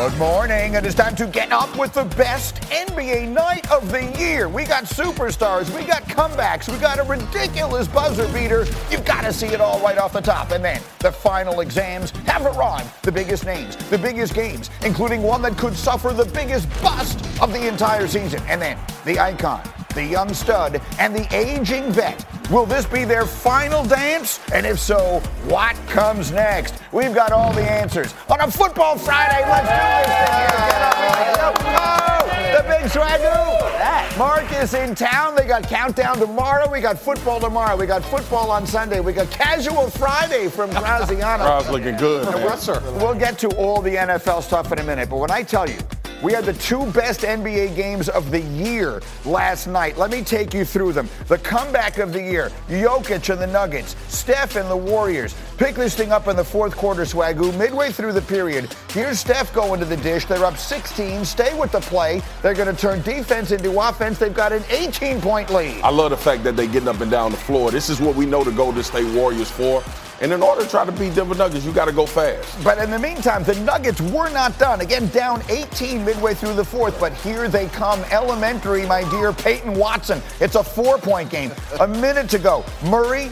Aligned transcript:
Good 0.00 0.16
morning. 0.16 0.76
It 0.76 0.86
is 0.86 0.94
time 0.94 1.14
to 1.16 1.26
get 1.26 1.52
up 1.52 1.76
with 1.76 1.92
the 1.92 2.06
best 2.16 2.62
NBA 2.70 3.28
night 3.28 3.70
of 3.70 3.92
the 3.92 4.06
year. 4.18 4.48
We 4.48 4.64
got 4.64 4.84
superstars, 4.84 5.68
we 5.78 5.84
got 5.84 6.04
comebacks, 6.04 6.72
we 6.72 6.78
got 6.78 6.98
a 6.98 7.02
ridiculous 7.02 7.86
buzzer 7.86 8.26
beater. 8.32 8.64
You've 8.90 9.04
got 9.04 9.24
to 9.24 9.32
see 9.34 9.48
it 9.48 9.60
all 9.60 9.78
right 9.80 9.98
off 9.98 10.14
the 10.14 10.22
top. 10.22 10.52
And 10.52 10.64
then 10.64 10.80
the 11.00 11.12
final 11.12 11.60
exams 11.60 12.12
have 12.24 12.46
arrived. 12.46 12.90
The 13.02 13.12
biggest 13.12 13.44
names, 13.44 13.76
the 13.90 13.98
biggest 13.98 14.32
games, 14.32 14.70
including 14.86 15.22
one 15.22 15.42
that 15.42 15.58
could 15.58 15.76
suffer 15.76 16.14
the 16.14 16.24
biggest 16.24 16.66
bust 16.82 17.18
of 17.42 17.52
the 17.52 17.68
entire 17.68 18.08
season. 18.08 18.42
And 18.48 18.62
then 18.62 18.78
the 19.04 19.20
icon, 19.20 19.60
the 19.94 20.04
young 20.04 20.32
stud, 20.34 20.80
and 20.98 21.14
the 21.14 21.26
aging 21.34 21.92
vet. 21.92 22.24
Will 22.50 22.66
this 22.66 22.86
be 22.86 23.04
their 23.04 23.26
final 23.26 23.84
dance? 23.84 24.40
And 24.52 24.66
if 24.66 24.78
so, 24.78 25.20
what 25.44 25.76
comes 25.88 26.32
next? 26.32 26.74
We've 26.92 27.14
got 27.14 27.32
all 27.32 27.52
the 27.52 27.62
answers 27.62 28.14
on 28.28 28.40
a 28.40 28.50
Football 28.50 28.98
Friday. 28.98 29.42
Let's 29.48 29.68
do 29.68 29.76
this 30.08 30.18
thing 30.18 30.38
here. 30.38 30.48
Get 30.70 30.82
up, 30.82 30.98
get 30.98 31.40
up. 31.40 31.56
Oh, 31.62 32.56
the 32.56 32.62
big 32.68 32.90
swagoo. 32.90 34.18
Mark 34.18 34.52
is 34.52 34.74
in 34.74 34.94
town. 34.94 35.34
They 35.36 35.46
got 35.46 35.62
countdown 35.62 36.18
tomorrow. 36.18 36.68
We 36.70 36.80
got 36.80 36.98
football 36.98 37.40
tomorrow. 37.40 37.76
We 37.76 37.86
got 37.86 38.04
football 38.04 38.50
on 38.50 38.66
Sunday. 38.66 39.00
We 39.00 39.12
got 39.12 39.30
casual 39.30 39.88
Friday 39.88 40.48
from 40.48 40.70
Graziano. 40.74 41.44
Crowd's 41.44 41.70
looking 41.70 41.96
good. 41.96 42.26
Yes, 42.26 42.62
sir. 42.64 42.80
We'll 43.00 43.14
get 43.14 43.38
to 43.38 43.48
all 43.56 43.80
the 43.80 43.94
NFL 43.94 44.42
stuff 44.42 44.72
in 44.72 44.78
a 44.80 44.84
minute, 44.84 45.08
but 45.08 45.18
when 45.18 45.30
I 45.30 45.42
tell 45.42 45.68
you, 45.70 45.78
we 46.22 46.32
had 46.32 46.44
the 46.44 46.52
two 46.54 46.90
best 46.92 47.20
NBA 47.20 47.74
games 47.76 48.08
of 48.08 48.30
the 48.30 48.40
year 48.40 49.00
last 49.24 49.66
night. 49.66 49.96
Let 49.96 50.10
me 50.10 50.22
take 50.22 50.52
you 50.52 50.64
through 50.64 50.92
them. 50.92 51.08
The 51.28 51.38
comeback 51.38 51.98
of 51.98 52.12
the 52.12 52.22
year 52.22 52.50
Jokic 52.68 53.30
and 53.30 53.40
the 53.40 53.46
Nuggets, 53.46 53.96
Steph 54.08 54.56
and 54.56 54.70
the 54.70 54.76
Warriors. 54.76 55.34
Pick 55.56 55.74
this 55.74 55.94
thing 55.94 56.12
up 56.12 56.28
in 56.28 56.36
the 56.36 56.44
fourth 56.44 56.76
quarter, 56.76 57.02
Swagoo. 57.02 57.56
Midway 57.58 57.90
through 57.90 58.12
the 58.12 58.22
period, 58.22 58.74
here's 58.90 59.20
Steph 59.20 59.52
going 59.52 59.80
to 59.80 59.86
the 59.86 59.96
dish. 59.98 60.24
They're 60.24 60.44
up 60.44 60.56
16. 60.56 61.24
Stay 61.24 61.58
with 61.58 61.72
the 61.72 61.80
play. 61.80 62.22
They're 62.42 62.54
going 62.54 62.74
to 62.74 62.80
turn 62.80 63.02
defense 63.02 63.50
into 63.50 63.78
offense. 63.80 64.18
They've 64.18 64.34
got 64.34 64.52
an 64.52 64.64
18 64.70 65.20
point 65.20 65.50
lead. 65.50 65.80
I 65.82 65.90
love 65.90 66.10
the 66.10 66.16
fact 66.16 66.44
that 66.44 66.56
they're 66.56 66.66
getting 66.66 66.88
up 66.88 67.00
and 67.00 67.10
down 67.10 67.30
the 67.30 67.36
floor. 67.36 67.70
This 67.70 67.88
is 67.88 68.00
what 68.00 68.14
we 68.14 68.26
know 68.26 68.44
the 68.44 68.52
Golden 68.52 68.82
State 68.82 69.12
Warriors 69.14 69.50
for. 69.50 69.82
And 70.20 70.32
in 70.32 70.42
order 70.42 70.62
to 70.62 70.68
try 70.68 70.84
to 70.84 70.92
beat 70.92 71.14
Denver 71.14 71.34
Nuggets, 71.34 71.64
you 71.64 71.72
got 71.72 71.86
to 71.86 71.92
go 71.92 72.04
fast. 72.04 72.62
But 72.62 72.78
in 72.78 72.90
the 72.90 72.98
meantime, 72.98 73.42
the 73.42 73.54
Nuggets 73.60 74.00
were 74.02 74.28
not 74.28 74.58
done. 74.58 74.82
Again, 74.82 75.08
down 75.08 75.42
18 75.48 76.04
midway 76.04 76.34
through 76.34 76.54
the 76.54 76.64
fourth, 76.64 77.00
but 77.00 77.14
here 77.14 77.48
they 77.48 77.68
come. 77.68 78.00
Elementary, 78.10 78.84
my 78.86 79.08
dear 79.10 79.32
Peyton 79.32 79.74
Watson. 79.74 80.20
It's 80.38 80.56
a 80.56 80.62
four 80.62 80.98
point 80.98 81.30
game. 81.30 81.52
A 81.80 81.88
minute 81.88 82.28
to 82.30 82.38
go. 82.38 82.64
Murray, 82.84 83.30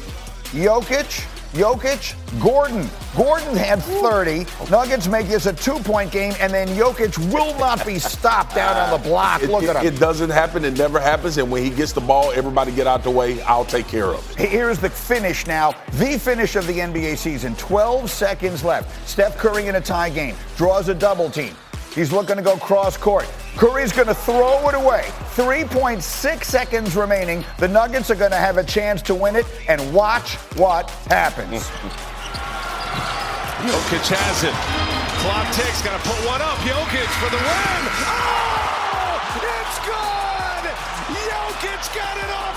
Jokic, 0.53 1.27
Jokic, 1.53 2.15
Gordon. 2.41 2.89
Gordon 3.17 3.57
had 3.57 3.83
30. 3.83 4.47
Nuggets 4.71 5.09
make 5.09 5.27
this 5.29 5.47
a 5.47 5.53
two 5.53 5.79
point 5.81 6.13
game, 6.13 6.35
and 6.41 6.53
then 6.53 6.69
Jokic 6.69 7.17
will 7.33 7.59
not 7.59 7.85
be 7.87 7.99
stopped 7.99 8.55
down 8.55 8.77
on 8.77 8.91
the 9.01 9.09
block. 9.09 9.43
It, 9.43 9.51
Look 9.51 9.63
it- 9.63 9.71
at 9.71 9.77
him. 9.77 9.87
it 9.95 9.99
doesn't 9.99 10.31
happen. 10.31 10.65
It 10.65 10.77
never 10.77 11.01
happens. 11.01 11.39
And 11.39 11.51
when 11.51 11.63
he 11.65 11.71
gets 11.71 11.93
the 11.93 12.01
ball, 12.03 12.31
everybody 12.33 12.71
get 12.73 12.87
out 12.87 13.03
the 13.03 13.11
way. 13.11 13.41
I'll 13.43 13.65
take 13.65 13.89
care 13.89 14.07
of 14.09 14.39
it. 14.39 14.49
Here's 14.49 14.79
the 14.79 14.91
finish 14.91 15.47
now. 15.47 15.75
The 15.95 16.19
finish 16.19 16.55
of 16.57 16.67
the 16.67 16.75
NBA 16.81 17.17
season. 17.17 17.55
12 17.57 18.11
seconds 18.11 18.63
left. 18.63 19.09
Steph 19.09 19.37
Curry 19.39 19.67
in 19.69 19.77
a 19.77 19.81
tie 19.81 20.11
game. 20.11 20.37
Draws 20.57 20.89
a 20.89 20.95
double 20.95 21.31
team. 21.31 21.55
He's 21.95 22.13
looking 22.13 22.37
to 22.37 22.43
go 22.43 22.57
cross 22.57 22.97
court. 22.97 23.29
Curry's 23.57 23.93
going 23.93 24.09
to 24.09 24.15
throw 24.15 24.69
it 24.69 24.75
away. 24.75 25.05
3.6 25.35 26.45
seconds 26.45 26.95
remaining. 26.95 27.45
The 27.59 27.69
Nuggets 27.69 28.11
are 28.11 28.15
going 28.15 28.31
to 28.31 28.37
have 28.37 28.57
a 28.57 28.65
chance 28.65 29.03
to 29.03 29.15
win 29.15 29.35
it. 29.37 29.47
And 29.69 29.93
watch 29.93 30.37
what 30.57 30.91
happens. 31.09 31.63
Jokic 33.59 34.07
has 34.15 34.45
it. 34.45 34.55
Clock 35.23 35.53
ticks. 35.53 35.83
Got 35.83 36.01
to 36.01 36.09
put 36.09 36.19
one 36.29 36.41
up. 36.41 36.59
Jokic 36.63 37.11
for 37.19 37.31
the 37.31 37.43
win. 37.43 37.83
Oh, 38.07 39.19
it's 39.43 39.79
good. 39.83 40.71
Jokic 41.27 41.95
got 41.97 42.17
it. 42.19 42.48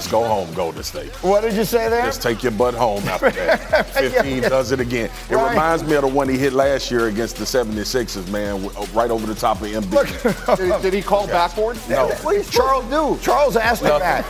Just 0.00 0.10
go 0.10 0.24
home, 0.24 0.50
Golden 0.54 0.82
State. 0.82 1.10
What 1.22 1.42
did 1.42 1.52
you 1.52 1.64
say 1.66 1.90
there? 1.90 2.06
Just 2.06 2.22
take 2.22 2.42
your 2.42 2.52
butt 2.52 2.72
home 2.72 3.06
after 3.06 3.28
that. 3.32 3.84
15 3.90 4.40
does 4.44 4.72
it 4.72 4.80
again. 4.80 5.10
It 5.28 5.34
Right. 5.34 5.50
reminds 5.50 5.84
me 5.84 5.94
of 5.94 6.00
the 6.00 6.08
one 6.08 6.26
he 6.26 6.38
hit 6.38 6.54
last 6.54 6.90
year 6.90 7.08
against 7.08 7.36
the 7.36 7.44
76ers, 7.44 8.26
man, 8.30 8.64
uh, 8.78 8.86
right 8.94 9.10
over 9.10 9.26
the 9.26 9.34
top 9.34 9.60
of 9.60 9.66
Embiid. 9.68 10.56
Did, 10.56 10.80
did 10.82 10.94
he 10.94 11.02
call 11.02 11.26
backboard? 11.26 11.76
No. 11.90 12.06
What 12.22 12.32
does 12.36 12.48
Charles 12.48 12.86
do? 12.86 13.18
Charles 13.22 13.56
asked 13.58 13.82
him 13.82 13.98
that. 13.98 14.24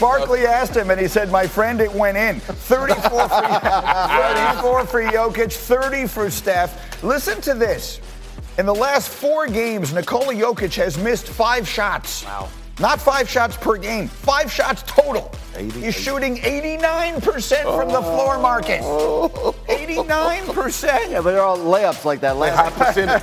Barkley 0.00 0.44
asked 0.44 0.76
him, 0.76 0.90
and 0.90 1.00
he 1.00 1.06
said, 1.06 1.30
"My 1.30 1.46
friend, 1.46 1.80
it 1.80 1.92
went 1.92 2.16
in. 2.16 2.40
34 2.40 3.28
for, 3.28 3.28
34 3.28 4.86
for 4.86 5.02
Jokic, 5.04 5.52
30 5.52 6.08
for 6.08 6.30
Steph. 6.30 7.00
Listen 7.04 7.40
to 7.42 7.54
this. 7.54 8.00
In 8.58 8.66
the 8.66 8.74
last 8.74 9.08
four 9.08 9.46
games, 9.46 9.92
Nikola 9.94 10.34
Jokic 10.34 10.74
has 10.74 10.98
missed 10.98 11.28
five 11.28 11.68
shots. 11.68 12.24
Wow. 12.24 12.48
Not 12.82 13.00
five 13.00 13.30
shots 13.30 13.56
per 13.56 13.76
game, 13.76 14.08
five 14.08 14.50
shots 14.50 14.82
total. 14.82 15.30
80, 15.54 15.80
He's 15.82 15.94
shooting 15.94 16.38
89% 16.38 17.22
from 17.76 17.92
the 17.92 18.02
floor, 18.02 18.40
Marcus. 18.40 18.84
89%. 18.84 21.10
Yeah, 21.10 21.20
but 21.20 21.30
they're 21.30 21.42
all 21.42 21.58
layups 21.58 22.04
like 22.04 22.18
that. 22.22 22.34
They 22.34 22.50
high 22.50 22.70
percentage. 22.70 23.22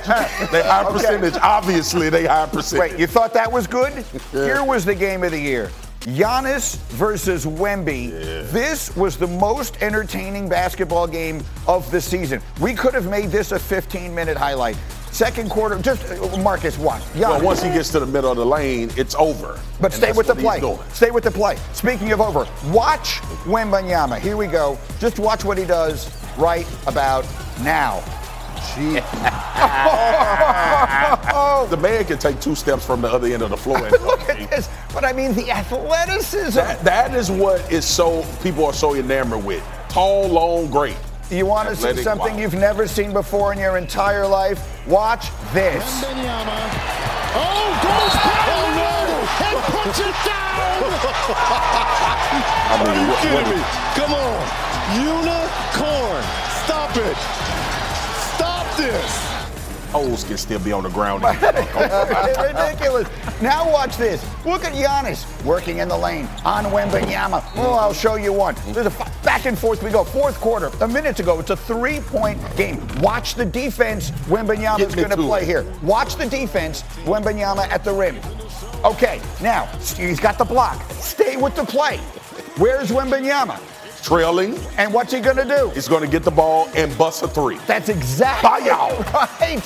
They 0.50 0.62
high 0.62 0.84
Okay. 0.84 0.92
percentage. 0.94 1.34
Obviously, 1.42 2.08
they 2.08 2.24
high 2.24 2.46
percentage. 2.46 2.92
Wait, 2.92 2.98
you 3.00 3.06
thought 3.06 3.34
that 3.34 3.52
was 3.52 3.66
good? 3.66 3.92
Here 4.32 4.64
was 4.64 4.86
the 4.86 4.94
game 4.94 5.22
of 5.24 5.32
the 5.32 5.38
year. 5.40 5.70
Giannis 6.00 6.76
versus 6.92 7.44
Wemby. 7.44 8.10
This 8.50 8.96
was 8.96 9.18
the 9.18 9.26
most 9.26 9.76
entertaining 9.82 10.48
basketball 10.48 11.06
game 11.06 11.42
of 11.66 11.90
the 11.90 12.00
season. 12.00 12.40
We 12.62 12.72
could 12.72 12.94
have 12.94 13.10
made 13.10 13.28
this 13.30 13.52
a 13.52 13.58
15-minute 13.58 14.38
highlight. 14.38 14.78
Second 15.12 15.50
quarter, 15.50 15.78
just 15.80 16.02
Marcus 16.38 16.78
won. 16.78 17.00
Well, 17.16 17.40
Giannis. 17.40 17.42
once 17.42 17.62
he 17.62 17.70
gets 17.70 17.90
to 17.90 18.00
the 18.00 18.06
middle 18.06 18.30
of 18.30 18.36
the 18.36 18.46
lane, 18.46 18.90
it's 18.96 19.14
over. 19.16 19.58
But 19.80 19.92
stay 19.92 20.12
with 20.12 20.28
the 20.28 20.34
play. 20.34 20.60
Stay 20.92 21.10
with 21.10 21.24
the 21.24 21.30
play. 21.30 21.56
Speaking 21.72 22.12
of 22.12 22.20
over, 22.20 22.46
watch 22.70 23.20
Wembanyama. 23.44 24.20
Here 24.20 24.36
we 24.36 24.46
go. 24.46 24.78
Just 24.98 25.18
watch 25.18 25.44
what 25.44 25.58
he 25.58 25.64
does 25.64 26.10
right 26.38 26.66
about 26.86 27.26
now. 27.62 28.02
The 31.70 31.76
man 31.76 32.04
can 32.04 32.18
take 32.18 32.40
two 32.40 32.54
steps 32.54 32.84
from 32.84 33.02
the 33.02 33.08
other 33.08 33.28
end 33.28 33.42
of 33.42 33.50
the 33.50 33.56
floor. 33.56 33.86
and 33.86 33.92
Look 34.04 34.28
at 34.28 34.50
this. 34.50 34.68
But 34.92 35.04
I 35.04 35.12
mean, 35.12 35.34
the 35.34 35.50
athleticism. 35.50 36.56
That, 36.56 36.82
that 36.84 37.14
is 37.14 37.30
what 37.30 37.70
is 37.70 37.84
so 37.84 38.24
people 38.42 38.64
are 38.64 38.72
so 38.72 38.94
enamored 38.94 39.44
with. 39.44 39.62
Tall, 39.88 40.28
long, 40.28 40.70
great. 40.70 40.96
You 41.30 41.46
want 41.46 41.68
to 41.68 41.76
see 41.76 42.02
something 42.02 42.34
wow. 42.34 42.40
you've 42.40 42.54
never 42.54 42.88
seen 42.88 43.12
before 43.12 43.52
in 43.52 43.58
your 43.60 43.76
entire 43.78 44.26
life? 44.26 44.58
Watch 44.88 45.30
this. 45.52 45.84
Oh, 46.02 46.10
goes 47.86 48.14
down 48.18 48.74
oh, 48.82 49.38
and 49.46 49.58
puts 49.70 50.00
it 50.00 50.16
down. 50.26 50.90
I 52.66 52.82
mean, 52.82 52.88
Are 52.90 52.98
you 53.00 53.06
what- 53.06 53.22
kidding 53.22 53.46
what- 53.46 53.54
me? 53.54 53.62
Come 53.94 54.12
on. 54.14 54.42
Unicorn. 54.98 56.24
Stop 56.66 56.96
it. 56.96 57.16
Stop 58.34 58.66
this. 58.76 59.39
Hoes 59.90 60.24
can 60.24 60.36
still 60.38 60.60
be 60.60 60.72
on 60.72 60.82
the 60.84 60.88
ground. 60.90 61.22
Ridiculous. 61.24 63.08
Now 63.42 63.70
watch 63.70 63.96
this. 63.96 64.24
Look 64.44 64.64
at 64.64 64.72
Giannis 64.72 65.26
working 65.44 65.78
in 65.78 65.88
the 65.88 65.96
lane 65.96 66.26
on 66.44 66.64
Wembanyama. 66.66 67.42
Oh, 67.56 67.72
I'll 67.72 67.92
show 67.92 68.14
you 68.14 68.32
one. 68.32 68.54
There's 68.68 68.86
a 68.86 68.90
f- 68.90 69.22
back 69.24 69.46
and 69.46 69.58
forth 69.58 69.82
we 69.82 69.90
go. 69.90 70.04
Fourth 70.04 70.40
quarter. 70.40 70.70
A 70.80 70.88
minute 70.88 71.16
to 71.16 71.22
go. 71.22 71.38
It's 71.40 71.50
a 71.50 71.56
three-point 71.56 72.38
game. 72.56 72.86
Watch 73.00 73.34
the 73.34 73.44
defense. 73.44 74.10
Me 74.28 74.36
going 74.44 75.10
to 75.10 75.16
play 75.16 75.44
here. 75.44 75.66
Watch 75.82 76.16
the 76.16 76.26
defense. 76.26 76.82
Wembanyama 77.04 77.68
at 77.68 77.82
the 77.84 77.92
rim. 77.92 78.18
Okay, 78.84 79.20
now 79.42 79.66
he's 79.96 80.20
got 80.20 80.38
the 80.38 80.44
block. 80.44 80.80
Stay 80.92 81.36
with 81.36 81.54
the 81.56 81.64
play. 81.64 81.98
Where's 82.56 82.90
Wembanyama? 82.90 83.58
Trailing, 84.02 84.58
And 84.78 84.92
what's 84.94 85.12
he 85.12 85.20
going 85.20 85.36
to 85.36 85.44
do? 85.44 85.70
he's 85.74 85.86
going 85.88 86.02
to 86.02 86.08
get 86.08 86.22
the 86.22 86.30
ball 86.30 86.68
and 86.74 86.96
bust 86.96 87.22
a 87.22 87.28
three. 87.28 87.58
That's 87.66 87.88
exactly 87.88 88.48
Buyout. 88.48 89.12
right. 89.12 89.58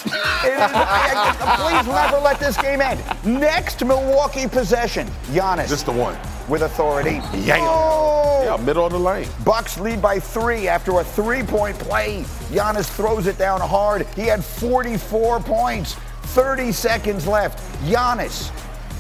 It 0.44 0.52
is- 0.52 1.60
Please 1.60 1.86
never 1.86 2.19
let 2.19 2.40
this 2.40 2.56
game 2.60 2.81
end. 2.81 3.00
Next 3.25 3.84
Milwaukee 3.84 4.48
possession, 4.48 5.06
Giannis. 5.32 5.69
Just 5.69 5.86
the 5.86 5.92
one. 5.92 6.16
with 6.48 6.62
authority. 6.62 7.20
Yeah. 7.38 7.56
Oh! 7.60 8.42
Yeah, 8.44 8.62
middle 8.62 8.84
of 8.84 8.92
the 8.92 8.98
lane. 8.98 9.26
Bucks 9.44 9.78
lead 9.78 10.02
by 10.02 10.19
three 10.20 10.69
after 10.69 10.98
a 11.00 11.04
three-point 11.04 11.78
play. 11.78 12.22
Giannis 12.50 12.84
throws 12.86 13.26
it 13.26 13.38
down 13.38 13.60
hard. 13.62 14.06
He 14.14 14.22
had 14.22 14.44
44 14.44 15.40
points. 15.40 15.94
30 16.34 16.72
seconds 16.72 17.26
left. 17.26 17.58
Giannis. 17.84 18.50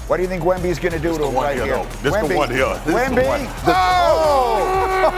What 0.06 0.18
do 0.18 0.22
you 0.22 0.28
think 0.28 0.42
Wemby's 0.42 0.78
going 0.78 0.92
to 0.92 0.98
do 0.98 1.08
This 1.08 1.18
to 1.18 1.26
him 1.28 1.34
right 1.34 1.56
here, 1.56 1.64
here? 1.78 1.84
This 2.02 2.02
the 2.02 2.10
Wemby. 2.10 2.36
one 2.36 2.50
here. 2.50 2.66
This 2.84 2.84
the 2.84 2.92
Wemby. 2.92 3.26
one. 3.26 3.40
This- 3.44 3.74
Oh! 5.04 5.10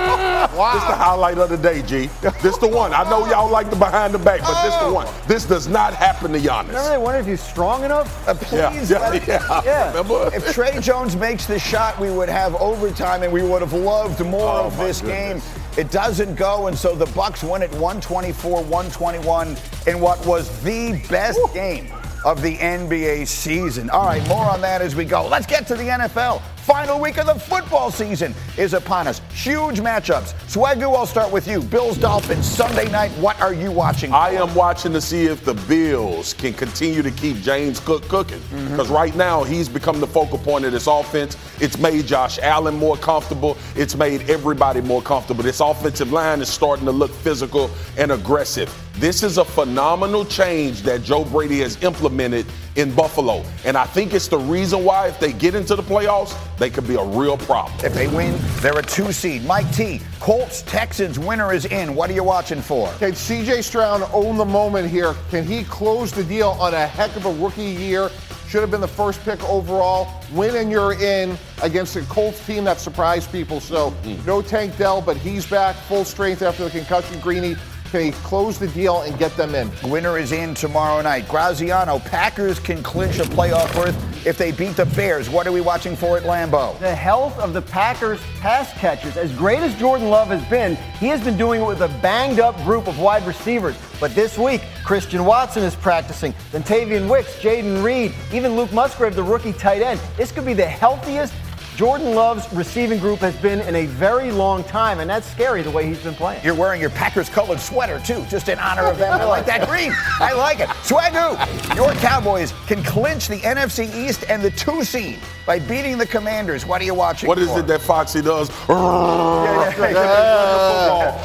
This 0.73 0.83
the 0.85 0.95
highlight 0.97 1.39
of 1.39 1.49
the 1.49 1.57
day, 1.57 1.81
G. 1.83 2.09
This 2.43 2.57
the 2.59 2.67
one. 2.67 2.93
I 2.93 3.09
know 3.09 3.25
y'all 3.29 3.49
like 3.51 3.69
the 3.71 3.77
behind 3.77 4.13
the 4.15 4.19
back, 4.19 4.41
but 4.41 4.63
this 4.65 4.75
the 4.83 4.93
one. 4.93 5.07
This 5.29 5.45
does 5.45 5.69
not 5.69 5.95
happen 5.95 6.33
to 6.33 6.39
Giannis. 6.41 6.69
Remember 6.69 6.89
they 6.91 6.99
wondered 6.99 7.21
if 7.21 7.27
he's 7.27 7.41
strong 7.41 7.85
enough? 7.85 8.27
Uh, 8.29 8.35
please, 8.35 8.91
Yeah, 8.91 9.13
yeah, 9.13 9.63
Yeah. 9.65 9.89
Remember? 9.91 10.31
If 10.35 10.53
Tre 10.53 10.81
Jones 10.81 11.15
makes 11.17 11.47
the 11.47 11.59
shot, 11.59 11.99
we 12.01 12.11
would 12.11 12.29
have 12.29 12.55
overtime, 12.57 13.23
and 13.23 13.33
we 13.33 13.43
would 13.43 13.61
have 13.63 13.73
loved 13.75 14.25
more 14.25 14.43
Oh, 14.63 14.65
of 14.67 14.77
this 14.79 15.01
game. 15.01 15.41
It 15.77 15.91
doesn't 15.91 16.35
go, 16.37 16.67
and 16.69 16.77
so 16.77 16.95
the 16.97 17.07
Bucks 17.07 17.43
win 17.45 17.63
at 17.63 17.71
124-121 17.73 19.57
in 19.87 20.01
what 20.01 20.25
was 20.27 20.49
the 20.63 21.01
best 21.11 21.39
game 21.55 21.93
of 22.27 22.43
the 22.43 22.57
NBA 22.57 23.29
season. 23.29 23.89
All 23.89 24.05
right, 24.05 24.29
more 24.29 24.51
on 24.51 24.61
that 24.61 24.83
as 24.83 24.97
we 24.97 25.05
go. 25.05 25.29
Let's 25.29 25.47
get 25.47 25.65
to 25.69 25.77
the 25.77 25.85
NFL. 25.85 26.43
Final 26.67 26.99
week 26.99 27.17
of 27.19 27.27
the 27.27 27.35
football 27.37 27.93
season 27.93 28.35
is 28.59 28.75
upon 28.75 29.07
us. 29.07 29.21
Huge 29.31 29.79
matchups. 29.79 30.35
Swagoo, 30.49 30.97
I'll 30.97 31.07
start 31.07 31.31
with 31.31 31.47
you. 31.47 31.63
Bills 31.63 31.97
Dolphins 31.97 32.45
Sunday 32.45 32.91
night. 32.91 33.13
What 33.21 33.41
are 33.41 33.55
you 33.55 33.71
watching? 33.71 34.13
I 34.13 34.31
am 34.31 34.53
watching 34.53 34.93
to 34.95 35.01
see 35.01 35.27
if 35.27 35.45
the 35.45 35.55
Bills 35.55 36.35
can 36.35 36.53
continue 36.53 37.03
to 37.03 37.13
keep 37.13 37.37
James 37.37 37.79
Cook 37.79 38.03
cooking. 38.09 38.41
Mm-hmm. 38.41 38.71
Because 38.71 38.89
right 38.89 39.15
now, 39.15 39.45
he's 39.45 39.69
become 39.69 40.01
the 40.01 40.09
focal 40.09 40.39
point 40.39 40.65
of 40.65 40.73
this 40.73 40.89
offense. 40.89 41.37
It's 41.61 41.79
made 41.79 42.05
Josh 42.05 42.41
Allen 42.41 42.75
more 42.75 42.97
comfortable. 42.97 43.57
It's 43.77 43.95
made 43.95 44.29
everybody 44.29 44.81
more 44.81 45.03
comfortable. 45.03 45.45
This 45.45 45.61
offensive 45.61 46.11
line 46.11 46.41
is 46.41 46.49
starting 46.49 46.87
to 46.87 46.93
look 46.93 47.13
physical 47.13 47.71
and 47.97 48.11
aggressive. 48.11 48.77
This 48.95 49.23
is 49.23 49.39
a 49.39 49.45
phenomenal 49.45 50.25
change 50.25 50.83
that 50.83 51.05
Joe 51.05 51.25
Brady 51.27 51.61
has 51.61 51.81
implemented 51.85 52.45
in 52.77 52.95
Buffalo. 52.95 53.45
And 53.65 53.77
I 53.77 53.85
think 53.85 54.15
it's 54.15 54.29
the 54.29 54.39
reason 54.39 54.85
why, 54.85 55.09
if 55.09 55.19
they 55.19 55.33
get 55.33 55.55
into 55.55 55.75
the 55.75 55.83
playoffs, 55.83 56.37
they 56.59 56.71
could 56.71 56.87
be 56.87 56.95
a 56.95 57.05
real 57.05 57.37
problem. 57.39 57.75
If 57.85 57.95
they 57.95 58.07
win, 58.07 58.39
they're 58.61 58.79
a 58.79 58.83
two 58.83 59.13
seed. 59.13 59.45
Mike 59.45 59.71
T, 59.73 60.01
Colts 60.21 60.63
Texans 60.63 61.19
winner 61.19 61.53
is 61.53 61.65
in. 61.67 61.95
What 61.95 62.11
are 62.11 62.15
you 62.15 62.25
watching 62.25 62.61
for? 62.61 62.89
Can 62.99 63.13
CJ 63.13 63.65
Stroud 63.65 64.09
own 64.13 64.37
the 64.37 64.45
moment 64.45 64.89
here? 64.91 65.15
Can 65.31 65.45
he 65.45 65.65
close 65.65 66.13
the 66.13 66.25
deal 66.25 66.51
on 66.61 66.75
a 66.75 66.87
heck 66.87 67.15
of 67.17 67.27
a 67.27 67.33
rookie 67.33 67.63
year? 67.63 68.11
Should 68.49 68.61
have 68.61 68.71
been 68.71 68.81
the 68.81 68.87
first 68.89 69.21
pick 69.25 69.43
overall. 69.49 70.09
Win 70.33 70.55
and 70.55 70.71
you're 70.71 70.93
in 70.93 71.37
against 71.63 71.97
a 71.97 72.03
Colts 72.03 72.45
team 72.47 72.63
that 72.65 72.79
surprised 72.79 73.33
people. 73.33 73.61
So 73.61 73.91
mm-hmm. 73.91 74.25
no 74.25 74.41
Tank 74.41 74.77
Dell, 74.77 75.03
but 75.03 75.17
he's 75.17 75.45
back 75.45 75.75
full 75.75 76.05
strength 76.05 76.43
after 76.43 76.65
the 76.65 76.71
concussion. 76.71 77.19
Greeny, 77.21 77.57
he 77.93 78.13
close 78.13 78.59
the 78.59 78.69
deal 78.69 79.03
and 79.03 79.19
get 79.19 79.37
them 79.37 79.55
in? 79.55 79.71
Winner 79.85 80.19
is 80.19 80.33
in 80.33 80.55
tomorrow 80.55 81.01
night. 81.03 81.29
Graziano, 81.29 81.99
Packers 81.99 82.59
can 82.59 82.83
clinch 82.83 83.19
a 83.19 83.25
playoff 83.25 83.73
berth 83.75 84.27
if 84.27 84.37
they 84.37 84.53
beat 84.53 84.77
the 84.77 84.87
Bears. 84.87 85.29
What 85.29 85.47
are 85.47 85.53
we 85.53 85.61
watching 85.61 85.95
for 85.97 86.17
at 86.17 86.25
Lambeau? 86.25 86.79
The 86.81 86.95
health 86.95 87.39
of 87.39 87.53
the 87.53 87.63
Packers 87.63 88.21
pass 88.41 88.73
catchers. 88.75 89.17
As 89.17 89.33
great 89.33 89.61
as 89.61 89.75
Jordan 89.77 90.09
Love 90.09 90.29
has 90.29 90.45
been, 90.51 90.77
he 90.99 91.07
has 91.09 91.23
been 91.23 91.37
doing 91.37 91.63
it 91.63 91.67
with 91.67 91.81
a 91.81 91.89
banged 92.03 92.41
up 92.41 92.57
group 92.65 92.89
of 92.89 92.99
wide 92.99 93.27
receivers. 93.27 93.77
But 94.01 94.15
this 94.15 94.37
week, 94.37 94.63
Christian 94.85 95.25
Watson 95.25 95.63
is 95.63 95.75
practicing, 95.75 96.35
then 96.53 96.63
Tavian 96.63 97.09
Wicks, 97.09 97.37
Jayden 97.37 97.83
Reed, 97.83 98.15
even 98.33 98.57
Luke 98.57 98.73
Musgrave, 98.73 99.15
the 99.15 99.23
rookie 99.23 99.53
tight 99.53 99.83
end. 99.83 100.01
This 100.17 100.33
could 100.33 100.45
be 100.45 100.55
the 100.55 100.67
healthiest 100.67 101.33
Jordan 101.77 102.15
Love's 102.15 102.51
receiving 102.55 102.99
group 102.99 103.19
has 103.19 103.37
been 103.37 103.61
in 103.61 103.75
a 103.77 103.85
very 103.85 104.33
long 104.33 104.65
time, 104.65 105.01
and 105.01 105.11
that's 105.11 105.31
scary 105.31 105.61
the 105.61 105.71
way 105.71 105.85
he's 105.87 106.03
been 106.03 106.15
playing. 106.15 106.43
You're 106.43 106.55
wearing 106.55 106.81
your 106.81 106.89
Packers 106.89 107.29
colored 107.29 107.61
sweater, 107.61 108.01
too, 108.01 108.25
just 108.31 108.49
in 108.49 108.59
honor 108.59 108.85
of 108.87 108.97
them. 108.97 109.13
I 109.13 109.25
like 109.25 109.45
that 109.45 109.69
green. 109.69 109.93
I 110.19 110.33
like 110.33 110.61
it. 110.61 110.69
Swagoo, 110.89 111.37
your 111.77 111.93
Cowboys 111.97 112.55
can 112.67 112.83
clinch 112.83 113.29
the 113.29 113.41
NFC 113.41 113.95
East 113.95 114.25
and 114.31 114.41
the 114.43 114.53
two 114.53 114.85
seed 114.85 115.19
by 115.45 115.59
beating 115.59 115.99
the 115.99 116.07
Commanders. 116.07 116.65
What 116.65 116.81
are 116.81 116.85
you 116.85 116.95
watching 116.95 117.29
What 117.29 117.39
is 117.39 117.51
for? 117.51 117.61
it 117.61 117.67
that 117.67 117.83
Foxy 117.83 118.23
does? 118.23 118.49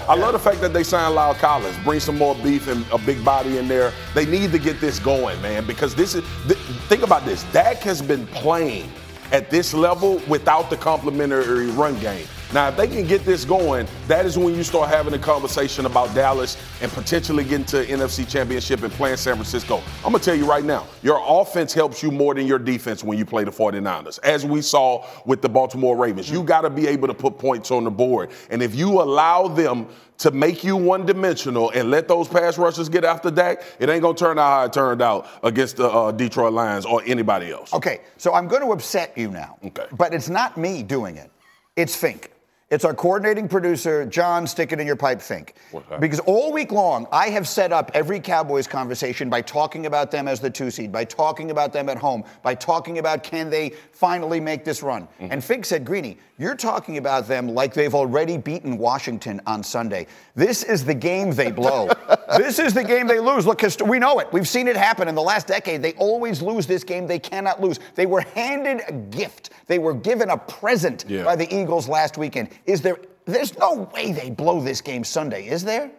I 0.09 0.15
love 0.17 0.33
the 0.33 0.39
fact 0.39 0.59
that 0.59 0.73
they 0.73 0.83
signed 0.83 1.15
Lyle 1.15 1.33
Collins. 1.33 1.77
Bring 1.85 2.01
some 2.01 2.17
more 2.17 2.35
beef 2.35 2.67
and 2.67 2.85
a 2.91 2.97
big 2.97 3.23
body 3.23 3.57
in 3.57 3.69
there. 3.69 3.93
They 4.13 4.25
need 4.25 4.51
to 4.51 4.59
get 4.59 4.81
this 4.81 4.99
going, 4.99 5.41
man, 5.41 5.65
because 5.65 5.95
this 5.95 6.13
is. 6.13 6.25
Th- 6.45 6.59
think 6.89 7.03
about 7.03 7.23
this. 7.23 7.43
Dak 7.53 7.77
has 7.77 8.01
been 8.01 8.27
playing 8.27 8.91
at 9.31 9.49
this 9.49 9.73
level 9.73 10.21
without 10.27 10.69
the 10.69 10.77
complementary 10.77 11.67
run 11.71 11.99
game. 11.99 12.27
Now, 12.53 12.67
if 12.67 12.75
they 12.75 12.87
can 12.87 13.07
get 13.07 13.23
this 13.23 13.45
going, 13.45 13.87
that 14.07 14.25
is 14.25 14.37
when 14.37 14.53
you 14.53 14.63
start 14.63 14.89
having 14.89 15.13
a 15.13 15.17
conversation 15.19 15.85
about 15.85 16.13
Dallas 16.13 16.57
and 16.81 16.91
potentially 16.91 17.45
getting 17.45 17.65
to 17.67 17.85
NFC 17.85 18.29
Championship 18.29 18.83
and 18.83 18.91
playing 18.91 19.15
San 19.15 19.35
Francisco. 19.35 19.81
I'm 20.03 20.11
going 20.11 20.19
to 20.19 20.25
tell 20.25 20.35
you 20.35 20.45
right 20.45 20.65
now, 20.65 20.85
your 21.01 21.21
offense 21.25 21.73
helps 21.73 22.03
you 22.03 22.11
more 22.11 22.35
than 22.35 22.45
your 22.45 22.59
defense 22.59 23.05
when 23.05 23.17
you 23.17 23.23
play 23.25 23.45
the 23.45 23.51
49ers, 23.51 24.19
as 24.23 24.45
we 24.45 24.61
saw 24.61 25.07
with 25.25 25.41
the 25.41 25.47
Baltimore 25.47 25.95
Ravens. 25.95 26.29
You 26.29 26.43
got 26.43 26.61
to 26.61 26.69
be 26.69 26.87
able 26.87 27.07
to 27.07 27.13
put 27.13 27.37
points 27.37 27.71
on 27.71 27.85
the 27.85 27.91
board. 27.91 28.31
And 28.49 28.61
if 28.61 28.75
you 28.75 29.01
allow 29.01 29.47
them 29.47 29.87
to 30.17 30.31
make 30.31 30.61
you 30.61 30.75
one 30.75 31.05
dimensional 31.05 31.69
and 31.71 31.89
let 31.89 32.09
those 32.09 32.27
pass 32.27 32.57
rushers 32.57 32.89
get 32.89 33.05
after 33.05 33.31
Dak, 33.31 33.63
it 33.79 33.89
ain't 33.89 34.01
going 34.01 34.15
to 34.15 34.19
turn 34.19 34.37
out 34.37 34.51
how 34.51 34.65
it 34.65 34.73
turned 34.73 35.01
out 35.01 35.25
against 35.41 35.77
the 35.77 35.89
uh, 35.89 36.11
Detroit 36.11 36.51
Lions 36.51 36.85
or 36.85 37.01
anybody 37.05 37.49
else. 37.49 37.73
Okay, 37.73 38.01
so 38.17 38.33
I'm 38.33 38.49
going 38.49 38.61
to 38.61 38.73
upset 38.73 39.17
you 39.17 39.31
now. 39.31 39.57
Okay. 39.63 39.85
But 39.93 40.13
it's 40.13 40.27
not 40.27 40.57
me 40.57 40.83
doing 40.83 41.15
it. 41.15 41.31
It's 41.77 41.95
Fink. 41.95 42.29
It's 42.71 42.85
our 42.85 42.93
coordinating 42.93 43.49
producer, 43.49 44.05
John, 44.05 44.47
stick 44.47 44.71
it 44.71 44.79
in 44.79 44.87
your 44.87 44.95
pipe, 44.95 45.21
Fink. 45.21 45.55
Because 45.99 46.21
all 46.21 46.53
week 46.53 46.71
long, 46.71 47.05
I 47.11 47.27
have 47.27 47.45
set 47.45 47.73
up 47.73 47.91
every 47.93 48.21
Cowboys 48.21 48.65
conversation 48.65 49.29
by 49.29 49.41
talking 49.41 49.87
about 49.87 50.09
them 50.09 50.25
as 50.29 50.39
the 50.39 50.49
two 50.49 50.71
seed, 50.71 50.89
by 50.89 51.03
talking 51.03 51.51
about 51.51 51.73
them 51.73 51.89
at 51.89 51.97
home, 51.97 52.23
by 52.43 52.55
talking 52.55 52.97
about 52.97 53.23
can 53.23 53.49
they 53.49 53.71
finally 53.91 54.39
make 54.39 54.63
this 54.63 54.81
run. 54.81 55.03
Mm-hmm. 55.03 55.27
And 55.31 55.43
Fink 55.43 55.65
said, 55.65 55.83
Greeny, 55.83 56.17
you're 56.37 56.55
talking 56.55 56.97
about 56.97 57.27
them 57.27 57.49
like 57.49 57.73
they've 57.73 57.93
already 57.93 58.37
beaten 58.37 58.77
Washington 58.77 59.41
on 59.45 59.63
Sunday. 59.63 60.07
This 60.33 60.63
is 60.63 60.85
the 60.85 60.95
game 60.95 61.31
they 61.33 61.51
blow. 61.51 61.89
this 62.37 62.57
is 62.57 62.73
the 62.73 62.85
game 62.85 63.05
they 63.05 63.19
lose. 63.19 63.45
Look, 63.45 63.61
we 63.85 63.99
know 63.99 64.19
it. 64.19 64.31
We've 64.31 64.47
seen 64.47 64.67
it 64.69 64.77
happen 64.77 65.09
in 65.09 65.13
the 65.13 65.21
last 65.21 65.45
decade. 65.45 65.81
They 65.81 65.93
always 65.93 66.41
lose 66.41 66.65
this 66.65 66.85
game. 66.85 67.05
They 67.05 67.19
cannot 67.19 67.61
lose. 67.61 67.79
They 67.95 68.05
were 68.05 68.21
handed 68.21 68.81
a 68.87 68.93
gift. 68.93 69.49
They 69.67 69.77
were 69.77 69.93
given 69.93 70.29
a 70.29 70.37
present 70.37 71.05
Yeah. 71.07 71.23
by 71.23 71.35
the 71.35 71.53
Eagles 71.53 71.87
last 71.87 72.17
weekend. 72.17 72.49
Is 72.65 72.81
there? 72.81 72.97
There's 73.25 73.57
no 73.57 73.89
way 73.93 74.11
they 74.11 74.29
blow 74.29 74.61
this 74.61 74.81
game 74.81 75.03
Sunday, 75.03 75.47
is 75.47 75.63
there? 75.63 75.91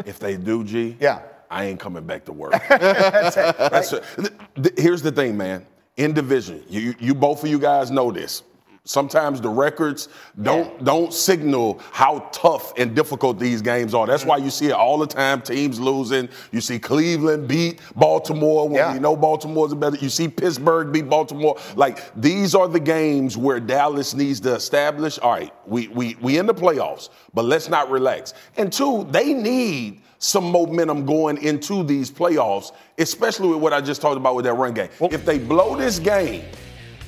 If 0.05 0.19
they 0.19 0.37
do, 0.37 0.65
G, 0.65 0.97
Yeah. 1.00 1.21
I 1.50 1.67
ain't 1.67 1.79
coming 1.79 2.05
back 2.05 2.25
to 2.25 2.33
work. 2.33 2.53
That's 2.69 3.93
it. 3.93 4.03
Th- 4.17 4.33
th- 4.61 4.75
here's 4.79 5.03
the 5.03 5.12
thing, 5.12 5.37
man. 5.37 5.65
In 5.97 6.12
division, 6.12 6.65
you- 6.69 6.95
you 6.99 7.15
both 7.15 7.45
of 7.45 7.49
you 7.50 7.59
guys 7.61 7.91
know 7.93 8.11
this. 8.11 8.43
Sometimes 8.87 9.40
the 9.40 9.49
records 9.49 10.09
don't 10.40 10.85
don't 10.85 11.12
signal 11.12 11.81
how 11.90 12.21
tough 12.33 12.73
and 12.78 12.95
difficult 12.95 13.37
these 13.37 13.61
games 13.61 13.95
are. 13.95 14.07
That's 14.07 14.25
why 14.25 14.37
mm-hmm. 14.37 14.45
you 14.45 14.50
see 14.52 14.66
it 14.66 14.73
all 14.75 14.99
the 14.99 15.09
time. 15.09 15.43
Teams 15.43 15.81
losing. 15.81 16.28
You 16.52 16.61
see 16.61 16.78
Cleveland 16.78 17.49
beat 17.49 17.81
Baltimore 17.97 18.69
when 18.69 18.76
Yeah. 18.76 18.93
we 18.93 19.00
know 19.00 19.16
Baltimore's 19.16 19.75
better. 19.75 19.97
You 19.97 20.09
see 20.09 20.28
Pittsburgh 20.28 20.93
beat 20.93 21.09
Baltimore. 21.09 21.59
Like 21.75 21.99
these 22.14 22.55
are 22.55 22.69
the 22.69 22.78
games 22.78 23.37
where 23.37 23.59
Dallas 23.59 24.14
needs 24.14 24.38
to 24.40 24.55
establish. 24.55 25.19
All 25.19 25.33
right, 25.33 25.52
we 25.66 25.88
we 25.88 26.16
we 26.21 26.38
in 26.38 26.47
the 26.47 26.55
playoffs, 26.55 27.09
but 27.35 27.45
let's 27.45 27.69
not 27.69 27.90
relax. 27.90 28.35
And 28.57 28.73
two, 28.73 29.05
they 29.11 29.35
need 29.35 30.00
some 30.19 30.50
momentum 30.50 31.05
going 31.05 31.43
into 31.43 31.83
these 31.83 32.09
playoffs, 32.11 32.71
especially 32.99 33.49
with 33.49 33.59
what 33.59 33.73
I 33.73 33.81
just 33.81 34.00
talked 34.00 34.16
about 34.16 34.37
with 34.37 34.45
that 34.45 34.55
run 34.55 34.75
game. 34.75 34.88
if 35.00 35.25
they 35.25 35.38
blow 35.38 35.76
this 35.76 35.99
game, 35.99 36.45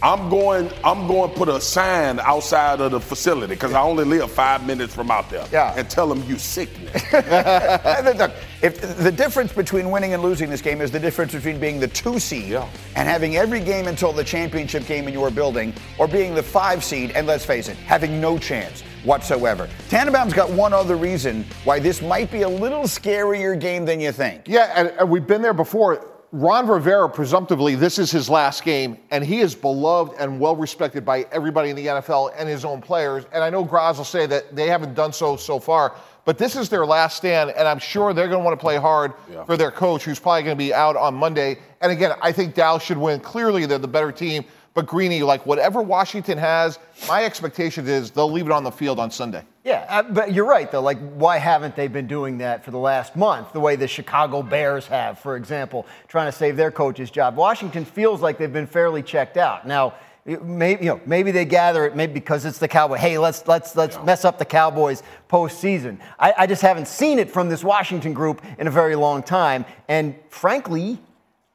I'm 0.02 0.28
going. 0.30 0.70
I'm 0.84 1.08
going 1.08 1.30
to 1.30 1.36
put 1.36 1.48
a 1.48 1.60
sign 1.60 2.20
outside 2.20 2.80
of 2.80 2.92
the 2.92 3.00
facility 3.00 3.54
because 3.54 3.72
I 3.72 3.80
only 3.80 4.04
live 4.04 4.30
five 4.30 4.64
minutes 4.66 4.94
from 4.94 5.10
out 5.10 5.28
there. 5.28 5.44
Yeah. 5.50 5.74
And 5.76 5.90
tell 5.90 6.06
them 6.08 6.22
you 6.28 6.38
sickness. 6.38 7.02
Look, 7.12 8.32
if 8.62 8.80
the 8.98 9.10
difference 9.12 9.52
between 9.52 9.90
winning 9.90 10.14
and 10.14 10.22
losing 10.22 10.50
this 10.50 10.62
game 10.62 10.80
is 10.80 10.90
the 10.90 11.00
difference 11.00 11.32
between 11.34 11.58
being 11.58 11.80
the 11.80 11.88
two 11.88 12.18
seed 12.18 12.48
Yeah. 12.48 12.68
and 12.96 13.08
having 13.08 13.36
every 13.36 13.60
game 13.60 13.86
until 13.88 14.12
the 14.12 14.24
championship 14.24 14.86
game 14.86 15.08
in 15.08 15.14
your 15.14 15.30
building, 15.30 15.74
or 15.98 16.06
being 16.06 16.34
the 16.34 16.42
five 16.42 16.84
seed 16.84 17.10
and 17.12 17.26
let's 17.26 17.44
face 17.44 17.68
it, 17.68 17.76
having 17.78 18.20
no 18.20 18.38
chance 18.38 18.82
whatsoever. 19.04 19.68
Tannenbaum's 19.88 20.34
got 20.34 20.50
one 20.50 20.72
other 20.72 20.96
reason 20.96 21.44
why 21.64 21.78
this 21.78 22.02
might 22.02 22.30
be 22.30 22.42
a 22.42 22.48
little 22.48 22.82
scarier 22.84 23.58
game 23.58 23.84
than 23.84 24.00
you 24.00 24.12
think. 24.12 24.42
Yeah, 24.46 24.72
and, 24.76 24.88
and 24.98 25.10
we've 25.10 25.26
been 25.26 25.42
there 25.42 25.54
before. 25.54 26.04
Ron 26.30 26.66
Rivera, 26.68 27.08
presumptively, 27.08 27.74
this 27.74 27.98
is 27.98 28.10
his 28.10 28.28
last 28.28 28.62
game, 28.62 28.98
and 29.10 29.24
he 29.24 29.38
is 29.40 29.54
beloved 29.54 30.14
and 30.20 30.38
well 30.38 30.54
respected 30.56 31.02
by 31.04 31.26
everybody 31.32 31.70
in 31.70 31.76
the 31.76 31.86
NFL 31.86 32.32
and 32.36 32.46
his 32.46 32.66
own 32.66 32.82
players. 32.82 33.24
And 33.32 33.42
I 33.42 33.48
know 33.48 33.64
Graz 33.64 33.96
will 33.96 34.04
say 34.04 34.26
that 34.26 34.54
they 34.54 34.66
haven't 34.66 34.94
done 34.94 35.12
so 35.14 35.36
so 35.36 35.58
far, 35.58 35.94
but 36.26 36.36
this 36.36 36.54
is 36.54 36.68
their 36.68 36.84
last 36.84 37.16
stand, 37.16 37.50
and 37.52 37.66
I'm 37.66 37.78
sure 37.78 38.12
they're 38.12 38.28
going 38.28 38.40
to 38.40 38.44
want 38.44 38.58
to 38.58 38.62
play 38.62 38.76
hard 38.76 39.14
Yeah. 39.32 39.44
for 39.44 39.56
their 39.56 39.70
coach, 39.70 40.04
who's 40.04 40.18
probably 40.20 40.42
going 40.42 40.54
to 40.56 40.62
be 40.62 40.74
out 40.74 40.96
on 40.96 41.14
Monday. 41.14 41.58
And 41.80 41.90
again, 41.90 42.12
I 42.20 42.30
think 42.32 42.54
Dallas 42.54 42.82
should 42.82 42.98
win. 42.98 43.20
Clearly, 43.20 43.64
they're 43.64 43.78
the 43.78 43.88
better 43.88 44.12
team, 44.12 44.44
But 44.74 44.86
Greeny, 44.86 45.22
like 45.22 45.44
whatever 45.46 45.80
Washington 45.82 46.36
has, 46.38 46.78
my 47.08 47.24
expectation 47.24 47.88
is 47.88 48.10
they'll 48.10 48.30
leave 48.30 48.44
it 48.46 48.52
on 48.52 48.62
the 48.64 48.70
field 48.70 49.00
on 49.00 49.10
Sunday. 49.10 49.42
Yeah, 49.68 49.84
uh, 49.86 50.02
but 50.02 50.32
you're 50.32 50.46
right, 50.46 50.70
though. 50.72 50.80
Like, 50.80 50.98
why 50.98 51.36
haven't 51.36 51.76
they 51.76 51.88
been 51.88 52.06
doing 52.06 52.38
that 52.38 52.64
for 52.64 52.70
the 52.70 52.78
last 52.78 53.14
month, 53.16 53.52
the 53.52 53.60
way 53.60 53.76
the 53.76 53.86
Chicago 53.86 54.42
Bears 54.42 54.86
have, 54.86 55.18
for 55.18 55.36
example, 55.36 55.84
trying 56.08 56.24
to 56.24 56.32
save 56.32 56.56
their 56.56 56.70
coach's 56.70 57.10
job? 57.10 57.36
Washington 57.36 57.84
feels 57.84 58.22
like 58.22 58.38
they've 58.38 58.50
been 58.50 58.66
fairly 58.66 59.02
checked 59.02 59.36
out. 59.36 59.66
Now, 59.66 59.92
maybe, 60.24 60.86
you 60.86 60.90
know, 60.90 61.02
maybe 61.04 61.32
they 61.32 61.44
gather 61.44 61.84
it 61.84 61.94
maybe 61.94 62.14
because 62.14 62.46
it's 62.46 62.56
the 62.56 62.66
Cowboys. 62.66 63.00
Hey, 63.00 63.18
let's, 63.18 63.46
let's, 63.46 63.76
let's 63.76 63.96
yeah. 63.96 64.04
mess 64.04 64.24
up 64.24 64.38
the 64.38 64.46
Cowboys 64.46 65.02
postseason. 65.28 65.98
I, 66.18 66.32
I 66.38 66.46
just 66.46 66.62
haven't 66.62 66.88
seen 66.88 67.18
it 67.18 67.30
from 67.30 67.50
this 67.50 67.62
Washington 67.62 68.14
group 68.14 68.42
in 68.58 68.68
a 68.68 68.70
very 68.70 68.96
long 68.96 69.22
time. 69.22 69.66
And 69.86 70.14
frankly, 70.30 70.98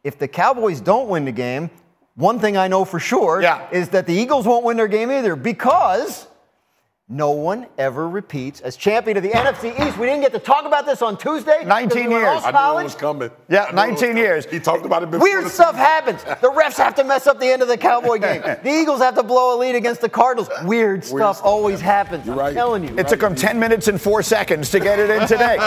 if 0.03 0.19
the 0.19 0.27
Cowboys 0.27 0.81
don't 0.81 1.09
win 1.09 1.25
the 1.25 1.31
game, 1.31 1.71
one 2.13 2.37
thing 2.39 2.57
I 2.57 2.67
know 2.67 2.85
for 2.85 2.99
sure 2.99 3.41
yeah. 3.41 3.67
is 3.71 3.89
that 3.89 4.05
the 4.05 4.13
Eagles 4.13 4.45
won't 4.45 4.63
win 4.63 4.77
their 4.77 4.87
game 4.87 5.09
either 5.09 5.35
because 5.35 6.27
no 7.09 7.31
one 7.31 7.67
ever 7.77 8.07
repeats 8.07 8.61
as 8.61 8.77
champion 8.77 9.17
of 9.17 9.23
the 9.23 9.29
NFC 9.29 9.77
East. 9.85 9.97
We 9.97 10.05
didn't 10.07 10.21
get 10.21 10.31
to 10.31 10.39
talk 10.39 10.65
about 10.65 10.85
this 10.85 11.01
on 11.01 11.17
Tuesday. 11.17 11.65
19 11.65 12.07
we 12.07 12.15
years. 12.15 12.41
I 12.45 12.51
knew 12.51 12.79
it 12.79 12.83
was 12.85 12.95
coming. 12.95 13.29
Yeah, 13.49 13.69
19 13.73 14.15
years. 14.15 14.45
He 14.45 14.57
talked 14.57 14.85
about 14.85 15.03
it 15.03 15.11
before. 15.11 15.21
Weird 15.27 15.51
stuff 15.51 15.75
happens. 15.75 16.23
The 16.23 16.49
refs 16.49 16.77
have 16.77 16.95
to 16.95 17.03
mess 17.03 17.27
up 17.27 17.41
the 17.41 17.47
end 17.47 17.61
of 17.61 17.67
the 17.67 17.77
Cowboy 17.77 18.17
game. 18.19 18.41
The 18.41 18.69
Eagles 18.69 19.01
have 19.01 19.15
to 19.15 19.23
blow 19.23 19.55
a 19.55 19.59
lead 19.59 19.75
against 19.75 19.99
the 19.99 20.07
Cardinals. 20.07 20.47
Weird, 20.63 21.01
Weird 21.01 21.03
stuff, 21.03 21.35
stuff, 21.37 21.45
always 21.45 21.81
happens. 21.81 22.25
You're 22.25 22.35
I'm 22.35 22.39
right. 22.39 22.53
telling 22.53 22.83
you. 22.83 22.89
It 22.91 22.95
right. 22.95 23.07
took 23.09 23.21
him 23.21 23.35
10 23.35 23.59
minutes 23.59 23.89
and 23.89 24.01
four 24.01 24.23
seconds 24.23 24.69
to 24.71 24.79
get 24.79 24.97
it 24.97 25.09
in 25.09 25.21
today. 25.27 25.57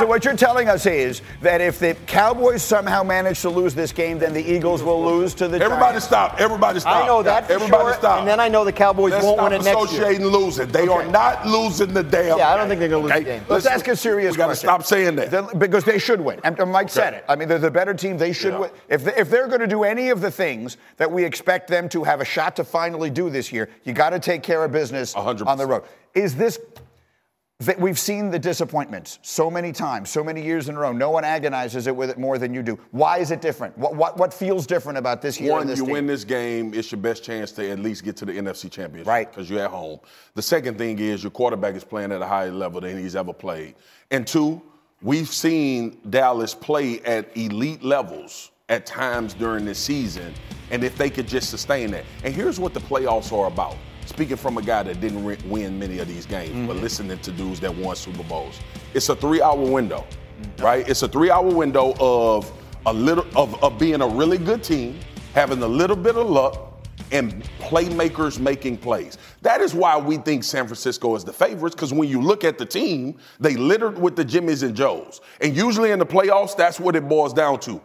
so 0.00 0.06
what 0.06 0.24
you're 0.24 0.36
telling 0.36 0.68
us 0.68 0.84
is 0.84 1.22
that 1.42 1.60
if 1.60 1.78
the 1.78 1.94
Cowboys 2.06 2.62
somehow 2.62 3.04
manage 3.04 3.40
to 3.42 3.50
lose 3.50 3.72
this 3.72 3.92
game, 3.92 4.18
then 4.18 4.34
the 4.34 4.42
Eagles 4.44 4.82
will 4.82 5.02
lose 5.04 5.32
to 5.34 5.46
the 5.46 5.56
Everybody 5.60 5.92
Giants. 5.92 6.06
stop. 6.06 6.40
Everybody 6.40 6.80
stop. 6.80 7.04
I 7.04 7.06
know 7.06 7.22
that 7.22 7.48
Everybody 7.48 7.84
sure, 7.84 7.94
stop. 7.94 8.18
And 8.18 8.28
then 8.28 8.40
I 8.40 8.48
know 8.48 8.64
the 8.64 8.72
Cowboys 8.72 9.12
Let's 9.12 9.24
won't 9.24 9.40
win 9.40 9.52
it 9.52 9.62
next 9.62 9.75
year. 9.84 10.18
losing. 10.18 10.68
They 10.68 10.88
okay. 10.88 10.92
are 10.92 11.10
not 11.10 11.46
losing 11.46 11.92
the 11.92 12.02
damn. 12.02 12.38
Yeah, 12.38 12.52
I 12.52 12.56
don't 12.56 12.68
think 12.68 12.80
they're 12.80 12.88
going 12.88 13.02
to 13.02 13.08
lose 13.08 13.12
okay? 13.12 13.24
the 13.24 13.30
game. 13.30 13.44
Let's, 13.48 13.64
Let's 13.64 13.66
ask 13.66 13.88
a 13.88 13.96
serious 13.96 14.32
we 14.32 14.38
got 14.38 14.48
to 14.48 14.56
stop 14.56 14.84
saying 14.84 15.16
that 15.16 15.58
because 15.58 15.84
they 15.84 15.98
should 15.98 16.20
win. 16.20 16.40
And 16.44 16.56
Mike 16.70 16.86
okay. 16.86 16.92
said 16.92 17.14
it. 17.14 17.24
I 17.28 17.36
mean, 17.36 17.48
they're 17.48 17.58
the 17.58 17.70
better 17.70 17.94
team. 17.94 18.18
They 18.18 18.32
should 18.32 18.54
yeah. 18.54 18.60
win. 18.60 18.70
If 18.88 19.04
they, 19.04 19.14
if 19.16 19.30
they're 19.30 19.48
going 19.48 19.60
to 19.60 19.66
do 19.66 19.84
any 19.84 20.10
of 20.10 20.20
the 20.20 20.30
things 20.30 20.76
that 20.96 21.10
we 21.10 21.24
expect 21.24 21.68
them 21.68 21.88
to 21.90 22.04
have 22.04 22.20
a 22.20 22.24
shot 22.24 22.56
to 22.56 22.64
finally 22.64 23.10
do 23.10 23.30
this 23.30 23.52
year, 23.52 23.68
you 23.84 23.92
got 23.92 24.10
to 24.10 24.18
take 24.18 24.42
care 24.42 24.64
of 24.64 24.72
business 24.72 25.14
100%. 25.14 25.46
on 25.46 25.58
the 25.58 25.66
road. 25.66 25.84
Is 26.14 26.34
this 26.34 26.58
that 27.60 27.80
we've 27.80 27.98
seen 27.98 28.30
the 28.30 28.38
disappointments 28.38 29.18
so 29.22 29.50
many 29.50 29.72
times, 29.72 30.10
so 30.10 30.22
many 30.22 30.42
years 30.42 30.68
in 30.68 30.76
a 30.76 30.78
row. 30.78 30.92
No 30.92 31.10
one 31.10 31.24
agonizes 31.24 31.86
it 31.86 31.96
with 31.96 32.10
it 32.10 32.18
more 32.18 32.36
than 32.36 32.52
you 32.52 32.62
do. 32.62 32.78
Why 32.90 33.16
is 33.18 33.30
it 33.30 33.40
different? 33.40 33.76
What 33.78 33.96
what, 33.96 34.18
what 34.18 34.34
feels 34.34 34.66
different 34.66 34.98
about 34.98 35.22
this 35.22 35.40
year? 35.40 35.52
One, 35.52 35.66
this 35.66 35.78
you 35.78 35.86
team? 35.86 35.92
win 35.92 36.06
this 36.06 36.22
game, 36.22 36.74
it's 36.74 36.92
your 36.92 37.00
best 37.00 37.24
chance 37.24 37.52
to 37.52 37.70
at 37.70 37.78
least 37.78 38.04
get 38.04 38.14
to 38.18 38.26
the 38.26 38.32
NFC 38.32 38.70
Championship, 38.70 39.06
right? 39.06 39.30
Because 39.30 39.48
you're 39.48 39.62
at 39.62 39.70
home. 39.70 40.00
The 40.34 40.42
second 40.42 40.76
thing 40.76 40.98
is 40.98 41.22
your 41.22 41.30
quarterback 41.30 41.74
is 41.74 41.84
playing 41.84 42.12
at 42.12 42.20
a 42.20 42.26
higher 42.26 42.52
level 42.52 42.82
than 42.82 42.98
he's 42.98 43.16
ever 43.16 43.32
played, 43.32 43.74
and 44.10 44.26
two, 44.26 44.60
we've 45.00 45.28
seen 45.28 45.98
Dallas 46.10 46.54
play 46.54 47.00
at 47.00 47.34
elite 47.38 47.82
levels 47.82 48.50
at 48.68 48.84
times 48.84 49.32
during 49.32 49.64
this 49.64 49.78
season, 49.78 50.34
and 50.70 50.84
if 50.84 50.98
they 50.98 51.08
could 51.08 51.26
just 51.26 51.48
sustain 51.48 51.90
that. 51.92 52.04
And 52.22 52.34
here's 52.34 52.60
what 52.60 52.74
the 52.74 52.80
playoffs 52.80 53.32
are 53.32 53.46
about 53.46 53.76
speaking 54.06 54.36
from 54.36 54.56
a 54.58 54.62
guy 54.62 54.82
that 54.82 55.00
didn't 55.00 55.24
re- 55.24 55.38
win 55.46 55.78
many 55.78 55.98
of 55.98 56.08
these 56.08 56.26
games, 56.26 56.50
mm-hmm. 56.50 56.66
but 56.66 56.76
listening 56.76 57.18
to 57.18 57.30
dudes 57.32 57.60
that 57.60 57.74
won 57.74 57.94
Super 57.94 58.22
Bowls, 58.24 58.58
it's 58.94 59.08
a 59.08 59.16
three-hour 59.16 59.70
window, 59.70 60.06
mm-hmm. 60.40 60.64
right? 60.64 60.88
It's 60.88 61.02
a 61.02 61.08
three-hour 61.08 61.52
window 61.52 61.94
of 62.00 62.50
a 62.86 62.92
little 62.92 63.26
of, 63.36 63.62
of 63.62 63.78
being 63.78 64.00
a 64.00 64.06
really 64.06 64.38
good 64.38 64.62
team, 64.62 64.98
having 65.34 65.62
a 65.62 65.68
little 65.68 65.96
bit 65.96 66.16
of 66.16 66.28
luck, 66.30 66.62
and 67.12 67.44
playmakers 67.60 68.40
making 68.40 68.76
plays. 68.78 69.18
That 69.42 69.60
is 69.60 69.74
why 69.74 69.96
we 69.96 70.16
think 70.16 70.42
San 70.42 70.66
Francisco 70.66 71.14
is 71.14 71.24
the 71.24 71.32
favorites, 71.32 71.74
because 71.74 71.92
when 71.92 72.08
you 72.08 72.20
look 72.20 72.42
at 72.42 72.58
the 72.58 72.66
team, 72.66 73.16
they 73.38 73.54
littered 73.54 73.98
with 73.98 74.16
the 74.16 74.24
Jimmys 74.24 74.62
and 74.64 74.74
Joes. 74.74 75.20
And 75.40 75.56
usually 75.56 75.92
in 75.92 75.98
the 75.98 76.06
playoffs, 76.06 76.56
that's 76.56 76.80
what 76.80 76.96
it 76.96 77.08
boils 77.08 77.32
down 77.32 77.60
to. 77.60 77.80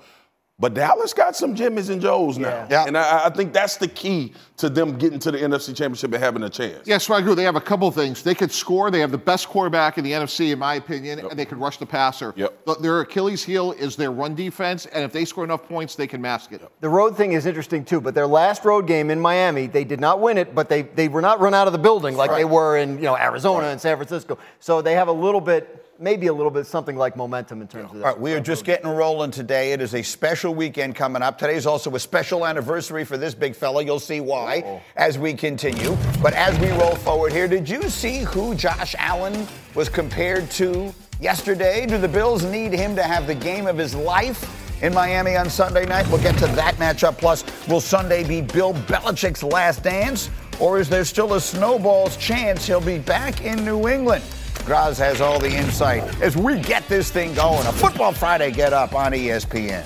But 0.61 0.75
Dallas 0.75 1.11
got 1.11 1.35
some 1.35 1.55
Jimmys 1.55 1.89
and 1.89 1.99
Joes 1.99 2.37
now. 2.37 2.49
Yeah. 2.49 2.67
yeah. 2.69 2.85
And 2.85 2.95
I, 2.95 3.25
I, 3.25 3.29
think 3.31 3.51
that's 3.51 3.77
the 3.77 3.87
key 3.87 4.33
to 4.57 4.69
them 4.69 4.95
getting 4.95 5.17
to 5.17 5.31
the 5.31 5.39
NFC 5.39 5.75
Championship 5.75 6.13
and 6.13 6.23
having 6.23 6.43
a 6.43 6.49
chance. 6.51 6.87
Yes, 6.87 7.07
so 7.07 7.15
I 7.15 7.19
agree. 7.19 7.33
They 7.33 7.43
have 7.43 7.55
a 7.55 7.61
couple 7.61 7.89
things. 7.89 8.21
They 8.21 8.35
could 8.35 8.51
score. 8.51 8.91
They 8.91 8.99
have 8.99 9.09
the 9.09 9.17
best 9.17 9.47
quarterback 9.47 9.97
in 9.97 10.03
the 10.03 10.11
NFC, 10.11 10.53
in 10.53 10.59
my 10.59 10.75
opinion, 10.75 11.17
yep. 11.17 11.31
and 11.31 11.39
they 11.39 11.45
could 11.45 11.57
rush 11.57 11.77
the 11.77 11.87
passer. 11.87 12.31
Yep. 12.35 12.67
Their 12.79 13.01
Achilles 13.01 13.43
heel 13.43 13.71
is 13.71 13.95
their 13.95 14.11
run 14.11 14.35
defense, 14.35 14.85
and 14.85 15.03
if 15.03 15.11
they 15.11 15.25
score 15.25 15.43
enough 15.43 15.67
points, 15.67 15.95
they 15.95 16.05
can 16.05 16.21
mask 16.21 16.51
it. 16.51 16.61
The 16.79 16.89
road 16.89 17.17
thing 17.17 17.31
is 17.31 17.47
interesting, 17.47 17.83
too, 17.83 17.99
but 17.99 18.13
their 18.13 18.27
last 18.27 18.63
road 18.63 18.85
game 18.85 19.09
in 19.09 19.19
Miami, 19.19 19.65
they 19.65 19.83
did 19.83 19.99
not 19.99 20.21
win 20.21 20.37
it, 20.37 20.53
but 20.53 20.69
they, 20.69 20.83
they 20.83 21.07
were 21.07 21.21
not 21.21 21.39
run 21.39 21.55
out 21.55 21.65
of 21.65 21.73
the 21.73 21.79
building 21.79 22.15
like 22.15 22.29
right. 22.29 22.37
they 22.37 22.45
were 22.45 22.77
in 22.77 22.97
you 22.97 23.05
know 23.05 23.17
Arizona 23.17 23.63
right. 23.63 23.71
and 23.71 23.81
San 23.81 23.97
Francisco. 23.97 24.37
So 24.59 24.83
they 24.83 24.93
have 24.93 25.07
a 25.07 25.11
little 25.11 25.41
bit 25.41 25.80
maybe 26.01 26.27
a 26.27 26.33
little 26.33 26.51
bit 26.51 26.65
something 26.65 26.95
like 26.95 27.15
momentum 27.15 27.61
in 27.61 27.67
terms 27.67 27.83
yeah. 27.83 27.91
of 27.91 27.97
that. 27.99 28.05
All 28.05 28.11
right, 28.13 28.19
we 28.19 28.33
are 28.33 28.39
just 28.39 28.65
getting 28.65 28.89
rolling 28.89 29.29
today. 29.29 29.71
It 29.71 29.81
is 29.81 29.93
a 29.93 30.01
special 30.01 30.53
weekend 30.53 30.95
coming 30.95 31.21
up. 31.21 31.37
Today 31.37 31.55
is 31.55 31.67
also 31.67 31.93
a 31.95 31.99
special 31.99 32.45
anniversary 32.45 33.05
for 33.05 33.17
this 33.17 33.35
big 33.35 33.55
fella. 33.55 33.83
You'll 33.83 33.99
see 33.99 34.19
why 34.19 34.59
Uh-oh. 34.59 34.81
as 34.95 35.19
we 35.19 35.33
continue. 35.35 35.95
But 36.21 36.33
as 36.33 36.57
we 36.59 36.71
roll 36.71 36.95
forward 36.95 37.31
here, 37.31 37.47
did 37.47 37.69
you 37.69 37.87
see 37.89 38.19
who 38.19 38.55
Josh 38.55 38.95
Allen 38.97 39.47
was 39.75 39.89
compared 39.89 40.49
to 40.51 40.91
yesterday? 41.19 41.85
Do 41.85 41.99
the 41.99 42.07
Bills 42.07 42.43
need 42.43 42.73
him 42.73 42.95
to 42.95 43.03
have 43.03 43.27
the 43.27 43.35
game 43.35 43.67
of 43.67 43.77
his 43.77 43.95
life? 43.95 44.57
in 44.81 44.95
Miami 44.95 45.35
on 45.35 45.47
Sunday 45.47 45.85
night. 45.85 46.07
We'll 46.09 46.23
get 46.23 46.35
to 46.39 46.47
that 46.47 46.73
matchup. 46.77 47.19
Plus, 47.19 47.43
will 47.67 47.79
Sunday 47.79 48.23
be 48.23 48.41
Bill 48.41 48.73
Belichick's 48.73 49.43
last 49.43 49.83
dance? 49.83 50.31
Or 50.59 50.79
is 50.79 50.89
there 50.89 51.05
still 51.05 51.35
a 51.35 51.39
snowball's 51.39 52.17
chance 52.17 52.65
he'll 52.65 52.81
be 52.81 52.97
back 52.97 53.45
in 53.45 53.63
New 53.63 53.87
England? 53.87 54.23
Graz 54.65 54.97
has 54.97 55.21
all 55.21 55.39
the 55.39 55.53
insight 55.53 56.03
as 56.21 56.37
we 56.37 56.59
get 56.59 56.87
this 56.87 57.11
thing 57.11 57.33
going. 57.33 57.65
A 57.67 57.71
Football 57.73 58.13
Friday 58.13 58.51
get 58.51 58.73
up 58.73 58.93
on 58.95 59.11
ESPN. 59.11 59.85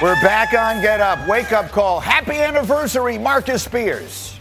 We're 0.00 0.14
back 0.22 0.54
on 0.54 0.80
Get 0.80 1.00
Up. 1.00 1.26
Wake 1.26 1.50
up 1.50 1.72
call. 1.72 1.98
Happy 1.98 2.38
anniversary, 2.38 3.18
Marcus 3.18 3.64
Spears. 3.64 4.38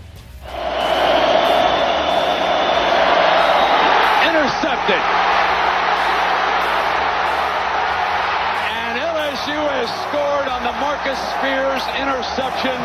Intercepted. 4.22 5.02
And 8.70 9.02
LSU 9.02 9.58
has 9.74 9.90
scored 10.06 10.48
on 10.48 10.62
the 10.62 10.78
Marcus 10.78 11.18
Spears 11.42 11.82
interception, 11.98 12.78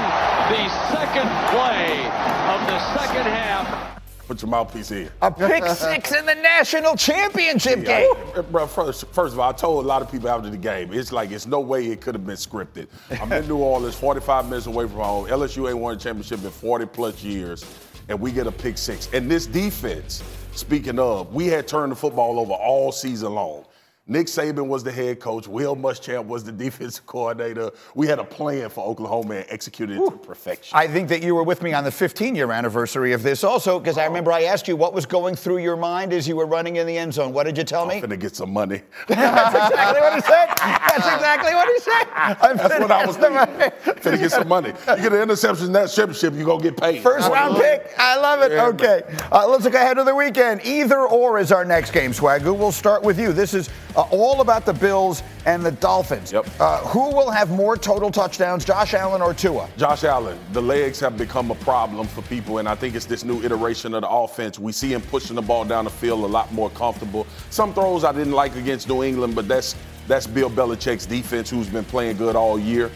the 0.48 0.64
second 0.96 1.28
play 1.52 2.08
of 2.48 2.66
the 2.68 2.80
second 2.96 3.28
half. 3.28 4.01
Put 4.32 4.40
your 4.40 4.50
mouthpiece 4.50 4.90
in. 4.90 5.10
A 5.20 5.30
pick 5.30 5.62
six 5.66 6.10
in 6.10 6.24
the 6.24 6.34
national 6.34 6.96
championship 6.96 7.84
game. 7.84 8.10
Yeah, 8.34 8.40
bro, 8.40 8.66
first, 8.66 9.04
first 9.08 9.34
of 9.34 9.38
all, 9.38 9.50
I 9.50 9.52
told 9.52 9.84
a 9.84 9.86
lot 9.86 10.00
of 10.00 10.10
people 10.10 10.30
after 10.30 10.48
the 10.48 10.56
game, 10.56 10.90
it's 10.90 11.12
like 11.12 11.30
it's 11.32 11.46
no 11.46 11.60
way 11.60 11.88
it 11.88 12.00
could 12.00 12.14
have 12.14 12.24
been 12.24 12.36
scripted. 12.36 12.86
I'm 13.20 13.30
in 13.30 13.46
New 13.46 13.58
Orleans, 13.58 13.94
45 13.94 14.46
minutes 14.46 14.64
away 14.64 14.86
from 14.88 15.00
home. 15.00 15.26
LSU 15.26 15.68
ain't 15.68 15.76
won 15.76 15.96
a 15.96 15.98
championship 15.98 16.42
in 16.42 16.50
40 16.50 16.86
plus 16.86 17.22
years, 17.22 17.62
and 18.08 18.18
we 18.18 18.32
get 18.32 18.46
a 18.46 18.52
pick 18.52 18.78
six. 18.78 19.10
And 19.12 19.30
this 19.30 19.46
defense, 19.46 20.22
speaking 20.54 20.98
of, 20.98 21.34
we 21.34 21.48
had 21.48 21.68
turned 21.68 21.92
the 21.92 21.96
football 21.96 22.40
over 22.40 22.54
all 22.54 22.90
season 22.90 23.34
long. 23.34 23.66
Nick 24.08 24.26
Saban 24.26 24.66
was 24.66 24.82
the 24.82 24.90
head 24.90 25.20
coach. 25.20 25.46
Will 25.46 25.76
Muschamp 25.76 26.26
was 26.26 26.42
the 26.42 26.50
defensive 26.62 27.06
coordinator. 27.06 27.70
We 27.94 28.08
had 28.08 28.18
a 28.18 28.24
plan 28.24 28.68
for 28.68 28.84
Oklahoma 28.84 29.36
and 29.36 29.46
executed 29.48 29.96
it 29.96 30.04
to 30.04 30.16
perfection. 30.16 30.76
I 30.76 30.88
think 30.88 31.08
that 31.10 31.22
you 31.22 31.36
were 31.36 31.44
with 31.44 31.62
me 31.62 31.72
on 31.72 31.84
the 31.84 31.92
15 31.92 32.34
year 32.34 32.50
anniversary 32.50 33.12
of 33.12 33.22
this 33.22 33.44
also, 33.44 33.78
because 33.78 33.98
I 33.98 34.04
remember 34.06 34.32
I 34.32 34.42
asked 34.42 34.66
you 34.66 34.74
what 34.74 34.92
was 34.92 35.06
going 35.06 35.36
through 35.36 35.58
your 35.58 35.76
mind 35.76 36.12
as 36.12 36.26
you 36.26 36.34
were 36.34 36.46
running 36.46 36.76
in 36.76 36.86
the 36.88 36.98
end 36.98 37.14
zone. 37.14 37.32
What 37.32 37.44
did 37.44 37.56
you 37.56 37.62
tell 37.62 37.86
me? 37.86 37.96
I'm 37.96 38.02
finna 38.02 38.18
get 38.18 38.34
some 38.34 38.52
money. 38.52 38.82
That's 39.06 39.70
exactly 39.70 40.00
what 40.00 40.14
he 40.14 40.20
said. 40.20 40.46
That's 40.56 41.06
exactly 41.14 41.54
what 41.54 41.68
he 41.68 41.78
said. 41.78 42.08
I'm 42.12 42.56
That's 42.56 42.80
what 42.80 42.90
I 42.90 43.06
was 43.06 43.16
thinking. 43.16 44.02
Gonna 44.02 44.18
get 44.18 44.32
some 44.32 44.48
money. 44.48 44.70
You 44.70 44.96
get 44.96 45.12
an 45.12 45.22
interception 45.22 45.66
in 45.66 45.72
that 45.74 45.90
championship, 45.90 46.34
you're 46.34 46.44
gonna 46.44 46.60
get 46.62 46.76
paid. 46.76 47.02
First 47.02 47.30
round 47.30 47.54
pick. 47.54 47.94
I 47.98 48.16
love 48.16 48.42
it. 48.42 48.50
Yeah, 48.50 48.66
okay. 48.66 49.02
Uh, 49.30 49.46
let's 49.46 49.62
look 49.62 49.74
ahead 49.74 49.96
to 49.96 50.04
the 50.04 50.14
weekend. 50.14 50.60
Either 50.64 51.06
or 51.06 51.38
is 51.38 51.52
our 51.52 51.64
next 51.64 51.92
game, 51.92 52.10
Swagoo. 52.10 52.56
We'll 52.58 52.72
start 52.72 53.04
with 53.04 53.18
you. 53.20 53.32
This 53.32 53.54
is 53.54 53.70
uh, 53.96 54.02
all 54.10 54.40
about 54.40 54.64
the 54.66 54.72
Bills 54.72 55.22
and 55.46 55.64
the 55.64 55.72
Dolphins. 55.72 56.32
Yep. 56.32 56.46
Uh, 56.60 56.78
who 56.86 57.14
will 57.14 57.30
have 57.30 57.50
more 57.50 57.76
total 57.76 58.10
touchdowns, 58.10 58.64
Josh 58.64 58.94
Allen 58.94 59.22
or 59.22 59.34
Tua? 59.34 59.68
Josh 59.76 60.04
Allen, 60.04 60.38
the 60.52 60.62
legs 60.62 61.00
have 61.00 61.16
become 61.16 61.50
a 61.50 61.56
problem 61.56 62.06
for 62.06 62.22
people, 62.22 62.58
and 62.58 62.68
I 62.68 62.74
think 62.74 62.94
it's 62.94 63.06
this 63.06 63.24
new 63.24 63.42
iteration 63.42 63.94
of 63.94 64.02
the 64.02 64.08
offense. 64.08 64.58
We 64.58 64.72
see 64.72 64.92
him 64.92 65.02
pushing 65.02 65.36
the 65.36 65.42
ball 65.42 65.64
down 65.64 65.84
the 65.84 65.90
field 65.90 66.24
a 66.24 66.26
lot 66.26 66.52
more 66.52 66.70
comfortable. 66.70 67.26
Some 67.50 67.74
throws 67.74 68.04
I 68.04 68.12
didn't 68.12 68.32
like 68.32 68.56
against 68.56 68.88
New 68.88 69.02
England, 69.02 69.34
but 69.34 69.48
that's 69.48 69.76
that's 70.08 70.26
Bill 70.26 70.50
Belichick's 70.50 71.06
defense, 71.06 71.48
who's 71.48 71.68
been 71.68 71.84
playing 71.84 72.16
good 72.16 72.34
all 72.34 72.58
year. 72.58 72.90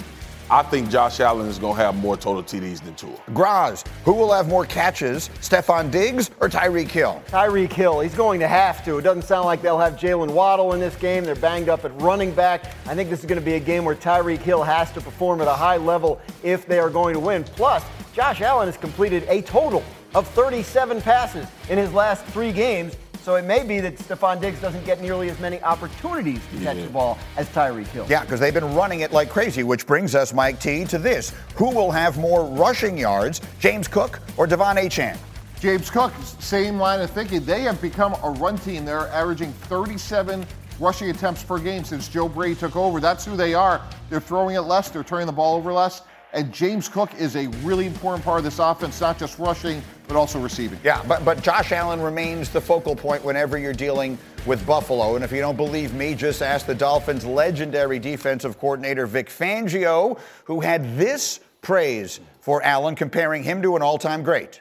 I 0.48 0.62
think 0.62 0.90
Josh 0.90 1.18
Allen 1.18 1.48
is 1.48 1.58
going 1.58 1.76
to 1.76 1.82
have 1.82 1.96
more 1.96 2.16
total 2.16 2.40
TDs 2.40 2.80
than 2.84 2.94
Tua. 2.94 3.16
Graz, 3.34 3.82
who 4.04 4.12
will 4.12 4.32
have 4.32 4.48
more 4.48 4.64
catches, 4.64 5.28
Stefon 5.40 5.90
Diggs 5.90 6.30
or 6.38 6.48
Tyreek 6.48 6.88
Hill? 6.88 7.20
Tyreek 7.26 7.72
Hill, 7.72 7.98
he's 7.98 8.14
going 8.14 8.38
to 8.38 8.46
have 8.46 8.84
to. 8.84 8.98
It 8.98 9.02
doesn't 9.02 9.24
sound 9.24 9.46
like 9.46 9.60
they'll 9.60 9.78
have 9.78 9.94
Jaylen 9.94 10.30
Waddle 10.30 10.72
in 10.74 10.78
this 10.78 10.94
game. 10.94 11.24
They're 11.24 11.34
banged 11.34 11.68
up 11.68 11.84
at 11.84 12.00
running 12.00 12.30
back. 12.30 12.66
I 12.86 12.94
think 12.94 13.10
this 13.10 13.20
is 13.20 13.26
going 13.26 13.40
to 13.40 13.44
be 13.44 13.54
a 13.54 13.60
game 13.60 13.84
where 13.84 13.96
Tyreek 13.96 14.38
Hill 14.38 14.62
has 14.62 14.92
to 14.92 15.00
perform 15.00 15.40
at 15.40 15.48
a 15.48 15.52
high 15.52 15.78
level 15.78 16.20
if 16.44 16.64
they 16.66 16.78
are 16.78 16.90
going 16.90 17.14
to 17.14 17.20
win. 17.20 17.42
Plus, 17.42 17.82
Josh 18.14 18.40
Allen 18.40 18.68
has 18.68 18.76
completed 18.76 19.24
a 19.28 19.42
total 19.42 19.82
of 20.14 20.28
37 20.28 21.02
passes 21.02 21.46
in 21.68 21.76
his 21.76 21.92
last 21.92 22.24
three 22.26 22.52
games. 22.52 22.96
So 23.26 23.34
it 23.34 23.44
may 23.44 23.64
be 23.64 23.80
that 23.80 23.96
Stefon 23.96 24.40
Diggs 24.40 24.60
doesn't 24.60 24.86
get 24.86 25.00
nearly 25.00 25.28
as 25.30 25.40
many 25.40 25.60
opportunities 25.62 26.40
to 26.52 26.60
catch 26.62 26.76
the 26.76 26.88
ball 26.88 27.18
as 27.36 27.48
Tyreek 27.48 27.88
Hill. 27.88 28.06
Yeah, 28.08 28.20
because 28.20 28.38
they've 28.38 28.54
been 28.54 28.72
running 28.72 29.00
it 29.00 29.10
like 29.10 29.30
crazy, 29.30 29.64
which 29.64 29.84
brings 29.84 30.14
us, 30.14 30.32
Mike 30.32 30.60
T, 30.60 30.84
to 30.84 30.96
this. 30.96 31.32
Who 31.56 31.74
will 31.74 31.90
have 31.90 32.18
more 32.18 32.44
rushing 32.44 32.96
yards, 32.96 33.40
James 33.58 33.88
Cook 33.88 34.20
or 34.36 34.46
De'Von 34.46 34.76
Achane? 34.76 35.18
James 35.58 35.90
Cook, 35.90 36.12
same 36.38 36.78
line 36.78 37.00
of 37.00 37.10
thinking. 37.10 37.44
They 37.44 37.62
have 37.62 37.82
become 37.82 38.14
a 38.22 38.30
run 38.30 38.58
team. 38.58 38.84
They're 38.84 39.08
averaging 39.08 39.50
37 39.50 40.46
rushing 40.78 41.10
attempts 41.10 41.42
per 41.42 41.58
game 41.58 41.82
since 41.82 42.06
Joe 42.06 42.28
Brady 42.28 42.54
took 42.54 42.76
over. 42.76 43.00
That's 43.00 43.24
who 43.24 43.36
they 43.36 43.54
are. 43.54 43.82
They're 44.08 44.20
throwing 44.20 44.54
it 44.54 44.60
less, 44.60 44.88
they're 44.88 45.02
turning 45.02 45.26
the 45.26 45.32
ball 45.32 45.56
over 45.56 45.72
less. 45.72 46.02
And 46.36 46.52
James 46.52 46.86
Cook 46.86 47.14
is 47.14 47.34
a 47.34 47.46
really 47.64 47.86
important 47.86 48.22
part 48.22 48.36
of 48.36 48.44
this 48.44 48.58
offense, 48.58 49.00
not 49.00 49.18
just 49.18 49.38
rushing, 49.38 49.82
but 50.06 50.18
also 50.18 50.38
receiving. 50.38 50.78
Yeah, 50.84 51.02
but, 51.08 51.24
but 51.24 51.42
Josh 51.42 51.72
Allen 51.72 51.98
remains 51.98 52.50
the 52.50 52.60
focal 52.60 52.94
point 52.94 53.24
whenever 53.24 53.56
you're 53.56 53.72
dealing 53.72 54.18
with 54.44 54.64
Buffalo. 54.66 55.16
And 55.16 55.24
if 55.24 55.32
you 55.32 55.40
don't 55.40 55.56
believe 55.56 55.94
me, 55.94 56.14
just 56.14 56.42
ask 56.42 56.66
the 56.66 56.74
Dolphins' 56.74 57.24
legendary 57.24 57.98
defensive 57.98 58.58
coordinator, 58.58 59.06
Vic 59.06 59.30
Fangio, 59.30 60.20
who 60.44 60.60
had 60.60 60.98
this 60.98 61.40
praise 61.62 62.20
for 62.40 62.62
Allen, 62.62 62.96
comparing 62.96 63.42
him 63.42 63.62
to 63.62 63.74
an 63.74 63.80
all 63.80 63.96
time 63.96 64.22
great. 64.22 64.60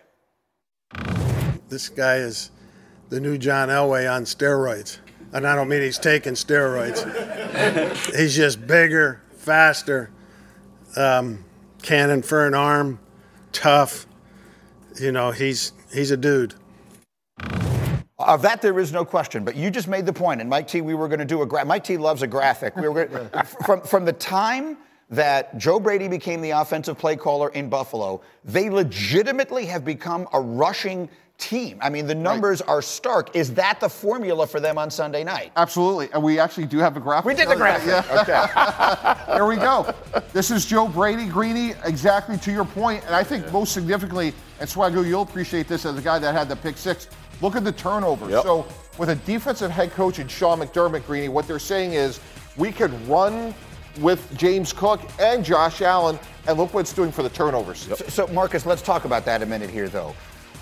This 1.67 1.89
guy 1.89 2.15
is 2.15 2.51
the 3.09 3.19
new 3.19 3.37
John 3.37 3.67
Elway 3.67 4.09
on 4.09 4.23
steroids. 4.23 4.99
And 5.33 5.45
I 5.45 5.55
don't 5.55 5.67
mean 5.67 5.81
he's 5.81 5.99
taking 5.99 6.35
steroids. 6.35 7.03
he's 8.15 8.33
just 8.33 8.65
bigger, 8.65 9.21
faster, 9.35 10.09
um, 10.95 11.43
cannon 11.85 12.23
for 12.23 12.45
an 12.47 12.53
arm, 12.55 12.99
tough. 13.51 14.07
You 14.99 15.11
know, 15.11 15.31
he's 15.31 15.71
he's 15.93 16.11
a 16.11 16.17
dude. 16.17 16.55
Of 18.17 18.41
that, 18.41 18.61
there 18.61 18.79
is 18.79 18.91
no 18.91 19.05
question. 19.05 19.43
But 19.45 19.55
you 19.55 19.69
just 19.69 19.87
made 19.87 20.05
the 20.05 20.13
point, 20.13 20.41
and 20.41 20.49
Mike 20.49 20.67
T, 20.67 20.81
we 20.81 20.95
were 20.95 21.07
going 21.07 21.19
to 21.19 21.25
do 21.25 21.41
a 21.41 21.45
gra- 21.45 21.65
Mike 21.65 21.83
T 21.83 21.97
loves 21.97 22.23
a 22.23 22.27
graphic. 22.27 22.75
We 22.75 22.89
were 22.89 23.05
gonna, 23.05 23.45
from 23.65 23.81
from 23.81 24.05
the 24.05 24.13
time 24.13 24.77
that 25.09 25.57
Joe 25.57 25.79
Brady 25.79 26.07
became 26.07 26.41
the 26.41 26.51
offensive 26.51 26.97
play 26.97 27.15
caller 27.15 27.49
in 27.49 27.69
Buffalo, 27.69 28.21
they 28.43 28.69
legitimately 28.69 29.65
have 29.65 29.85
become 29.85 30.27
a 30.33 30.39
rushing 30.39 31.09
team. 31.37 31.77
I 31.81 31.89
mean, 31.89 32.07
the 32.07 32.15
numbers 32.15 32.61
are 32.61 32.81
stark. 32.81 33.35
Is 33.35 33.53
that 33.55 33.79
the 33.79 33.89
formula 33.89 34.47
for 34.47 34.59
them 34.59 34.77
on 34.77 34.89
Sunday 34.89 35.23
night? 35.23 35.51
Absolutely. 35.57 36.09
And 36.13 36.23
we 36.23 36.39
actually 36.39 36.65
do 36.65 36.79
have 36.79 36.95
a 36.95 36.99
graphic. 36.99 37.25
We 37.25 37.33
did 37.33 37.49
the 37.49 37.55
graphic. 37.55 37.87
Yeah. 37.87 38.21
Okay. 38.21 39.33
there 39.35 39.45
we 39.45 39.57
go. 39.57 39.93
This 40.31 40.49
is 40.49 40.65
Joe 40.65 40.87
Brady, 40.87 41.27
Greeny, 41.27 41.73
exactly 41.83 42.37
to 42.37 42.51
your 42.51 42.65
point. 42.65 43.03
And 43.05 43.13
I 43.15 43.23
think 43.23 43.51
most 43.51 43.73
significantly, 43.73 44.33
and 44.59 44.69
Swagoo, 44.69 45.05
you'll 45.05 45.23
appreciate 45.23 45.67
this 45.67 45.85
as 45.85 45.97
a 45.97 46.01
guy 46.01 46.19
that 46.19 46.33
had 46.33 46.47
the 46.47 46.55
pick 46.55 46.77
six. 46.77 47.09
Look 47.41 47.55
at 47.55 47.65
the 47.65 47.73
turnovers. 47.73 48.31
Yep. 48.31 48.43
So 48.43 48.65
with 48.97 49.09
a 49.09 49.15
defensive 49.15 49.71
head 49.71 49.91
coach 49.91 50.19
and 50.19 50.31
Sean 50.31 50.59
McDermott, 50.59 51.05
Greeny, 51.05 51.27
what 51.27 51.47
they're 51.47 51.59
saying 51.59 51.93
is 51.93 52.21
we 52.55 52.71
could 52.71 52.93
run 53.09 53.53
with 53.99 54.35
James 54.37 54.73
Cook 54.73 55.01
and 55.19 55.43
Josh 55.43 55.81
Allen, 55.81 56.19
and 56.47 56.57
look 56.57 56.73
what 56.73 56.81
it's 56.81 56.93
doing 56.93 57.11
for 57.11 57.23
the 57.23 57.29
turnovers. 57.29 57.79
So, 57.79 57.95
so, 57.95 58.27
Marcus, 58.27 58.65
let's 58.65 58.81
talk 58.81 59.05
about 59.05 59.25
that 59.25 59.41
a 59.41 59.45
minute 59.45 59.69
here, 59.69 59.87
though, 59.89 60.15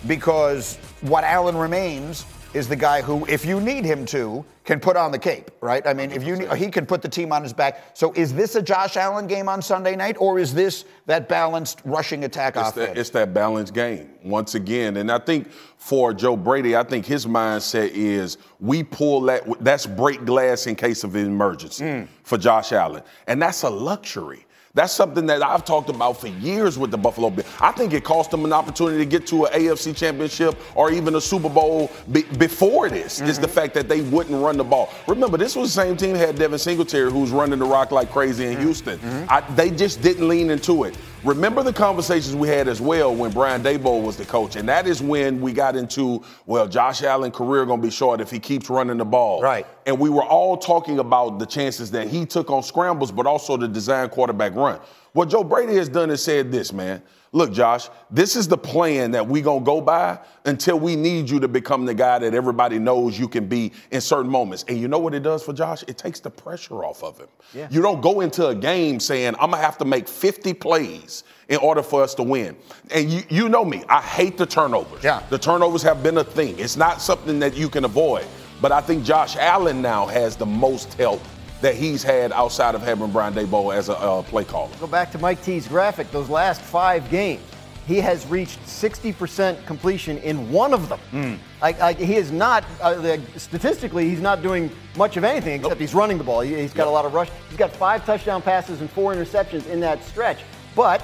because 0.08 0.78
what 1.02 1.24
Allen 1.24 1.58
remains 1.58 2.26
is 2.53 2.67
the 2.67 2.75
guy 2.75 3.01
who, 3.01 3.25
if 3.25 3.45
you 3.45 3.59
need 3.59 3.83
him 3.83 4.05
to, 4.05 4.45
can 4.63 4.79
put 4.79 4.95
on 4.95 5.11
the 5.11 5.19
cape, 5.19 5.51
right? 5.59 5.85
I 5.85 5.93
mean, 5.93 6.11
if 6.11 6.23
you 6.23 6.35
need, 6.35 6.51
he 6.53 6.69
can 6.69 6.85
put 6.85 7.01
the 7.01 7.09
team 7.09 7.31
on 7.33 7.43
his 7.43 7.51
back. 7.51 7.83
So, 7.93 8.13
is 8.13 8.33
this 8.33 8.55
a 8.55 8.61
Josh 8.61 8.95
Allen 8.95 9.27
game 9.27 9.49
on 9.49 9.61
Sunday 9.61 9.95
night, 9.95 10.15
or 10.19 10.39
is 10.39 10.53
this 10.53 10.85
that 11.05 11.27
balanced 11.27 11.81
rushing 11.83 12.23
attack 12.23 12.55
It's 12.55 12.69
offense? 12.69 12.87
that, 12.87 12.97
it's 12.97 13.09
that 13.11 13.33
balanced 13.33 13.73
game 13.73 14.09
once 14.23 14.55
again, 14.55 14.97
and 14.97 15.11
I 15.11 15.19
think 15.19 15.51
for 15.51 16.13
Joe 16.13 16.37
Brady, 16.37 16.77
I 16.77 16.83
think 16.83 17.05
his 17.05 17.25
mindset 17.25 17.89
is 17.89 18.37
we 18.59 18.83
pull 18.83 19.21
that. 19.21 19.43
That's 19.61 19.85
break 19.85 20.23
glass 20.23 20.67
in 20.67 20.75
case 20.75 21.03
of 21.03 21.15
an 21.15 21.25
emergency 21.25 21.83
mm. 21.83 22.07
for 22.23 22.37
Josh 22.37 22.71
Allen, 22.71 23.03
and 23.27 23.41
that's 23.41 23.63
a 23.63 23.69
luxury. 23.69 24.45
That's 24.75 24.91
something 24.91 25.27
that 25.27 25.43
I've 25.43 25.63
talked 25.63 25.89
about 25.89 26.19
for 26.19 26.29
years 26.29 26.79
with 26.79 26.89
the 26.89 26.97
Buffalo 26.97 27.29
Bills. 27.29 27.47
I 27.62 27.71
think 27.71 27.93
it 27.93 28.03
cost 28.03 28.31
them 28.31 28.43
an 28.43 28.51
opportunity 28.51 28.97
to 28.97 29.05
get 29.05 29.27
to 29.27 29.45
an 29.45 29.53
AFC 29.53 29.95
championship 29.95 30.59
or 30.73 30.91
even 30.91 31.13
a 31.13 31.21
Super 31.21 31.47
Bowl 31.47 31.91
be- 32.12 32.23
before 32.23 32.89
this, 32.89 33.21
is 33.21 33.38
the 33.38 33.45
mm-hmm. 33.45 33.53
fact 33.53 33.75
that 33.75 33.88
they 33.88 34.01
wouldn't 34.01 34.41
run 34.43 34.57
the 34.57 34.63
ball. 34.63 34.89
Remember, 35.07 35.38
this 35.38 35.55
was 35.55 35.75
the 35.75 35.79
same 35.79 35.95
team 35.95 36.13
that 36.13 36.25
had 36.25 36.39
Devin 36.39 36.57
Singletary 36.57 37.12
who's 37.12 37.29
running 37.29 37.59
the 37.59 37.65
rock 37.65 37.91
like 37.91 38.09
crazy 38.09 38.45
in 38.45 38.53
mm-hmm. 38.53 38.63
Houston. 38.63 38.97
Mm-hmm. 38.97 39.25
I, 39.29 39.41
they 39.53 39.69
just 39.69 40.01
didn't 40.01 40.27
lean 40.27 40.49
into 40.49 40.86
it. 40.86 40.97
Remember 41.23 41.63
the 41.63 41.71
conversations 41.71 42.36
we 42.36 42.49
had 42.49 42.67
as 42.67 42.81
well 42.81 43.15
when 43.15 43.31
Brian 43.31 43.63
Daboll 43.63 44.03
was 44.03 44.17
the 44.17 44.25
coach, 44.25 44.57
and 44.57 44.67
that 44.67 44.86
is 44.86 45.01
when 45.01 45.39
we 45.39 45.53
got 45.53 45.77
into, 45.77 46.21
well, 46.45 46.67
Josh 46.67 47.01
Allen 47.01 47.31
career 47.31 47.65
gonna 47.65 47.81
be 47.81 47.89
short 47.89 48.19
if 48.19 48.29
he 48.29 48.39
keeps 48.39 48.69
running 48.69 48.97
the 48.97 49.05
ball. 49.05 49.41
Right. 49.41 49.65
And 49.86 49.97
we 49.97 50.09
were 50.09 50.25
all 50.25 50.57
talking 50.57 50.99
about 50.99 51.39
the 51.39 51.45
chances 51.45 51.91
that 51.91 52.09
he 52.09 52.25
took 52.25 52.49
on 52.51 52.62
scrambles, 52.62 53.09
but 53.09 53.25
also 53.25 53.55
the 53.55 53.69
design 53.69 54.09
quarterback 54.09 54.53
run. 54.53 54.81
What 55.13 55.30
Joe 55.30 55.43
Brady 55.43 55.76
has 55.76 55.89
done 55.89 56.10
is 56.10 56.23
said 56.23 56.52
this, 56.52 56.73
man. 56.73 57.02
Look, 57.34 57.52
Josh, 57.52 57.89
this 58.12 58.36
is 58.36 58.47
the 58.47 58.58
plan 58.58 59.12
that 59.12 59.28
we 59.28 59.41
gonna 59.41 59.65
go 59.65 59.82
by 59.82 60.19
until 60.45 60.80
we 60.80 60.95
need 60.95 61.30
you 61.30 61.39
to 61.39 61.47
become 61.47 61.86
the 61.86 61.93
guy 61.93 62.19
that 62.19 62.34
everybody 62.34 62.78
knows 62.78 63.17
you 63.17 63.28
can 63.28 63.47
be 63.47 63.71
in 63.91 64.02
certain 64.02 64.30
moments. 64.30 64.65
And 64.67 64.80
you 64.80 64.88
know 64.88 64.99
what 64.99 65.15
it 65.15 65.21
does 65.23 65.43
for 65.43 65.52
Josh? 65.52 65.84
It 65.88 65.97
takes 65.97 66.19
the 66.19 66.30
pressure 66.30 66.84
off 66.84 67.04
of 67.04 67.17
him. 67.17 67.28
Yeah. 67.54 67.67
You 67.71 67.82
don't 67.82 68.02
go 68.02 68.21
into 68.21 68.47
a 68.47 68.56
game 68.56 68.99
saying, 68.99 69.34
I'm 69.39 69.52
gonna 69.52 69.58
have 69.58 69.80
to 69.80 69.86
make 69.86 70.08
50 70.08 70.54
plays 70.54 71.23
in 71.49 71.58
order 71.58 71.82
for 71.82 72.04
us 72.04 72.13
to 72.15 72.23
win. 72.23 72.56
And 72.91 73.10
you, 73.10 73.23
you 73.30 73.49
know 73.49 73.65
me, 73.65 73.84
I 73.89 74.02
hate 74.02 74.38
the 74.38 74.45
turnovers. 74.45 75.04
Yeah. 75.04 75.23
The 75.30 75.39
turnovers 75.39 75.82
have 75.84 76.04
been 76.04 76.19
a 76.19 76.23
thing. 76.23 76.58
It's 76.60 76.78
not 76.78 77.02
something 77.02 77.39
that 77.39 77.56
you 77.56 77.69
can 77.69 77.86
avoid. 77.86 78.26
But 78.62 78.71
I 78.71 78.80
think 78.80 79.04
Josh 79.04 79.36
Allen 79.38 79.82
now 79.82 80.06
has 80.06 80.36
the 80.36 80.45
most 80.45 80.93
help 80.93 81.21
that 81.63 81.76
he's 81.76 82.04
had 82.04 82.34
outside 82.34 82.76
of 82.76 82.82
having 82.82 83.10
Brian 83.10 83.34
Daboll 83.34 83.73
as 83.73 83.88
a 83.88 83.97
uh, 83.97 84.21
play 84.23 84.43
caller. 84.43 84.69
Go 84.82 84.88
back 84.88 85.12
to 85.13 85.17
Mike 85.17 85.41
T's 85.41 85.65
graphic. 85.65 86.12
Those 86.12 86.30
last 86.30 86.62
five 86.62 87.10
games, 87.10 87.41
he 87.88 88.02
has 88.02 88.26
reached 88.28 88.60
60% 88.65 89.65
completion 89.65 90.17
in 90.19 90.52
one 90.52 90.73
of 90.73 90.89
them. 90.89 90.99
Hmm. 91.12 91.36
Like, 91.62 91.80
like 91.80 91.97
he 91.97 92.17
is 92.17 92.34
not 92.34 92.65
uh, 92.82 93.17
statistically, 93.38 94.10
he's 94.10 94.19
not 94.19 94.41
doing 94.41 94.69
much 94.97 95.15
of 95.15 95.23
anything 95.23 95.62
except 95.62 95.80
he's 95.80 95.93
running 95.93 96.17
the 96.17 96.23
ball. 96.26 96.41
He, 96.41 96.52
has 96.52 96.73
got 96.73 96.88
a 96.88 96.91
lot 96.91 97.06
of 97.06 97.13
rush. 97.13 97.30
He's 97.47 97.58
got 97.58 97.71
five 97.71 98.06
touchdown 98.06 98.41
passes 98.41 98.82
and 98.82 98.89
four 98.89 99.15
interceptions 99.15 99.65
in 99.67 99.80
that 99.80 100.04
stretch. 100.04 100.41
But 100.76 101.02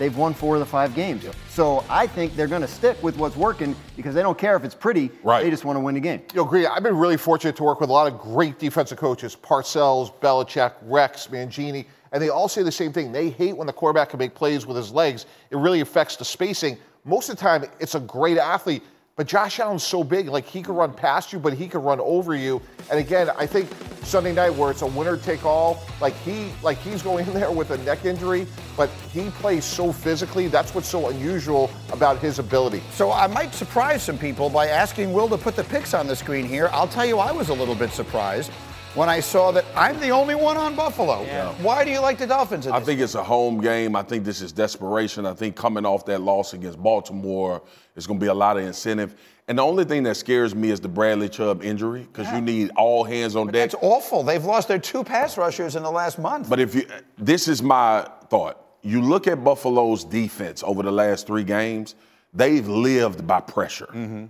they've 0.00 0.16
won 0.16 0.34
four 0.34 0.56
of 0.56 0.60
the 0.60 0.66
five 0.66 0.94
games. 0.94 1.24
So 1.50 1.84
I 1.88 2.08
think 2.08 2.34
they're 2.34 2.48
going 2.48 2.62
to 2.62 2.68
stick 2.68 3.00
with 3.02 3.16
what's 3.18 3.36
working 3.36 3.76
because 3.96 4.14
they 4.14 4.22
don't 4.22 4.38
care 4.38 4.56
if 4.56 4.64
it's 4.64 4.74
pretty. 4.74 5.12
Right. 5.22 5.44
They 5.44 5.50
just 5.50 5.64
want 5.64 5.76
to 5.76 5.80
win 5.80 5.94
the 5.94 6.00
game. 6.00 6.22
You 6.34 6.42
agree. 6.42 6.66
I've 6.66 6.82
been 6.82 6.96
really 6.96 7.18
fortunate 7.18 7.54
to 7.56 7.62
work 7.62 7.80
with 7.80 7.90
a 7.90 7.92
lot 7.92 8.10
of 8.12 8.18
great 8.18 8.58
defensive 8.58 8.98
coaches: 8.98 9.36
Parcells, 9.40 10.12
Belichick, 10.20 10.72
Rex, 10.82 11.28
Mangini, 11.28 11.84
and 12.12 12.20
they 12.20 12.30
all 12.30 12.48
say 12.48 12.62
the 12.62 12.72
same 12.72 12.92
thing. 12.92 13.12
They 13.12 13.28
hate 13.28 13.56
when 13.56 13.66
the 13.66 13.72
quarterback 13.72 14.08
can 14.08 14.18
make 14.18 14.34
plays 14.34 14.66
with 14.66 14.76
his 14.76 14.90
legs. 14.90 15.26
It 15.50 15.58
really 15.58 15.82
affects 15.82 16.16
the 16.16 16.24
spacing. 16.24 16.78
Most 17.04 17.28
of 17.28 17.36
the 17.36 17.40
time, 17.40 17.64
it's 17.78 17.94
a 17.94 18.00
great 18.00 18.38
athlete. 18.38 18.82
But 19.16 19.26
Josh 19.26 19.60
Allen's 19.60 19.82
so 19.82 20.02
big, 20.02 20.28
like 20.28 20.46
he 20.46 20.62
could 20.62 20.74
run 20.74 20.94
past 20.94 21.32
you, 21.32 21.38
but 21.38 21.52
he 21.52 21.68
could 21.68 21.82
run 21.82 22.00
over 22.00 22.34
you. 22.34 22.62
And 22.90 22.98
again, 22.98 23.28
I 23.36 23.46
think 23.46 23.68
Sunday 24.02 24.32
night 24.32 24.54
where 24.54 24.70
it's 24.70 24.82
a 24.82 24.86
winner 24.86 25.18
take 25.18 25.44
all, 25.44 25.82
like 26.00 26.14
he 26.14 26.50
like 26.62 26.78
he's 26.78 27.02
going 27.02 27.26
in 27.26 27.34
there 27.34 27.50
with 27.50 27.70
a 27.70 27.78
neck 27.78 28.04
injury, 28.06 28.46
but 28.76 28.88
he 29.12 29.28
plays 29.30 29.64
so 29.64 29.92
physically. 29.92 30.48
That's 30.48 30.74
what's 30.74 30.88
so 30.88 31.10
unusual 31.10 31.70
about 31.92 32.18
his 32.18 32.38
ability. 32.38 32.82
So 32.92 33.12
I 33.12 33.26
might 33.26 33.52
surprise 33.52 34.02
some 34.02 34.16
people 34.16 34.48
by 34.48 34.68
asking 34.68 35.12
Will 35.12 35.28
to 35.28 35.36
put 35.36 35.54
the 35.54 35.64
picks 35.64 35.92
on 35.92 36.06
the 36.06 36.16
screen 36.16 36.46
here. 36.46 36.70
I'll 36.72 36.88
tell 36.88 37.06
you, 37.06 37.18
I 37.18 37.30
was 37.30 37.50
a 37.50 37.54
little 37.54 37.74
bit 37.74 37.90
surprised 37.90 38.50
when 38.94 39.08
I 39.08 39.20
saw 39.20 39.52
that 39.52 39.64
I'm 39.76 40.00
the 40.00 40.10
only 40.10 40.34
one 40.34 40.56
on 40.56 40.74
Buffalo. 40.74 41.24
Why 41.62 41.84
do 41.84 41.90
you 41.90 42.00
like 42.00 42.18
the 42.18 42.26
Dolphins? 42.26 42.66
in 42.66 42.72
I 42.72 42.80
think 42.80 43.00
it's 43.00 43.14
a 43.14 43.22
home 43.22 43.60
game. 43.60 43.94
I 43.94 44.02
think 44.02 44.24
this 44.24 44.40
is 44.40 44.52
desperation. 44.52 45.26
I 45.26 45.34
think 45.34 45.56
coming 45.56 45.86
off 45.86 46.04
that 46.06 46.20
loss 46.20 46.54
against 46.54 46.82
Baltimore, 46.82 47.62
there's 47.94 48.06
going 48.06 48.18
to 48.18 48.24
be 48.24 48.28
a 48.28 48.34
lot 48.34 48.56
of 48.56 48.64
incentive. 48.64 49.14
And 49.48 49.58
the 49.58 49.62
only 49.62 49.84
thing 49.84 50.02
that 50.04 50.16
scares 50.16 50.54
me 50.54 50.70
is 50.70 50.80
the 50.80 50.88
Bradley 50.88 51.28
Chubb 51.28 51.62
injury 51.62 52.02
because 52.02 52.32
you 52.32 52.40
need 52.40 52.70
all 52.76 53.04
hands 53.04 53.36
on 53.36 53.48
deck. 53.48 53.66
It's 53.66 53.74
awful. 53.80 54.22
They've 54.22 54.44
lost 54.44 54.68
their 54.68 54.78
two 54.78 55.02
pass 55.02 55.36
rushers 55.36 55.76
in 55.76 55.82
the 55.82 55.90
last 55.90 56.18
month. 56.18 56.48
But 56.48 56.60
if 56.60 56.74
you, 56.74 56.86
this 57.18 57.48
is 57.48 57.62
my 57.62 58.08
thought. 58.28 58.64
You 58.82 59.02
look 59.02 59.26
at 59.26 59.44
Buffalo's 59.44 60.04
defense 60.04 60.62
over 60.62 60.82
the 60.82 60.92
last 60.92 61.26
three 61.26 61.44
games, 61.44 61.96
they've 62.32 62.66
lived 62.66 63.26
by 63.26 63.40
pressure. 63.40 63.88
Mm-hmm. 63.92 64.26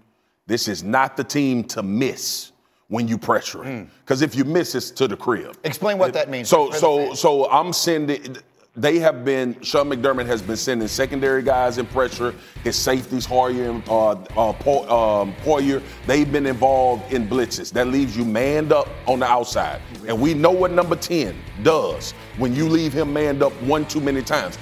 This 0.46 0.66
is 0.68 0.82
not 0.82 1.16
the 1.16 1.22
team 1.22 1.64
to 1.64 1.82
miss 1.82 2.50
when 2.90 3.08
you 3.08 3.16
pressure 3.16 3.58
Mm. 3.60 3.82
it. 3.84 3.88
Because 4.04 4.20
if 4.20 4.34
you 4.36 4.44
miss, 4.44 4.74
it's 4.74 4.90
to 4.90 5.08
the 5.08 5.16
crib. 5.16 5.56
Explain 5.64 5.96
what 5.96 6.12
that 6.12 6.28
means. 6.28 6.48
So, 6.48 6.70
so, 6.72 7.14
so 7.14 7.50
I'm 7.50 7.72
sending. 7.72 8.36
They 8.76 8.98
have 9.00 9.24
been. 9.24 9.60
Sean 9.62 9.88
McDermott 9.90 10.26
has 10.26 10.40
been 10.42 10.56
sending 10.56 10.86
secondary 10.86 11.42
guys 11.42 11.78
in 11.78 11.86
pressure. 11.86 12.32
His 12.62 12.76
safeties, 12.76 13.26
Hoyer 13.26 13.68
and 13.70 13.82
uh, 13.88 14.10
uh, 14.10 14.52
Po- 14.52 14.86
um, 14.88 15.34
Poyer, 15.44 15.82
they've 16.06 16.30
been 16.30 16.46
involved 16.46 17.12
in 17.12 17.28
blitzes. 17.28 17.72
That 17.72 17.88
leaves 17.88 18.16
you 18.16 18.24
manned 18.24 18.72
up 18.72 18.88
on 19.06 19.18
the 19.20 19.26
outside, 19.26 19.80
and 20.06 20.20
we 20.20 20.34
know 20.34 20.52
what 20.52 20.70
number 20.70 20.94
ten 20.94 21.34
does 21.64 22.12
when 22.38 22.54
you 22.54 22.68
leave 22.68 22.92
him 22.92 23.12
manned 23.12 23.42
up 23.42 23.52
one 23.62 23.86
too 23.86 24.00
many 24.00 24.22
times. 24.22 24.56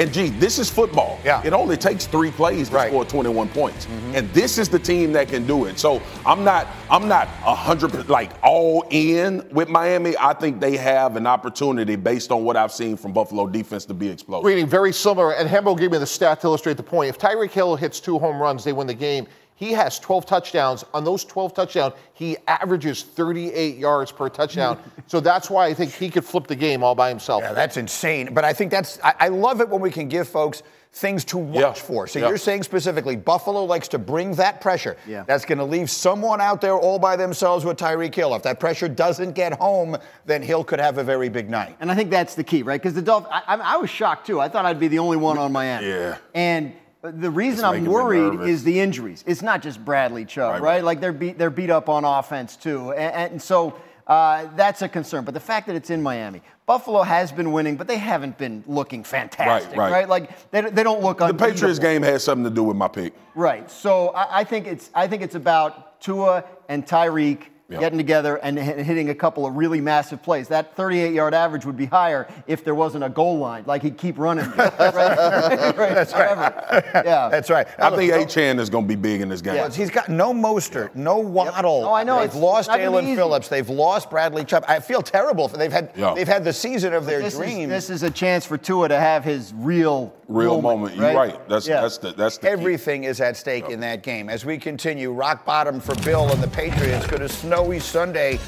And 0.00 0.10
gee, 0.14 0.30
this 0.30 0.58
is 0.58 0.70
football. 0.70 1.18
Yeah. 1.24 1.42
It 1.44 1.52
only 1.52 1.76
takes 1.76 2.06
three 2.06 2.30
plays 2.30 2.70
to 2.70 2.76
Right. 2.76 2.88
score 2.88 3.04
21 3.04 3.48
points. 3.48 3.84
Mm-hmm. 3.84 4.14
And 4.16 4.32
this 4.32 4.56
is 4.56 4.70
the 4.70 4.78
team 4.78 5.12
that 5.12 5.28
can 5.28 5.46
do 5.46 5.66
it. 5.66 5.78
So 5.78 6.00
I'm 6.24 6.42
not 6.42 6.66
I'm 6.90 7.06
not 7.06 7.28
hundred 7.28 8.08
like 8.08 8.30
all 8.42 8.86
in 8.90 9.46
with 9.52 9.68
Miami. 9.68 10.14
I 10.18 10.32
think 10.32 10.58
they 10.58 10.78
have 10.78 11.16
an 11.16 11.26
opportunity 11.26 11.96
based 11.96 12.32
on 12.32 12.44
what 12.44 12.56
I've 12.56 12.72
seen 12.72 12.96
from 12.96 13.12
Buffalo 13.12 13.46
defense 13.46 13.84
to 13.86 13.94
be 13.94 14.08
explosive. 14.08 14.46
Reading 14.46 14.66
very 14.66 14.92
similar, 14.92 15.34
and 15.34 15.48
Hembo 15.48 15.78
gave 15.78 15.90
me 15.90 15.98
the 15.98 16.06
stat 16.06 16.40
to 16.40 16.46
illustrate 16.46 16.78
the 16.78 16.82
point. 16.82 17.10
If 17.10 17.18
Tyreek 17.18 17.50
Hill 17.50 17.76
hits 17.76 18.00
two 18.00 18.18
home 18.18 18.40
runs, 18.40 18.64
they 18.64 18.72
win 18.72 18.86
the 18.86 18.94
game. 18.94 19.26
He 19.60 19.72
has 19.72 19.98
12 19.98 20.24
touchdowns. 20.24 20.86
On 20.94 21.04
those 21.04 21.22
12 21.22 21.52
touchdowns, 21.52 21.92
he 22.14 22.38
averages 22.48 23.02
38 23.02 23.76
yards 23.76 24.10
per 24.10 24.30
touchdown. 24.30 24.78
so 25.06 25.20
that's 25.20 25.50
why 25.50 25.66
I 25.66 25.74
think 25.74 25.92
he 25.92 26.08
could 26.08 26.24
flip 26.24 26.46
the 26.46 26.56
game 26.56 26.82
all 26.82 26.94
by 26.94 27.10
himself. 27.10 27.42
Yeah, 27.42 27.52
that's 27.52 27.76
insane. 27.76 28.32
But 28.32 28.42
I 28.42 28.54
think 28.54 28.70
that's, 28.70 28.98
I, 29.04 29.14
I 29.20 29.28
love 29.28 29.60
it 29.60 29.68
when 29.68 29.82
we 29.82 29.90
can 29.90 30.08
give 30.08 30.26
folks 30.26 30.62
things 30.94 31.26
to 31.26 31.36
watch 31.36 31.60
Yeah. 31.60 31.72
for. 31.74 32.06
So 32.06 32.20
Yeah. 32.20 32.28
you're 32.28 32.38
saying 32.38 32.62
specifically, 32.62 33.16
Buffalo 33.16 33.62
likes 33.64 33.86
to 33.88 33.98
bring 33.98 34.32
that 34.36 34.62
pressure. 34.62 34.96
Yeah. 35.06 35.24
That's 35.26 35.44
going 35.44 35.58
to 35.58 35.64
leave 35.64 35.90
someone 35.90 36.40
out 36.40 36.62
there 36.62 36.78
all 36.78 36.98
by 36.98 37.16
themselves 37.16 37.66
with 37.66 37.76
Tyreek 37.76 38.14
Hill. 38.14 38.34
If 38.34 38.42
that 38.44 38.60
pressure 38.60 38.88
doesn't 38.88 39.32
get 39.32 39.52
home, 39.52 39.98
then 40.24 40.40
Hill 40.40 40.64
could 40.64 40.80
have 40.80 40.96
a 40.96 41.04
very 41.04 41.28
big 41.28 41.50
night. 41.50 41.76
And 41.80 41.92
I 41.92 41.94
think 41.94 42.08
that's 42.10 42.34
the 42.34 42.44
key, 42.44 42.62
right? 42.62 42.80
Because 42.80 42.94
the 42.94 43.02
Dolphins, 43.02 43.30
I, 43.46 43.56
I, 43.56 43.74
I 43.74 43.76
was 43.76 43.90
shocked 43.90 44.26
too. 44.26 44.40
I 44.40 44.48
thought 44.48 44.64
I'd 44.64 44.80
be 44.80 44.88
the 44.88 45.00
only 45.00 45.18
one 45.18 45.36
on 45.36 45.52
Miami. 45.52 45.86
Yeah. 45.86 46.16
And 46.34 46.72
the 47.02 47.30
reason 47.30 47.64
I'm 47.64 47.84
worried 47.84 48.40
is 48.48 48.62
the 48.64 48.80
injuries. 48.80 49.24
It's 49.26 49.42
not 49.42 49.62
just 49.62 49.84
Bradley 49.84 50.24
Chubb, 50.24 50.52
Right, 50.52 50.62
right? 50.62 50.74
right. 50.76 50.84
Like 50.84 51.00
they're 51.00 51.12
beat, 51.12 51.38
they're 51.38 51.50
beat 51.50 51.70
up 51.70 51.88
on 51.88 52.04
offense 52.04 52.56
too, 52.56 52.92
and, 52.92 53.32
and 53.32 53.42
so 53.42 53.74
uh, 54.06 54.48
that's 54.56 54.82
a 54.82 54.88
concern. 54.88 55.24
But 55.24 55.34
the 55.34 55.40
fact 55.40 55.66
that 55.68 55.76
it's 55.76 55.88
in 55.90 56.02
Miami, 56.02 56.42
Buffalo 56.66 57.02
has 57.02 57.32
been 57.32 57.52
winning, 57.52 57.76
but 57.76 57.86
they 57.88 57.96
haven't 57.96 58.36
been 58.38 58.62
looking 58.66 59.02
fantastic, 59.04 59.76
Right, 59.78 59.90
right. 59.92 60.08
Like 60.08 60.50
they, 60.50 60.62
they 60.62 60.82
don't 60.82 61.02
look. 61.02 61.18
The 61.18 61.32
Patriots 61.32 61.78
game 61.78 62.02
has 62.02 62.22
something 62.22 62.44
to 62.44 62.50
do 62.50 62.64
with 62.64 62.76
my 62.76 62.88
pick. 62.88 63.14
Right. 63.34 63.70
So 63.70 64.08
I, 64.10 64.40
I 64.40 64.44
think 64.44 64.66
it's 64.66 64.90
I 64.94 65.06
think 65.08 65.22
it's 65.22 65.34
about 65.36 66.00
Tua 66.00 66.44
and 66.68 66.86
Tyreek 66.86 67.46
Yeah. 67.70 67.78
getting 67.80 67.98
together 67.98 68.36
and 68.36 68.58
hit- 68.58 68.78
hitting 68.84 69.10
a 69.10 69.14
couple 69.14 69.46
of 69.46 69.54
really 69.56 69.80
massive 69.80 70.22
plays. 70.22 70.48
That 70.48 70.76
38-yard 70.76 71.32
average 71.34 71.64
would 71.64 71.76
be 71.76 71.86
higher 71.86 72.26
if 72.46 72.64
there 72.64 72.74
wasn't 72.74 73.04
a 73.04 73.08
goal 73.08 73.38
line. 73.38 73.62
Like 73.66 73.82
he'd 73.82 73.96
keep 73.96 74.18
running. 74.18 74.50
right? 74.56 74.76
That's 74.76 76.12
right. 76.12 76.54
Yeah. 77.04 77.28
That's 77.30 77.50
right. 77.50 77.66
I 77.78 77.90
Now, 77.90 77.96
think 77.96 78.12
look, 78.12 78.28
Achane 78.28 78.58
is 78.58 78.70
going 78.70 78.84
to 78.84 78.88
be 78.88 78.96
big 78.96 79.20
in 79.20 79.28
this 79.28 79.40
game. 79.40 79.54
Yeah, 79.54 79.70
he's 79.70 79.90
got 79.90 80.08
no 80.08 80.32
Mostert, 80.32 80.94
no 80.94 81.18
Waddle. 81.18 81.84
Oh, 81.86 81.92
I 81.94 82.02
know, 82.04 82.18
They've 82.18 82.26
it's 82.26 82.34
lost 82.36 82.68
not 82.68 82.78
Jalen. 82.80 83.14
Phillips. 83.14 83.48
They've 83.48 83.68
lost 83.68 84.10
Bradley 84.10 84.44
Chubb. 84.44 84.64
I 84.68 84.80
feel 84.80 85.02
terrible. 85.02 85.48
For, 85.48 85.56
they've 85.56 85.72
had 85.72 85.92
Yeah. 85.96 86.14
they've 86.14 86.26
had 86.28 86.44
the 86.44 86.52
season 86.52 86.92
of 86.92 87.06
their 87.06 87.20
This 87.20 87.34
is, 87.34 87.38
dreams. 87.40 87.68
this 87.70 87.90
is 87.90 88.02
a 88.02 88.10
chance 88.10 88.44
for 88.44 88.56
Tua 88.58 88.88
to 88.88 88.98
have 88.98 89.24
his 89.24 89.52
real 89.56 90.12
Real 90.28 90.62
moment. 90.62 90.94
You're 90.94 91.12
right. 91.12 91.48
That's 91.48 91.66
Yeah. 91.66 91.80
that's 91.80 91.98
the 91.98 92.12
that's 92.12 92.38
the 92.38 92.46
key. 92.46 92.52
Everything 92.52 93.02
is 93.04 93.20
at 93.20 93.36
stake 93.36 93.68
in 93.68 93.80
that 93.80 94.04
game. 94.04 94.28
As 94.28 94.44
we 94.44 94.58
continue, 94.58 95.10
rock 95.12 95.44
bottom 95.44 95.80
for 95.80 95.94
Bill 96.04 96.28
and 96.30 96.40
the 96.40 96.46
Patriots. 96.48 97.04
Could 97.06 97.22
a 97.22 97.28
snowy 97.60 97.78
Sunday 97.78 98.38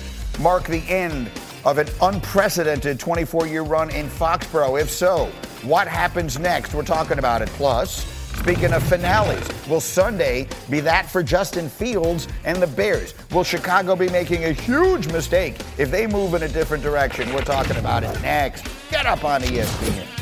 mark 0.41 0.65
the 0.65 0.83
end 0.89 1.31
of 1.67 1.77
an 1.77 1.87
unprecedented 2.01 2.99
24 2.99 3.47
year 3.47 3.63
run 3.63 3.91
in 3.91 4.09
Foxborough? 4.09 4.81
If 4.81 4.89
so, 4.89 5.27
what 5.63 5.87
happens 5.87 6.39
next? 6.39 6.73
We're 6.73 6.83
talking 6.83 7.19
about 7.19 7.43
it. 7.43 7.49
Plus, 7.51 8.07
speaking 8.39 8.73
of 8.73 8.83
finales, 8.85 9.47
will 9.69 9.81
Sunday 9.81 10.49
be 10.71 10.81
that 10.81 11.11
for 11.11 11.23
Justin 11.23 11.69
Fields 11.69 12.27
and 12.45 12.57
the 12.57 12.67
Bears? 12.67 13.13
Will 13.33 13.45
Chicago 13.45 13.95
be 13.95 14.09
making 14.09 14.45
a 14.45 14.53
huge 14.53 15.07
mistake 15.09 15.61
if 15.77 15.91
they 15.91 16.07
move 16.07 16.33
in 16.33 16.45
a 16.45 16.49
different 16.49 16.83
direction? 16.83 17.31
We're 17.35 17.43
talking 17.43 17.77
about 17.77 18.05
it 18.05 18.23
next. 18.23 18.67
Get 18.91 19.05
up 19.05 19.25
on 19.25 19.43
ESPN. 19.43 20.22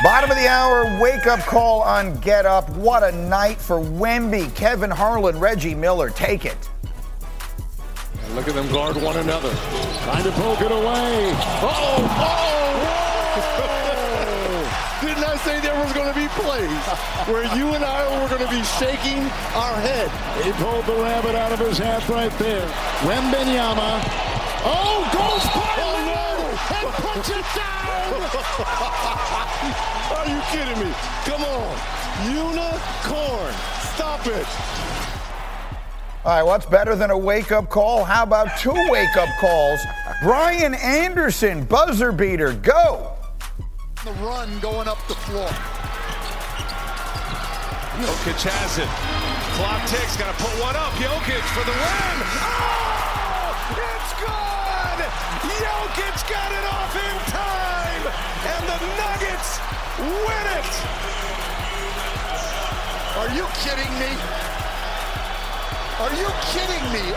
Bottom 0.00 0.30
of 0.30 0.36
the 0.36 0.46
hour, 0.46 0.96
wake 1.00 1.26
up 1.26 1.40
call 1.40 1.82
on 1.82 2.14
Get 2.20 2.46
Up. 2.46 2.70
What 2.70 3.02
a 3.02 3.10
night 3.10 3.60
for 3.60 3.80
Wemby, 3.80 4.54
Kevin 4.54 4.92
Harlan, 4.92 5.40
Reggie 5.40 5.74
Miller. 5.74 6.08
Take 6.10 6.44
it. 6.44 6.70
Look 8.34 8.46
at 8.46 8.54
them 8.54 8.70
guard 8.70 8.94
one 9.02 9.16
another. 9.16 9.50
Trying 10.04 10.22
to 10.22 10.30
poke 10.30 10.60
it 10.60 10.70
away. 10.70 11.34
Oh, 11.66 12.06
oh! 12.14 12.58
Didn't 15.00 15.24
I 15.24 15.36
say 15.38 15.58
there 15.60 15.74
was 15.82 15.92
going 15.92 16.14
to 16.14 16.14
be 16.14 16.28
plays 16.28 16.70
where 17.26 17.42
you 17.58 17.74
and 17.74 17.84
I 17.84 18.22
were 18.22 18.28
going 18.28 18.46
to 18.46 18.50
be 18.54 18.62
shaking 18.78 19.18
our 19.56 19.74
head? 19.80 20.08
He 20.44 20.52
pulled 20.62 20.86
the 20.86 20.94
rabbit 20.94 21.34
out 21.34 21.50
of 21.50 21.58
his 21.58 21.76
hat 21.76 22.08
right 22.08 22.32
there. 22.38 22.68
Wembanyama. 23.00 24.00
Oh, 24.62 25.08
goes 25.12 25.42
Parler 25.50 26.37
and 26.70 26.88
puts 26.94 27.30
it 27.30 27.44
down. 27.54 28.14
Are 30.16 30.26
you 30.28 30.40
kidding 30.50 30.78
me? 30.84 30.92
Come 31.24 31.44
on. 31.44 31.76
Unicorn. 32.26 33.54
Stop 33.94 34.26
it. 34.26 34.46
All 36.24 36.32
right, 36.34 36.42
what's 36.42 36.66
better 36.66 36.96
than 36.96 37.10
a 37.10 37.16
wake 37.16 37.52
up 37.52 37.70
call? 37.70 38.04
How 38.04 38.22
about 38.22 38.58
two 38.58 38.74
wake 38.90 39.16
up 39.16 39.28
calls? 39.40 39.80
Brian 40.22 40.74
Anderson, 40.74 41.64
buzzer 41.64 42.12
beater, 42.12 42.52
go. 42.52 43.14
The 44.04 44.12
run 44.12 44.58
going 44.60 44.88
up 44.88 44.98
the 45.08 45.14
floor. 45.14 45.48
Jokic 47.98 48.46
has 48.46 48.78
it. 48.78 48.86
Clock 49.58 49.82
ticks. 49.90 50.14
Got 50.16 50.30
to 50.30 50.38
put 50.44 50.54
one 50.62 50.76
up. 50.76 50.92
Jokic 51.02 51.42
for 51.50 51.64
the 51.66 51.74
win. 51.74 52.16
Oh, 52.38 53.74
it's 53.74 54.14
good. 54.22 54.57
Jokic 55.58 56.18
got 56.28 56.50
it 56.52 56.64
off 56.70 56.94
in 56.94 57.16
time, 57.32 58.04
and 58.46 58.62
the 58.68 58.78
Nuggets 58.96 59.58
win 59.98 60.46
it. 60.58 60.72
Are 63.18 63.30
you 63.34 63.46
kidding 63.62 63.92
me? 63.98 64.12
Are 65.98 66.14
you 66.14 66.28
kidding 66.52 66.84
me? 66.92 67.14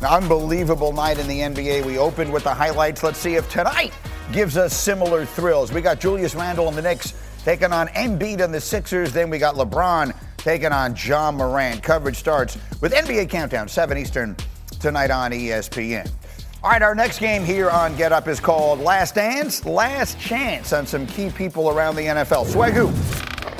An 0.00 0.06
unbelievable 0.06 0.92
night 0.92 1.18
in 1.18 1.28
the 1.28 1.40
NBA. 1.40 1.84
We 1.84 1.98
opened 1.98 2.32
with 2.32 2.44
the 2.44 2.54
highlights. 2.54 3.02
Let's 3.02 3.18
see 3.18 3.34
if 3.34 3.48
tonight 3.50 3.92
gives 4.32 4.56
us 4.56 4.74
similar 4.74 5.26
thrills. 5.26 5.72
We 5.72 5.82
got 5.82 6.00
Julius 6.00 6.34
Randle 6.34 6.68
and 6.68 6.76
the 6.76 6.82
Knicks 6.82 7.12
taking 7.44 7.72
on 7.72 7.88
Embiid 7.88 8.40
and 8.40 8.52
the 8.54 8.60
Sixers. 8.60 9.12
Then 9.12 9.28
we 9.30 9.38
got 9.38 9.56
LeBron 9.56 10.16
taking 10.38 10.72
on 10.72 10.96
Ja 10.96 11.30
Morant. 11.30 11.82
Coverage 11.82 12.16
starts 12.16 12.56
with 12.80 12.92
NBA 12.94 13.28
Countdown, 13.28 13.68
7 13.68 13.98
Eastern, 13.98 14.34
tonight 14.82 15.12
on 15.12 15.30
ESPN. 15.30 16.10
All 16.62 16.70
right, 16.70 16.82
our 16.82 16.94
next 16.94 17.20
game 17.20 17.44
here 17.44 17.70
on 17.70 17.96
Get 17.96 18.12
Up 18.12 18.26
is 18.28 18.40
called 18.40 18.80
Last 18.80 19.14
Dance, 19.14 19.64
Last 19.64 20.18
Chance 20.18 20.72
on 20.72 20.86
some 20.86 21.06
key 21.06 21.30
people 21.30 21.70
around 21.70 21.94
the 21.96 22.02
NFL. 22.02 22.46
Swagoo, 22.46 22.92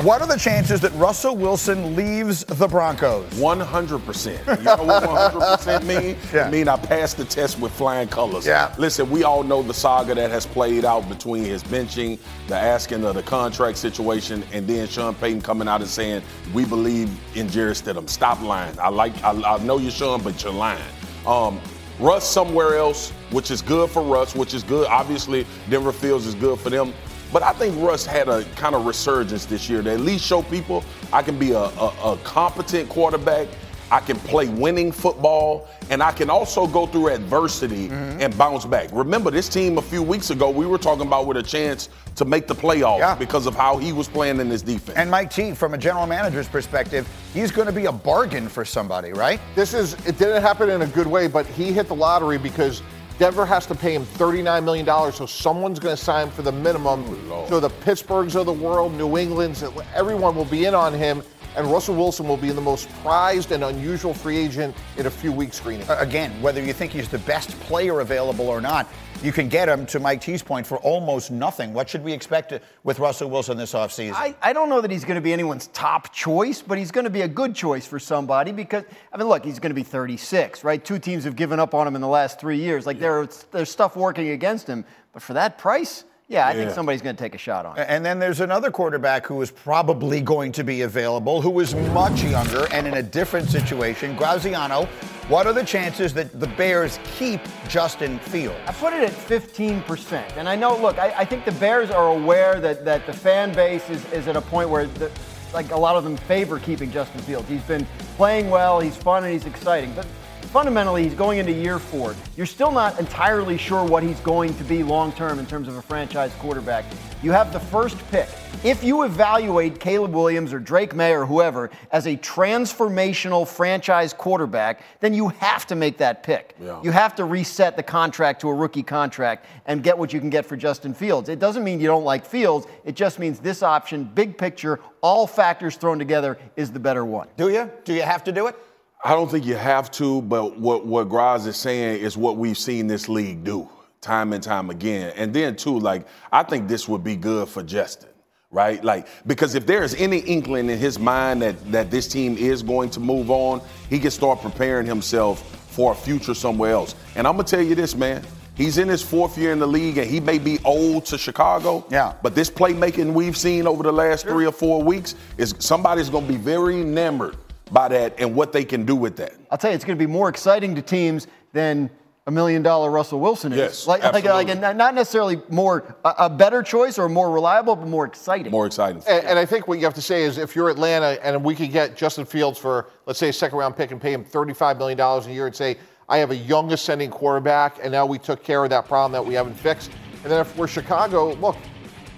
what 0.05 0.21
are 0.21 0.27
the 0.27 0.37
chances 0.37 0.81
that 0.81 0.93
Russell 0.95 1.37
Wilson 1.37 1.95
leaves 1.95 2.45
the 2.45 2.67
Broncos? 2.67 3.29
100%. 3.35 4.59
You 4.59 4.65
know 4.65 4.83
what 4.83 5.03
100% 5.05 5.85
mean? 5.85 6.17
Yeah. 6.33 6.49
It 6.49 6.51
mean 6.51 6.67
I 6.69 6.77
passed 6.77 7.19
the 7.19 7.25
test 7.25 7.61
with 7.61 7.73
flying 7.73 8.09
colors. 8.09 8.47
Yeah. 8.47 8.75
Listen, 8.79 9.11
we 9.11 9.23
all 9.23 9.43
know 9.43 9.63
the 9.63 9.75
saga 9.75 10.15
that 10.15 10.31
has 10.31 10.47
played 10.47 10.85
out 10.85 11.09
between 11.09 11.45
his 11.45 11.63
benching, 11.63 12.19
the 12.49 12.57
asking 12.57 13.05
of 13.05 13.15
the 13.15 13.23
contract 13.23 13.79
situation, 13.79 14.43
and 14.53 14.67
then 14.67 14.89
Sean 14.89 15.15
Payton 15.15 15.43
coming 15.43 15.69
out 15.69 15.83
and 15.83 15.91
saying, 15.91 16.23
we 16.55 16.65
believe 16.65 17.11
in 17.37 17.49
Jarrett 17.49 17.77
Stidham. 17.77 18.09
Stop 18.09 18.41
lying. 18.43 18.77
I 18.81 18.89
like, 18.89 19.13
I, 19.23 19.33
I 19.33 19.59
know 19.59 19.79
you're 19.79 19.91
Sean, 19.91 20.23
but 20.23 20.43
you're 20.43 20.53
lying. 20.53 20.83
Um, 21.27 21.61
Russ 21.99 22.29
somewhere 22.29 22.77
else, 22.77 23.11
which 23.31 23.51
is 23.51 23.63
good 23.63 23.91
for 23.91 24.03
Russ, 24.03 24.35
which 24.35 24.55
is 24.55 24.63
good. 24.63 24.87
Obviously, 24.89 25.47
Denver 25.71 25.93
Fields 25.93 26.27
is 26.27 26.35
good 26.35 26.59
for 26.59 26.71
them. 26.71 26.93
But 27.33 27.43
I 27.43 27.53
think 27.53 27.81
Russ 27.81 28.05
had 28.05 28.29
a 28.29 28.45
kind 28.57 28.75
of 28.75 28.85
resurgence 28.85 29.47
this 29.47 29.69
year 29.69 29.83
to 29.83 29.93
at 29.93 30.01
least 30.01 30.25
show 30.25 30.43
people 30.43 30.85
I 31.13 31.23
can 31.23 31.39
be 31.39 31.53
a, 31.53 31.59
a, 31.59 32.13
a 32.13 32.19
competent 32.25 32.89
quarterback. 32.89 33.49
I 33.93 34.01
can 34.01 34.17
play 34.21 34.49
winning 34.49 34.91
football, 34.91 35.69
and 35.91 36.03
I 36.03 36.13
can 36.13 36.31
also 36.31 36.67
go 36.67 36.87
through 36.87 37.09
adversity 37.09 37.89
mm-hmm. 37.89 38.23
and 38.23 38.37
bounce 38.39 38.65
back. 38.65 38.89
Remember, 38.91 39.31
this 39.31 39.51
team 39.51 39.77
a 39.77 39.83
few 39.83 40.03
weeks 40.03 40.31
ago, 40.31 40.49
we 40.49 40.65
were 40.65 40.79
talking 40.79 41.07
about 41.07 41.27
with 41.27 41.37
a 41.37 41.43
chance 41.43 41.91
to 42.15 42.25
make 42.25 42.47
the 42.47 42.55
playoffs 42.55 43.19
because 43.19 43.47
of 43.47 43.55
how 43.55 43.77
he 43.77 43.93
was 43.93 44.09
playing 44.09 44.41
in 44.41 44.49
his 44.49 44.63
defense. 44.63 44.97
And 44.97 45.11
Mike 45.11 45.31
T, 45.31 45.53
from 45.53 45.75
a 45.75 45.79
general 45.79 46.07
manager's 46.07 46.49
perspective, 46.49 47.07
he's 47.35 47.51
going 47.51 47.67
to 47.67 47.73
be 47.73 47.85
a 47.85 47.93
bargain 47.93 48.49
for 48.49 48.65
somebody, 48.65 49.13
right? 49.13 49.39
This 49.55 49.75
is, 49.75 49.93
it 50.07 50.17
didn't 50.17 50.41
happen 50.41 50.71
in 50.71 50.81
a 50.81 50.87
good 50.87 51.07
way, 51.07 51.27
but 51.27 51.45
he 51.45 51.71
hit 51.71 51.89
the 51.89 51.95
lottery 51.95 52.39
because 52.39 52.83
Denver 53.19 53.45
has 53.45 53.67
to 53.67 53.75
pay 53.75 53.95
him 53.95 54.07
$39 54.07 54.65
million, 54.65 54.87
so 55.13 55.27
someone's 55.27 55.79
going 55.79 55.95
to 55.95 56.03
sign 56.03 56.31
for 56.31 56.41
the 56.41 56.53
minimum. 56.53 57.05
so 57.47 57.61
the 57.61 57.69
Pittsburghs 57.69 58.37
of 58.37 58.47
the 58.47 58.53
world, 58.55 58.95
New 58.95 59.19
England's, 59.19 59.63
everyone 59.95 60.35
will 60.35 60.47
be 60.47 60.65
in 60.65 60.75
on 60.75 60.95
him, 60.95 61.23
and 61.57 61.67
Russell 61.67 61.95
Wilson 61.95 62.27
will 62.27 62.37
be 62.37 62.51
the 62.51 62.61
most 62.61 62.89
prized 63.03 63.53
and 63.53 63.65
unusual 63.65 64.15
free 64.15 64.37
agent 64.37 64.75
in 64.97 65.07
a 65.07 65.11
few 65.11 65.33
weeks 65.33 65.57
screening. 65.57 65.89
Uh, 65.89 65.97
Again, 66.01 66.31
whether 66.43 66.63
you 66.63 66.73
think 66.73 66.93
he's 66.93 67.09
the 67.09 67.19
best 67.21 67.51
player 67.61 68.01
available 68.01 68.49
or 68.49 68.61
not, 68.61 68.89
you 69.23 69.31
can 69.31 69.49
get 69.49 69.69
him, 69.69 69.87
to 69.87 70.01
Mike 70.01 70.21
T's 70.21 70.43
point, 70.43 70.67
for 70.67 70.79
almost 70.79 71.31
nothing. 71.31 71.73
What 71.73 71.89
should 71.89 72.03
we 72.03 72.13
expect 72.13 72.53
with 72.83 72.99
Russell 72.99 73.31
Wilson 73.31 73.57
this 73.57 73.73
offseason? 73.73 74.15
I, 74.15 74.35
I 74.43 74.53
don't 74.53 74.69
know 74.69 74.81
that 74.81 74.91
he's 74.91 75.05
going 75.05 75.15
to 75.15 75.21
be 75.21 75.33
anyone's 75.33 75.69
top 75.69 76.13
choice, 76.13 76.61
but 76.61 76.77
he's 76.77 76.91
going 76.91 77.05
to 77.05 77.11
be 77.11 77.23
a 77.23 77.29
good 77.29 77.55
choice 77.55 77.87
for 77.87 78.01
somebody 78.01 78.51
because, 78.51 78.85
I 79.13 79.17
mean, 79.17 79.29
look, 79.29 79.45
he's 79.45 79.61
going 79.61 79.71
to 79.71 79.75
be 79.75 79.85
36, 79.85 80.65
right? 80.65 80.85
Two 80.85 80.99
teams 80.99 81.23
have 81.25 81.37
given 81.37 81.61
up 81.61 81.73
on 81.73 81.87
him 81.87 81.95
in 81.95 82.01
the 82.01 82.09
last 82.09 82.41
three 82.41 82.59
years. 82.59 82.85
Like, 82.85 82.99
there, 82.99 83.29
there's 83.53 83.71
stuff 83.71 83.97
working 83.97 84.31
against 84.31 84.67
him, 84.67 84.85
but 85.13 85.23
for 85.23 85.35
that 85.35 85.57
price, 85.57 86.05
yeah, 86.33 86.47
I 86.47 86.55
think 86.55 86.71
somebody's 86.71 87.03
going 87.03 87.15
to 87.15 87.23
take 87.23 87.35
a 87.35 87.39
shot 87.39 87.67
on 87.67 87.77
him. 87.77 87.85
And 87.87 88.03
then 88.03 88.19
there's 88.19 88.41
another 88.41 88.71
quarterback 88.71 89.27
who 89.27 89.43
is 89.43 89.51
probably 89.51 90.23
going 90.23 90.51
to 90.53 90.65
be 90.65 90.81
available, 90.81 91.43
who 91.43 91.61
is 91.61 91.75
much 91.75 92.23
younger 92.23 92.67
and 92.73 92.87
in 92.87 92.95
a 92.95 93.03
different 93.03 93.51
situation. 93.51 94.17
Graziano, 94.17 94.87
what 95.29 95.47
are 95.47 95.53
the 95.53 95.63
chances 95.63 96.15
that 96.15 96.41
the 96.41 96.47
Bears 96.47 96.99
keep 97.19 97.43
Justin 97.69 98.19
Fields? 98.19 98.59
I 98.67 98.73
put 98.73 98.95
it 98.95 99.03
at 99.03 99.13
15%. 99.13 100.39
And 100.39 100.49
I 100.49 100.57
know, 100.57 100.75
look, 100.75 100.99
I, 100.99 101.13
I 101.19 101.25
think 101.27 101.45
the 101.45 101.53
Bears 101.53 101.91
are 101.91 102.09
aware 102.09 102.61
that, 102.61 102.83
that 102.87 103.05
the 103.05 103.13
fan 103.13 103.53
base 103.55 103.91
is, 103.91 104.03
is 104.13 104.27
at 104.27 104.35
a 104.35 104.41
point 104.41 104.71
where, 104.71 104.87
the, 104.87 105.13
like, 105.53 105.71
a 105.71 105.79
lot 105.79 105.97
of 105.97 106.05
them 106.05 106.17
favor 106.17 106.59
keeping 106.59 106.91
Justin 106.91 107.21
Fields. 107.21 107.47
He's 107.47 107.63
been 107.63 107.87
playing 108.17 108.49
well, 108.49 108.81
he's 108.81 108.97
fun, 108.97 109.23
and 109.23 109.33
he's 109.35 109.45
exciting. 109.45 109.93
But 109.93 110.07
fundamentally, 110.53 111.05
he's 111.05 111.15
going 111.15 111.39
into 111.39 111.51
year 111.51 111.79
four. 111.79 112.15
You're 112.37 112.45
still 112.45 112.71
not 112.71 113.01
entirely 113.01 113.57
sure 113.57 113.83
what 113.85 114.03
he's 114.03 114.21
going 114.21 114.55
to 114.59 114.65
be 114.65 114.83
long 114.83 115.11
term 115.13 115.39
in 115.39 115.47
terms 115.47 115.67
of 115.67 115.77
a 115.77 115.83
franchise 115.83 116.31
quarterback. 116.39 116.85
You 117.23 117.33
have 117.33 117.55
the 117.55 117.61
first 117.61 117.97
pick. 118.11 118.29
If 118.63 118.85
you 118.85 119.05
evaluate 119.05 119.81
Caleb 119.81 120.13
Williams 120.15 120.53
or 120.53 120.59
Drake 120.59 120.95
Maye 120.95 121.15
or 121.15 121.25
whoever 121.25 121.71
as 121.91 122.07
a 122.07 122.19
transformational 122.19 123.49
franchise 123.49 124.13
quarterback, 124.13 124.83
then 125.01 125.15
you 125.15 125.29
have 125.29 125.67
to 125.69 125.75
make 125.75 125.97
that 125.99 126.23
pick. 126.23 126.55
Yeah. 126.61 126.83
You 126.83 126.91
have 126.91 127.15
to 127.17 127.25
reset 127.25 127.77
the 127.77 127.83
contract 127.83 128.43
to 128.43 128.49
a 128.51 128.55
rookie 128.55 128.83
contract 128.83 129.47
and 129.65 129.83
get 129.83 129.97
what 129.97 130.13
you 130.13 130.21
can 130.21 130.29
get 130.29 130.45
for 130.45 130.57
Justin 130.57 130.93
Fields. 130.93 131.31
It 131.31 131.39
doesn't 131.39 131.65
mean 131.65 131.81
you 131.81 131.87
don't 131.87 132.05
like 132.05 132.27
Fields, 132.27 132.67
it 132.85 132.95
just 132.95 133.19
means 133.19 133.41
this 133.41 133.63
option, 133.63 134.05
big 134.05 134.37
picture, 134.37 134.81
all 135.01 135.27
factors 135.27 135.77
thrown 135.77 135.99
together, 135.99 136.39
is 136.57 136.71
the 136.71 136.79
better 136.79 137.07
one. 137.07 137.29
Do 137.39 137.49
you? 137.49 137.71
Do 137.85 137.95
you 137.95 138.03
have 138.03 138.23
to 138.25 138.33
do 138.33 138.49
it? 138.49 138.57
I 139.05 139.15
don't 139.15 139.29
think 139.29 139.45
you 139.45 139.57
have 139.57 139.91
to, 139.93 140.23
but 140.23 140.59
what 140.59 140.87
what 140.87 141.09
Graz 141.09 141.47
is 141.47 141.57
saying 141.57 142.01
is 142.01 142.17
what 142.17 142.37
we've 142.37 142.59
seen 142.59 142.87
this 142.87 143.09
league 143.09 143.43
do 143.43 143.69
time 144.01 144.33
and 144.33 144.43
time 144.43 144.71
again. 144.71 145.13
And 145.17 145.35
then 145.35 145.57
too, 145.57 145.79
like 145.79 146.07
I 146.31 146.45
think 146.45 146.69
this 146.69 146.89
would 146.89 147.03
be 147.03 147.17
good 147.17 147.49
for 147.49 147.65
Justin, 147.65 148.11
right? 148.53 148.83
Like 148.85 149.09
because 149.27 149.57
if 149.57 149.67
there 149.67 149.83
is 149.83 149.95
any 149.97 150.19
inkling 150.19 150.71
in 150.71 150.79
his 150.79 151.01
mind 151.01 151.43
that 151.43 151.73
that 151.73 151.91
this 151.91 152.07
team 152.07 152.37
is 152.37 152.63
going 152.63 152.91
to 152.91 153.01
move 153.01 153.31
on, 153.33 153.61
he 153.91 153.99
can 153.99 154.13
start 154.13 154.41
preparing 154.41 154.87
himself 154.87 155.43
for 155.73 155.93
a 155.93 155.97
future 155.97 156.35
somewhere 156.35 156.71
else. 156.71 156.95
And 157.17 157.27
I'm 157.27 157.35
gonna 157.35 157.49
tell 157.49 157.63
you 157.63 157.75
this, 157.75 157.97
man. 157.97 158.23
He's 158.55 158.79
in 158.79 158.87
his 158.87 159.03
fourth 159.03 159.37
year 159.37 159.51
in 159.51 159.59
the 159.59 159.67
league, 159.67 159.97
and 159.97 160.09
he 160.09 160.21
may 160.21 160.39
be 160.39 160.59
old 160.65 161.07
to 161.07 161.19
Chicago. 161.19 161.87
Yeah. 161.91 162.15
But 162.23 162.35
this 162.35 162.51
playmaking 162.51 163.15
we've 163.15 163.37
seen 163.37 163.67
over 163.67 163.83
the 163.83 163.93
last 163.93 164.27
three 164.27 164.47
or 164.47 164.53
four 164.53 164.83
weeks 164.83 165.15
is 165.39 165.55
somebody's 165.59 166.11
going 166.11 166.27
to 166.27 166.33
be 166.33 166.39
very 166.39 166.83
enamored 166.83 167.37
by 167.73 167.89
that 167.89 168.15
and 168.19 168.35
what 168.35 168.53
they 168.53 168.65
can 168.65 168.85
do 168.85 168.95
with 168.95 169.17
that. 169.17 169.33
I'll 169.51 169.59
tell 169.59 169.71
you, 169.71 169.75
it's 169.75 169.85
going 169.85 169.99
to 169.99 170.05
be 170.05 170.11
more 170.11 170.29
exciting 170.29 170.75
to 170.75 170.83
teams 170.83 171.27
than 171.53 171.91
a 172.27 172.31
million 172.31 172.63
dollar 172.63 172.91
Russell 172.91 173.19
Wilson 173.19 173.53
is. 173.53 173.59
Yes, 173.59 173.87
like, 173.87 174.03
like, 174.05 174.25
like 174.25 174.49
a, 174.49 174.55
not 174.55 174.95
necessarily 174.95 175.43
more 175.49 175.97
a, 176.05 176.15
a 176.19 176.31
better 176.31 176.63
choice 176.63 176.97
or 176.99 177.09
more 177.09 177.31
reliable, 177.33 177.75
but 177.75 177.89
more 177.89 178.05
exciting. 178.05 178.53
More 178.53 178.67
exciting. 178.67 179.03
And, 179.09 179.25
and 179.25 179.39
I 179.39 179.45
think 179.45 179.67
what 179.67 179.79
you 179.79 179.85
have 179.85 179.95
to 179.95 180.03
say 180.03 180.23
is 180.23 180.39
if 180.39 180.55
you're 180.55 180.71
Atlanta 180.71 181.19
and 181.25 181.43
we 181.43 181.55
could 181.57 181.73
get 181.73 181.97
Justin 181.97 182.25
Fields 182.25 182.59
for, 182.59 182.91
let's 183.07 183.19
say, 183.19 183.31
a 183.31 183.33
second 183.33 183.59
round 183.59 183.77
pick 183.77 183.91
and 183.91 184.01
pay 184.01 184.13
him 184.13 184.25
$35 184.25 184.79
million 184.79 185.01
a 185.01 185.33
year 185.33 185.47
and 185.47 185.57
say, 185.57 185.79
I 186.09 186.19
have 186.19 186.31
a 186.31 186.37
young 186.37 186.73
ascending 186.73 187.11
quarterback, 187.11 187.79
and 187.83 187.91
now 187.91 188.05
we 188.07 188.19
took 188.19 188.43
care 188.43 188.63
of 188.63 188.71
that 188.71 188.87
problem 188.87 189.13
that 189.13 189.25
we 189.25 189.35
haven't 189.35 189.55
fixed. 189.55 189.91
And 190.23 190.31
then 190.31 190.41
if 190.41 190.57
we're 190.57 190.69
Chicago, 190.69 191.33
look, 191.35 191.57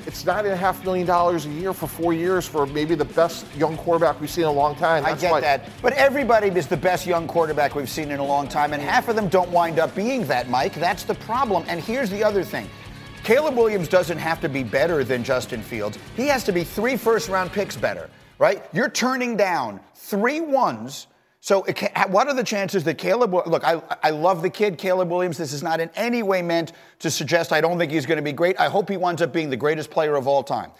it's 0.07 0.25
nine 0.25 0.45
and 0.45 0.55
a 0.55 0.57
half 0.57 0.85
million 0.85 1.07
dollars 1.07 1.47
a 1.47 1.51
year 1.51 1.73
for 1.73 1.87
four 1.87 2.13
years 2.13 2.47
for 2.47 2.67
maybe 2.67 2.95
the 2.95 3.05
best 3.05 3.47
young 3.57 3.77
quarterback 3.77 4.21
we've 4.21 4.31
seen 4.31 4.45
in 4.45 4.51
a 4.51 4.53
long 4.53 4.77
time. 4.77 5.05
I 5.05 5.15
get 5.15 5.31
why- 5.31 5.41
that. 5.41 5.69
But 5.83 5.95
everybody 5.95 6.49
is 6.49 6.67
the 6.67 6.77
best 6.77 7.07
young 7.07 7.27
quarterback 7.27 7.75
we've 7.75 7.89
seen 7.89 8.11
in 8.11 8.19
a 8.21 8.25
long 8.25 8.49
time, 8.49 8.73
and 8.73 8.83
half 8.83 9.09
of 9.09 9.17
them 9.17 9.29
don't 9.29 9.51
wind 9.51 9.79
up 9.79 9.95
being 9.95 10.27
that, 10.27 10.49
Mike. 10.49 10.75
That's 10.75 11.05
the 11.05 11.15
problem. 11.15 11.65
And 11.69 11.81
here's 11.81 12.11
the 12.11 12.23
other 12.23 12.43
thing 12.45 12.69
Caleb 13.25 13.57
Williams 13.57 13.89
doesn't 13.89 14.19
have 14.19 14.41
to 14.43 14.49
be 14.49 14.63
better 14.63 15.03
than 15.03 15.25
Justin 15.25 15.63
Fields. 15.63 15.99
He 16.15 16.27
has 16.27 16.45
to 16.45 16.53
be 16.53 16.63
three 16.63 16.97
first 16.97 17.29
round 17.31 17.53
picks 17.53 17.77
better, 17.77 18.11
right? 18.39 18.63
You're 18.73 18.91
turning 18.91 19.37
down 19.37 19.81
three 19.95 20.41
ones. 20.41 21.07
So, 21.45 21.61
what 22.09 22.27
are 22.27 22.33
the 22.33 22.43
chances 22.43 22.85
that 22.85 22.97
Caleb? 22.97 23.35
Look, 23.35 23.65
I, 23.65 23.83
I 24.03 24.09
love 24.09 24.41
the 24.41 24.49
kid, 24.49 24.79
Caleb 24.79 25.11
Williams. 25.11 25.37
This 25.37 25.53
is 25.53 25.63
not 25.63 25.79
in 25.79 25.91
any 25.95 26.23
way 26.23 26.41
meant 26.41 26.73
to 27.01 27.11
suggest 27.11 27.53
I 27.53 27.61
don't 27.61 27.77
think 27.77 27.93
he's 27.93 28.07
going 28.07 28.17
to 28.17 28.23
be 28.23 28.33
great. 28.33 28.59
I 28.59 28.71
hope 28.71 28.89
he 28.89 28.97
winds 28.97 29.21
up 29.21 29.31
being 29.31 29.51
the 29.51 29.57
greatest 29.59 29.91
player 29.91 30.17
of 30.17 30.27
all 30.27 30.43
time. 30.43 30.71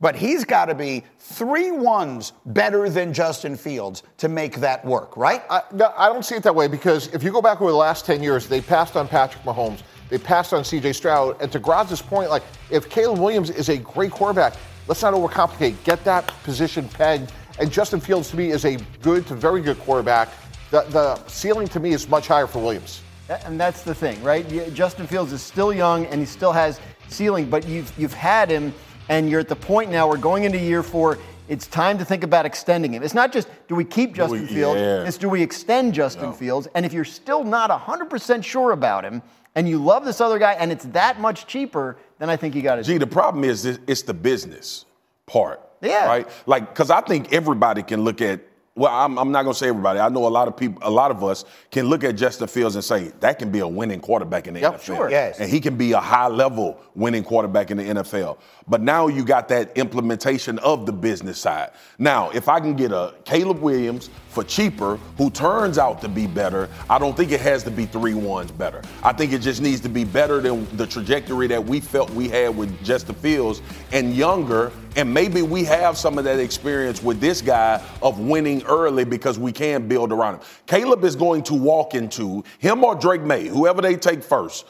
But 0.00 0.16
he's 0.16 0.46
got 0.46 0.64
to 0.64 0.74
be 0.74 1.04
three 1.18 1.72
ones 1.72 2.32
better 2.46 2.88
than 2.88 3.12
Justin 3.12 3.54
Fields 3.54 4.02
to 4.16 4.30
make 4.30 4.56
that 4.60 4.82
work, 4.82 5.14
right? 5.14 5.42
I, 5.50 5.60
I 5.94 6.08
don't 6.08 6.24
see 6.24 6.36
it 6.36 6.42
that 6.44 6.54
way 6.54 6.68
because 6.68 7.08
if 7.08 7.22
you 7.22 7.30
go 7.30 7.42
back 7.42 7.60
over 7.60 7.70
the 7.70 7.76
last 7.76 8.06
10 8.06 8.22
years, 8.22 8.48
they 8.48 8.62
passed 8.62 8.96
on 8.96 9.06
Patrick 9.06 9.44
Mahomes, 9.44 9.82
they 10.08 10.16
passed 10.16 10.54
on 10.54 10.62
CJ 10.62 10.94
Stroud. 10.94 11.36
And 11.42 11.52
to 11.52 11.58
Graz's 11.58 12.00
point, 12.00 12.30
like, 12.30 12.44
if 12.70 12.88
Caleb 12.88 13.18
Williams 13.18 13.50
is 13.50 13.68
a 13.68 13.76
great 13.76 14.10
quarterback, 14.10 14.54
let's 14.88 15.02
not 15.02 15.12
overcomplicate. 15.12 15.84
Get 15.84 16.02
that 16.04 16.28
position 16.44 16.88
pegged. 16.88 17.30
And 17.58 17.70
Justin 17.70 18.00
Fields, 18.00 18.30
to 18.30 18.36
me, 18.36 18.50
is 18.50 18.64
a 18.64 18.76
good 19.02 19.26
to 19.28 19.34
very 19.34 19.60
good 19.60 19.78
quarterback. 19.80 20.28
The, 20.70 20.82
the 20.90 21.24
ceiling 21.28 21.68
to 21.68 21.80
me 21.80 21.92
is 21.92 22.08
much 22.08 22.26
higher 22.26 22.46
for 22.46 22.60
Williams. 22.60 23.02
And 23.28 23.58
that's 23.58 23.82
the 23.82 23.94
thing, 23.94 24.22
right? 24.22 24.46
Justin 24.74 25.06
Fields 25.06 25.32
is 25.32 25.40
still 25.40 25.72
young 25.72 26.04
and 26.06 26.20
he 26.20 26.26
still 26.26 26.52
has 26.52 26.80
ceiling, 27.08 27.48
but 27.48 27.66
you've 27.66 27.92
you've 27.98 28.12
had 28.12 28.50
him, 28.50 28.74
and 29.08 29.30
you're 29.30 29.40
at 29.40 29.48
the 29.48 29.56
point 29.56 29.90
now. 29.90 30.08
We're 30.08 30.18
going 30.18 30.44
into 30.44 30.58
year 30.58 30.82
four. 30.82 31.18
It's 31.48 31.66
time 31.66 31.98
to 31.98 32.04
think 32.04 32.24
about 32.24 32.46
extending 32.46 32.92
him. 32.92 33.02
It's 33.02 33.14
not 33.14 33.32
just 33.32 33.48
do 33.68 33.74
we 33.74 33.84
keep 33.84 34.14
Justin 34.14 34.42
we- 34.42 34.46
Fields. 34.46 34.80
yeah. 34.80 35.04
It's 35.04 35.18
do 35.18 35.28
we 35.28 35.42
extend 35.42 35.94
Justin 35.94 36.32
Fields? 36.32 36.68
And 36.74 36.84
if 36.84 36.92
you're 36.92 37.04
still 37.04 37.44
not 37.44 37.70
100% 37.70 38.42
sure 38.42 38.72
about 38.72 39.04
him, 39.04 39.22
and 39.54 39.68
you 39.68 39.78
love 39.78 40.04
this 40.04 40.20
other 40.20 40.38
guy, 40.38 40.52
and 40.54 40.72
it's 40.72 40.86
that 40.86 41.20
much 41.20 41.46
cheaper, 41.46 41.96
then 42.18 42.28
I 42.28 42.36
think 42.36 42.54
you 42.54 42.62
got 42.62 42.76
to. 42.76 42.82
Gee, 42.82 42.98
the 42.98 43.06
problem 43.06 43.44
is 43.44 43.64
it's 43.64 44.02
the 44.02 44.14
business 44.14 44.86
part. 45.26 45.60
Yeah. 45.84 46.06
Right? 46.06 46.28
Like, 46.46 46.68
because 46.70 46.90
I 46.90 47.00
think 47.00 47.32
everybody 47.32 47.82
can 47.82 48.02
look 48.02 48.20
at, 48.20 48.40
well, 48.76 48.92
I'm, 48.92 49.16
I'm 49.20 49.30
not 49.30 49.44
going 49.44 49.52
to 49.54 49.58
say 49.58 49.68
everybody. 49.68 50.00
I 50.00 50.08
know 50.08 50.26
a 50.26 50.28
lot 50.28 50.48
of 50.48 50.56
people, 50.56 50.80
a 50.82 50.90
lot 50.90 51.12
of 51.12 51.22
us 51.22 51.44
can 51.70 51.86
look 51.86 52.02
at 52.02 52.16
Justin 52.16 52.48
Fields 52.48 52.74
and 52.74 52.82
say, 52.82 53.12
that 53.20 53.38
can 53.38 53.52
be 53.52 53.60
a 53.60 53.68
winning 53.68 54.00
quarterback 54.00 54.48
in 54.48 54.54
the 54.54 54.60
Yep, 54.60 54.74
NFL. 54.74 54.82
sure. 54.82 55.10
Yes. 55.10 55.38
And 55.38 55.48
he 55.48 55.60
can 55.60 55.76
be 55.76 55.92
a 55.92 56.00
high 56.00 56.26
level 56.26 56.80
winning 56.96 57.22
quarterback 57.22 57.70
in 57.70 57.76
the 57.76 57.84
NFL. 57.84 58.36
But 58.66 58.80
now 58.80 59.06
you 59.06 59.24
got 59.24 59.46
that 59.50 59.76
implementation 59.78 60.58
of 60.58 60.86
the 60.86 60.92
business 60.92 61.38
side. 61.38 61.70
Now, 62.00 62.30
if 62.30 62.48
I 62.48 62.58
can 62.58 62.74
get 62.74 62.90
a 62.90 63.14
Caleb 63.24 63.60
Williams 63.60 64.10
for 64.28 64.42
cheaper, 64.42 64.96
who 65.18 65.30
turns 65.30 65.78
out 65.78 66.00
to 66.00 66.08
be 66.08 66.26
better, 66.26 66.68
I 66.90 66.98
don't 66.98 67.16
think 67.16 67.30
it 67.30 67.40
has 67.42 67.62
to 67.64 67.70
be 67.70 67.86
three 67.86 68.14
ones 68.14 68.50
better. 68.50 68.82
I 69.04 69.12
think 69.12 69.32
it 69.32 69.38
just 69.38 69.62
needs 69.62 69.82
to 69.82 69.88
be 69.88 70.02
better 70.02 70.40
than 70.40 70.66
the 70.76 70.86
trajectory 70.88 71.46
that 71.46 71.64
we 71.64 71.78
felt 71.78 72.10
we 72.10 72.28
had 72.28 72.56
with 72.56 72.82
Justin 72.82 73.14
Fields 73.14 73.62
and 73.92 74.16
younger. 74.16 74.72
And 74.96 75.12
maybe 75.12 75.42
we 75.42 75.64
have 75.64 75.96
some 75.96 76.18
of 76.18 76.24
that 76.24 76.38
experience 76.38 77.02
with 77.02 77.20
this 77.20 77.40
guy 77.40 77.84
of 78.02 78.20
winning 78.20 78.62
early 78.64 79.04
because 79.04 79.38
we 79.38 79.52
can 79.52 79.88
build 79.88 80.12
around 80.12 80.34
him. 80.34 80.40
Caleb 80.66 81.04
is 81.04 81.16
going 81.16 81.42
to 81.44 81.54
walk 81.54 81.94
into 81.94 82.44
him 82.58 82.84
or 82.84 82.94
Drake 82.94 83.22
Maye, 83.22 83.48
whoever 83.48 83.82
they 83.82 83.96
take 83.96 84.22
first 84.22 84.66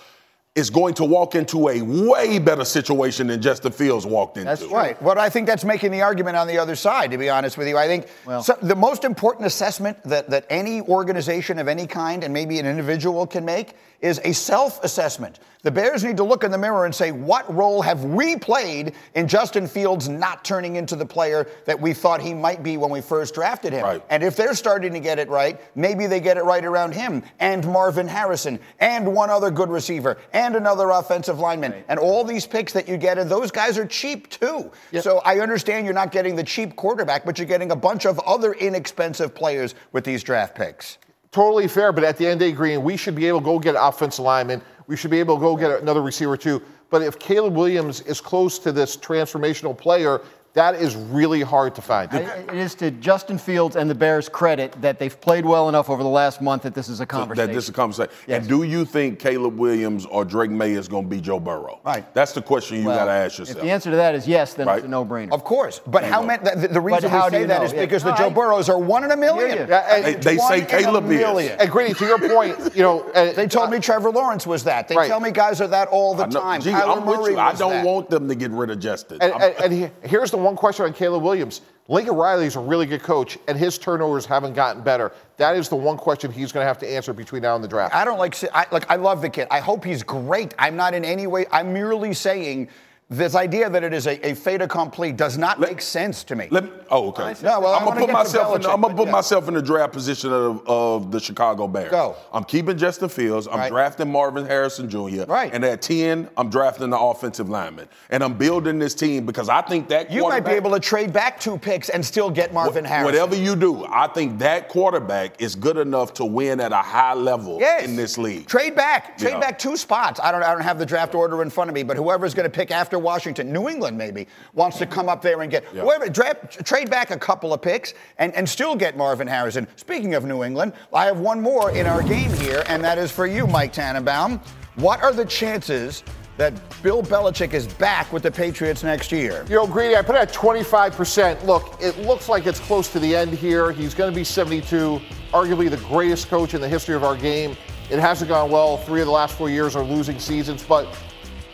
is 0.55 0.71
going 0.71 0.95
to 0.95 1.05
walk 1.05 1.35
into 1.35 1.69
a 1.69 1.83
way 1.83 2.39
better 2.39 2.65
situation 2.65 3.27
than 3.27 3.43
Justin 3.43 3.73
Fields 3.73 4.07
walked 4.07 4.37
into. 4.37 4.49
That's 4.49 4.65
right. 4.67 5.01
Well, 5.03 5.19
I 5.19 5.29
think 5.29 5.49
that's 5.49 5.65
making 5.65 5.91
the 5.91 6.03
argument 6.03 6.37
on 6.37 6.47
the 6.47 6.59
other 6.59 6.77
side, 6.77 7.11
to 7.11 7.19
be 7.19 7.29
honest 7.29 7.59
with 7.59 7.67
you. 7.67 7.77
I 7.77 7.89
think 7.89 8.07
so, 8.41 8.57
the 8.63 8.77
most 8.77 9.03
important 9.03 9.47
assessment 9.47 10.01
that, 10.05 10.31
that 10.31 10.47
any 10.51 10.81
organization 10.83 11.59
of 11.59 11.67
any 11.67 11.89
kind 11.89 12.23
and 12.23 12.33
maybe 12.33 12.61
an 12.61 12.67
individual 12.67 13.27
can 13.27 13.45
make 13.45 13.75
is 14.05 14.21
a 14.23 14.35
self 14.35 14.85
assessment. 14.85 15.41
The 15.63 15.71
Bears 15.71 16.05
need 16.05 16.19
to 16.19 16.25
look 16.25 16.45
in 16.45 16.51
the 16.51 16.59
mirror 16.59 16.85
and 16.85 16.95
say, 16.95 17.11
what 17.11 17.53
role 17.53 17.81
have 17.81 18.05
we 18.05 18.37
played 18.37 18.93
in 19.15 19.27
Justin 19.27 19.67
Fields 19.67 20.11
not 20.11 20.45
turning 20.45 20.77
into 20.77 20.95
the 20.95 21.07
player 21.07 21.49
that 21.65 21.81
we 21.81 21.95
thought 21.95 22.21
he 22.21 22.35
might 22.35 22.63
be 22.63 22.77
when 22.77 22.91
we 22.91 23.01
first 23.01 23.33
drafted 23.33 23.73
him? 23.73 23.83
Right. 23.83 24.03
And 24.11 24.23
if 24.23 24.37
they're 24.37 24.55
starting 24.55 24.93
to 24.93 25.01
get 25.01 25.19
it 25.19 25.31
right, 25.31 25.59
maybe 25.75 26.07
they 26.07 26.21
get 26.21 26.37
it 26.37 26.45
right 26.45 26.63
around 26.63 26.93
him 26.93 27.23
and 27.41 27.67
Marvin 27.67 28.07
Harrison 28.07 28.61
and 28.79 29.11
one 29.11 29.31
other 29.31 29.51
good 29.51 29.71
receiver 29.71 30.19
and 30.35 30.55
another 30.55 30.91
offensive 30.91 31.39
lineman. 31.39 31.73
And 31.89 31.99
all 31.99 32.25
these 32.25 32.47
picks 32.47 32.75
that 32.75 32.87
you 32.87 32.99
get, 32.99 33.17
and 33.17 33.31
those 33.31 33.51
guys 33.51 33.79
are 33.79 33.87
cheap 33.87 34.29
too. 34.29 34.71
So 35.01 35.21
I 35.21 35.41
understand 35.41 35.87
you're 35.87 35.95
not 35.95 36.13
getting 36.13 36.37
the 36.37 36.45
cheap 36.45 36.77
quarterback, 36.77 37.25
but 37.25 37.39
you're 37.39 37.49
getting 37.49 37.71
a 37.71 37.77
bunch 37.77 38.05
of 38.05 38.19
other 38.19 38.53
inexpensive 38.53 39.35
players 39.35 39.75
with 39.93 40.05
these 40.05 40.23
draft 40.23 40.55
picks. 40.55 40.99
Totally 41.35 41.67
fair, 41.67 41.91
but 41.91 42.05
at 42.05 42.17
the 42.17 42.25
end 42.25 42.35
of 42.35 42.39
the 42.39 42.53
day, 42.53 42.57
Green, 42.57 42.85
we 42.85 42.97
should 42.97 43.17
be 43.17 43.27
able 43.27 43.41
to 43.41 43.45
go 43.45 43.59
get 43.59 43.75
an 43.75 43.81
offensive 43.83 44.25
lineman. 44.25 44.63
We 44.87 44.97
should 44.97 45.11
be 45.11 45.19
able 45.19 45.35
to 45.35 45.41
go 45.41 45.57
get 45.57 45.83
another 45.83 46.01
receiver 46.01 46.37
too. 46.37 46.63
But 46.91 47.03
if 47.03 47.19
Caleb 47.19 47.57
Williams 47.57 48.03
is 48.03 48.21
close 48.21 48.57
to 48.61 48.71
this 48.71 48.97
transformational 48.97 49.77
player, 49.77 50.21
that 50.55 50.77
is 50.77 50.95
really 50.97 51.41
hard 51.43 51.75
to 51.75 51.83
find. 51.83 52.09
I- 52.13 52.21
It 52.21 52.55
is 52.55 52.75
to 52.77 52.91
Justin 52.93 53.39
Fields 53.39 53.75
and 53.77 53.91
the 53.91 53.95
Bears' 53.95 54.29
credit 54.29 54.73
that 54.81 54.99
they've 55.01 55.21
played 55.21 55.45
well 55.45 55.69
enough 55.69 55.91
over 55.91 56.03
the 56.03 56.09
last 56.09 56.41
month 56.41 56.63
that 56.63 56.75
this 56.75 56.89
is 56.89 57.01
a 57.01 57.07
conversation. 57.07 57.49
That 57.49 57.55
this 57.55 57.65
is 57.65 57.71
a 57.71 57.73
conversation. 57.73 58.11
And 58.29 58.47
do 58.49 58.63
you 58.63 58.85
think 58.85 59.19
Caleb 59.19 59.59
Williams 59.59 60.07
or 60.07 60.25
Drake 60.25 60.51
Maye 60.53 60.75
is 60.75 60.87
going 60.89 61.05
to 61.05 61.09
be 61.11 61.21
Joe 61.21 61.41
Burrow? 61.41 61.81
Right. 61.85 62.13
That's 62.15 62.33
the 62.33 62.43
question 62.43 62.79
you 62.79 62.87
Well, 62.87 62.97
got 62.97 63.07
to 63.07 63.11
ask 63.11 63.39
yourself. 63.39 63.41
If 63.41 63.49
yourself. 63.49 63.65
the 63.67 63.71
answer 63.73 63.91
to 63.91 63.97
that 63.97 64.15
is 64.15 64.29
yes, 64.29 64.55
then 64.55 64.69
Right. 64.69 64.79
it's 64.79 64.87
a 64.87 64.89
no-brainer. 64.89 65.33
Of 65.33 65.43
course. 65.43 65.81
But 65.87 66.05
how 66.05 66.23
many, 66.23 66.43
the, 66.45 66.69
the 66.69 66.81
reason 66.81 67.11
how 67.11 67.25
we 67.25 67.31
do 67.31 67.37
say 67.37 67.41
you 67.43 67.47
that 67.49 67.59
know? 67.59 67.65
is 67.67 67.73
Yeah. 67.73 67.81
because 67.81 68.05
No, 68.05 68.11
the 68.13 68.17
Joe 68.17 68.27
I- 68.27 68.31
Burrows 68.31 68.69
are 68.69 68.79
one 68.79 69.03
in 69.03 69.11
a 69.11 69.17
million. 69.17 69.67
Yeah, 69.69 69.79
and- 69.93 70.05
They- 70.05 70.15
they 70.15 70.37
One 70.37 70.49
say 70.49 70.61
Caleb 70.65 71.11
is. 71.11 71.51
And 71.59 71.71
Grady, 71.71 71.95
to 71.95 72.07
your 72.07 72.19
point, 72.19 72.77
you 72.77 72.83
know, 72.83 73.01
uh, 73.15 73.33
They 73.33 73.49
told 73.49 73.71
me 73.71 73.81
Trevor 73.81 74.11
Lawrence 74.11 74.47
was 74.47 74.63
that. 74.65 74.87
They 74.87 74.95
Right. 74.97 75.09
tell 75.09 75.19
me 75.21 75.33
guys 75.33 75.61
are 75.61 75.67
that 75.69 75.89
all 75.89 76.15
the 76.15 76.25
I 76.25 76.29
know- 76.29 76.41
time. 76.41 76.61
Gee, 76.61 76.73
I'm 76.73 77.05
with 77.07 77.29
you. 77.31 77.39
I 77.41 77.55
don't 77.55 77.71
that. 77.73 77.85
want 77.85 78.09
them 78.09 78.29
to 78.29 78.35
get 78.37 78.53
rid 78.53 78.71
of 78.71 78.79
Justin. 78.79 79.19
And, 79.21 79.33
and, 79.35 79.73
and 79.75 79.91
here's 80.03 80.31
the 80.31 80.44
one 80.45 80.57
question 80.57 80.85
on 80.85 80.93
Caleb 80.93 81.23
Williams. 81.23 81.63
Lincoln 81.89 82.15
Riley 82.15 82.47
is 82.47 82.57
a 82.57 82.61
really 82.61 82.87
good 82.87 83.03
coach, 83.03 83.37
and 83.47 83.59
his 83.59 83.77
turnovers 83.77 84.25
haven't 84.25 84.55
gotten 84.55 84.83
better. 84.83 85.13
That 85.37 85.57
is 85.57 85.69
the 85.69 85.77
one 85.77 85.99
question 85.99 86.33
he's 86.33 86.51
going 86.51 86.65
to 86.65 86.69
have 86.69 86.79
to 86.79 86.89
answer 86.89 87.13
between 87.13 87.43
now 87.43 87.57
and 87.57 87.65
the 87.65 87.69
draft. 87.69 87.95
I 87.95 88.05
don't 88.05 88.19
like. 88.19 88.37
I, 88.55 88.67
like 88.71 88.91
I 88.91 88.97
love 88.97 89.21
the 89.21 89.29
kid. 89.29 89.49
I 89.51 89.61
hope 89.61 89.85
he's 89.85 90.03
great. 90.03 90.55
I'm 90.59 90.77
not 90.77 90.95
in 90.95 91.05
any 91.05 91.27
way. 91.27 91.45
I'm 91.53 91.73
merely 91.73 92.15
saying 92.15 92.69
this 93.11 93.35
idea 93.35 93.69
that 93.69 93.85
it 93.85 93.93
is 93.93 94.07
a, 94.07 94.27
a 94.27 94.35
fait 94.35 94.63
accompli 94.63 95.13
does 95.13 95.37
not 95.37 95.61
make 95.61 95.83
sense 95.83 96.25
to 96.25 96.35
me. 96.35 96.49
Let 96.51 96.65
oh, 96.91 97.09
okay. 97.09 97.35
No, 97.43 97.61
well, 97.61 97.75
I'm 97.75 97.85
gonna 97.85 98.01
put 98.01 98.11
myself. 98.11 98.57
In, 98.57 98.63
Belichick, 98.63 98.75
I'm 98.75 98.81
gonna 98.81 98.95
put 98.95 99.07
yeah. 99.07 99.13
myself 99.13 99.47
in 99.49 99.55
the 99.55 99.63
draft 99.63 99.93
position 99.93 100.33
of, 100.33 100.67
of 100.67 101.13
the 101.13 101.21
Chicago 101.21 101.69
Bears. 101.69 101.91
Go. 101.91 102.17
I'm 102.33 102.45
keeping 102.45 102.79
Justin 102.79 103.11
Fields. 103.11 103.47
I'm 103.47 103.59
Right. 103.59 103.71
drafting 103.71 104.11
Marvin 104.11 104.47
Harrison 104.47 104.89
Jr. 104.89 105.25
Right. 105.29 105.53
And 105.53 105.65
at 105.65 105.83
10, 105.83 106.29
I'm 106.37 106.49
drafting 106.49 106.91
the 106.91 106.99
offensive 106.99 107.49
lineman. 107.51 107.89
And 108.11 108.25
I'm 108.25 108.35
building 108.35 108.79
this 108.79 108.95
team 108.95 109.27
because 109.27 109.49
I 109.51 109.61
think 109.61 109.89
that 109.89 110.11
you 110.11 110.23
might 110.23 110.45
be 110.45 110.53
able 110.53 110.71
to 110.73 110.81
trade 110.81 111.13
back 111.13 111.39
two 111.39 111.59
picks 111.59 111.91
and 111.91 112.05
still 112.05 112.31
get 112.31 112.55
Marvin 112.55 112.85
Wh- 112.85 112.89
Harrison. 112.89 113.05
Whatever 113.05 113.37
you 113.37 113.55
do, 113.55 113.85
I 113.85 114.07
think 114.09 114.39
that 114.39 114.69
quarterback 114.71 115.41
is 115.43 115.55
good 115.55 115.77
enough 115.77 116.15
to 116.15 116.25
win 116.25 116.59
at 116.59 116.73
a 116.73 116.77
high 116.77 117.15
level 117.15 117.59
Yes. 117.61 117.85
in 117.85 117.97
this 117.97 118.17
league. 118.17 118.47
Trade 118.47 118.75
back. 118.75 119.19
Trade 119.19 119.33
Yeah. 119.33 119.41
back 119.41 119.59
two 119.59 119.77
spots. 119.77 120.21
I 120.23 120.33
don't, 120.33 120.43
I 120.43 120.53
don't 120.53 120.63
have 120.63 120.79
the 120.79 120.87
draft 120.87 121.15
order 121.15 121.43
in 121.43 121.51
front 121.51 121.69
of 121.69 121.75
me, 121.75 121.83
but 121.83 121.97
whoever's 121.99 122.33
going 122.35 122.51
to 122.51 122.55
pick 122.55 122.71
after 122.71 122.94
Washington, 122.99 123.53
New 123.53 123.69
England 123.69 123.97
maybe, 123.99 124.27
wants 124.55 124.79
to 124.79 124.87
come 124.87 125.09
up 125.09 125.23
there 125.23 125.43
and 125.43 125.51
get 125.51 125.65
Yeah. 125.75 125.83
whoever 125.83 126.09
draft, 126.09 126.65
trade 126.65 126.91
back 126.91 127.11
a 127.11 127.19
couple 127.19 127.53
of 127.53 127.61
picks 127.63 127.95
and, 128.19 128.35
and 128.35 128.49
still 128.49 128.75
get 128.77 128.97
Marvin 128.97 129.27
Harrison. 129.27 129.67
Speaking 129.77 130.15
of 130.15 130.25
New 130.25 130.43
England, 130.45 130.73
I 130.93 131.07
have 131.07 131.19
one 131.21 131.41
more 131.41 131.71
in 131.73 131.87
our 131.87 132.03
game 132.03 132.33
here, 132.35 132.63
and 132.69 132.83
that 132.85 132.99
is 132.99 133.11
for 133.11 133.27
you, 133.27 133.47
Mike 133.47 133.73
Tannenbaum. 133.73 134.41
What 134.77 135.03
are 135.03 135.13
the 135.13 135.25
chances 135.25 136.03
that 136.37 136.53
Bill 136.83 137.01
Belichick 137.01 137.55
is 137.55 137.67
back 137.75 138.13
with 138.13 138.25
the 138.25 138.31
Patriots 138.31 138.83
next 138.83 139.13
year? 139.13 139.45
You 139.49 139.55
know, 139.55 139.67
Greeny, 139.69 139.95
I 139.97 140.03
put 140.03 140.17
it 140.17 140.19
at 140.23 140.33
25%. 140.33 141.45
Look, 141.45 141.77
it 141.81 141.97
looks 142.01 142.29
like 142.29 142.47
it's 142.47 142.59
close 142.59 142.89
to 142.93 142.99
the 142.99 143.15
end 143.15 143.33
here. 143.33 143.71
He's 143.71 143.95
going 143.95 144.11
to 144.11 144.17
be 144.17 144.25
72, 144.25 145.01
arguably 145.33 145.71
the 145.71 145.77
greatest 145.89 146.29
coach 146.29 146.55
in 146.55 146.61
the 146.61 146.69
history 146.69 146.95
of 146.97 147.05
our 147.05 147.17
game. 147.17 147.57
It 147.91 147.99
hasn't 148.01 148.29
gone 148.31 148.51
well. 148.51 148.79
Three 148.79 149.01
of 149.01 149.07
the 149.07 149.13
last 149.13 149.37
four 149.37 149.49
years 149.49 149.77
are 149.77 149.85
losing 149.85 150.19
seasons, 150.19 150.65
but 150.65 150.89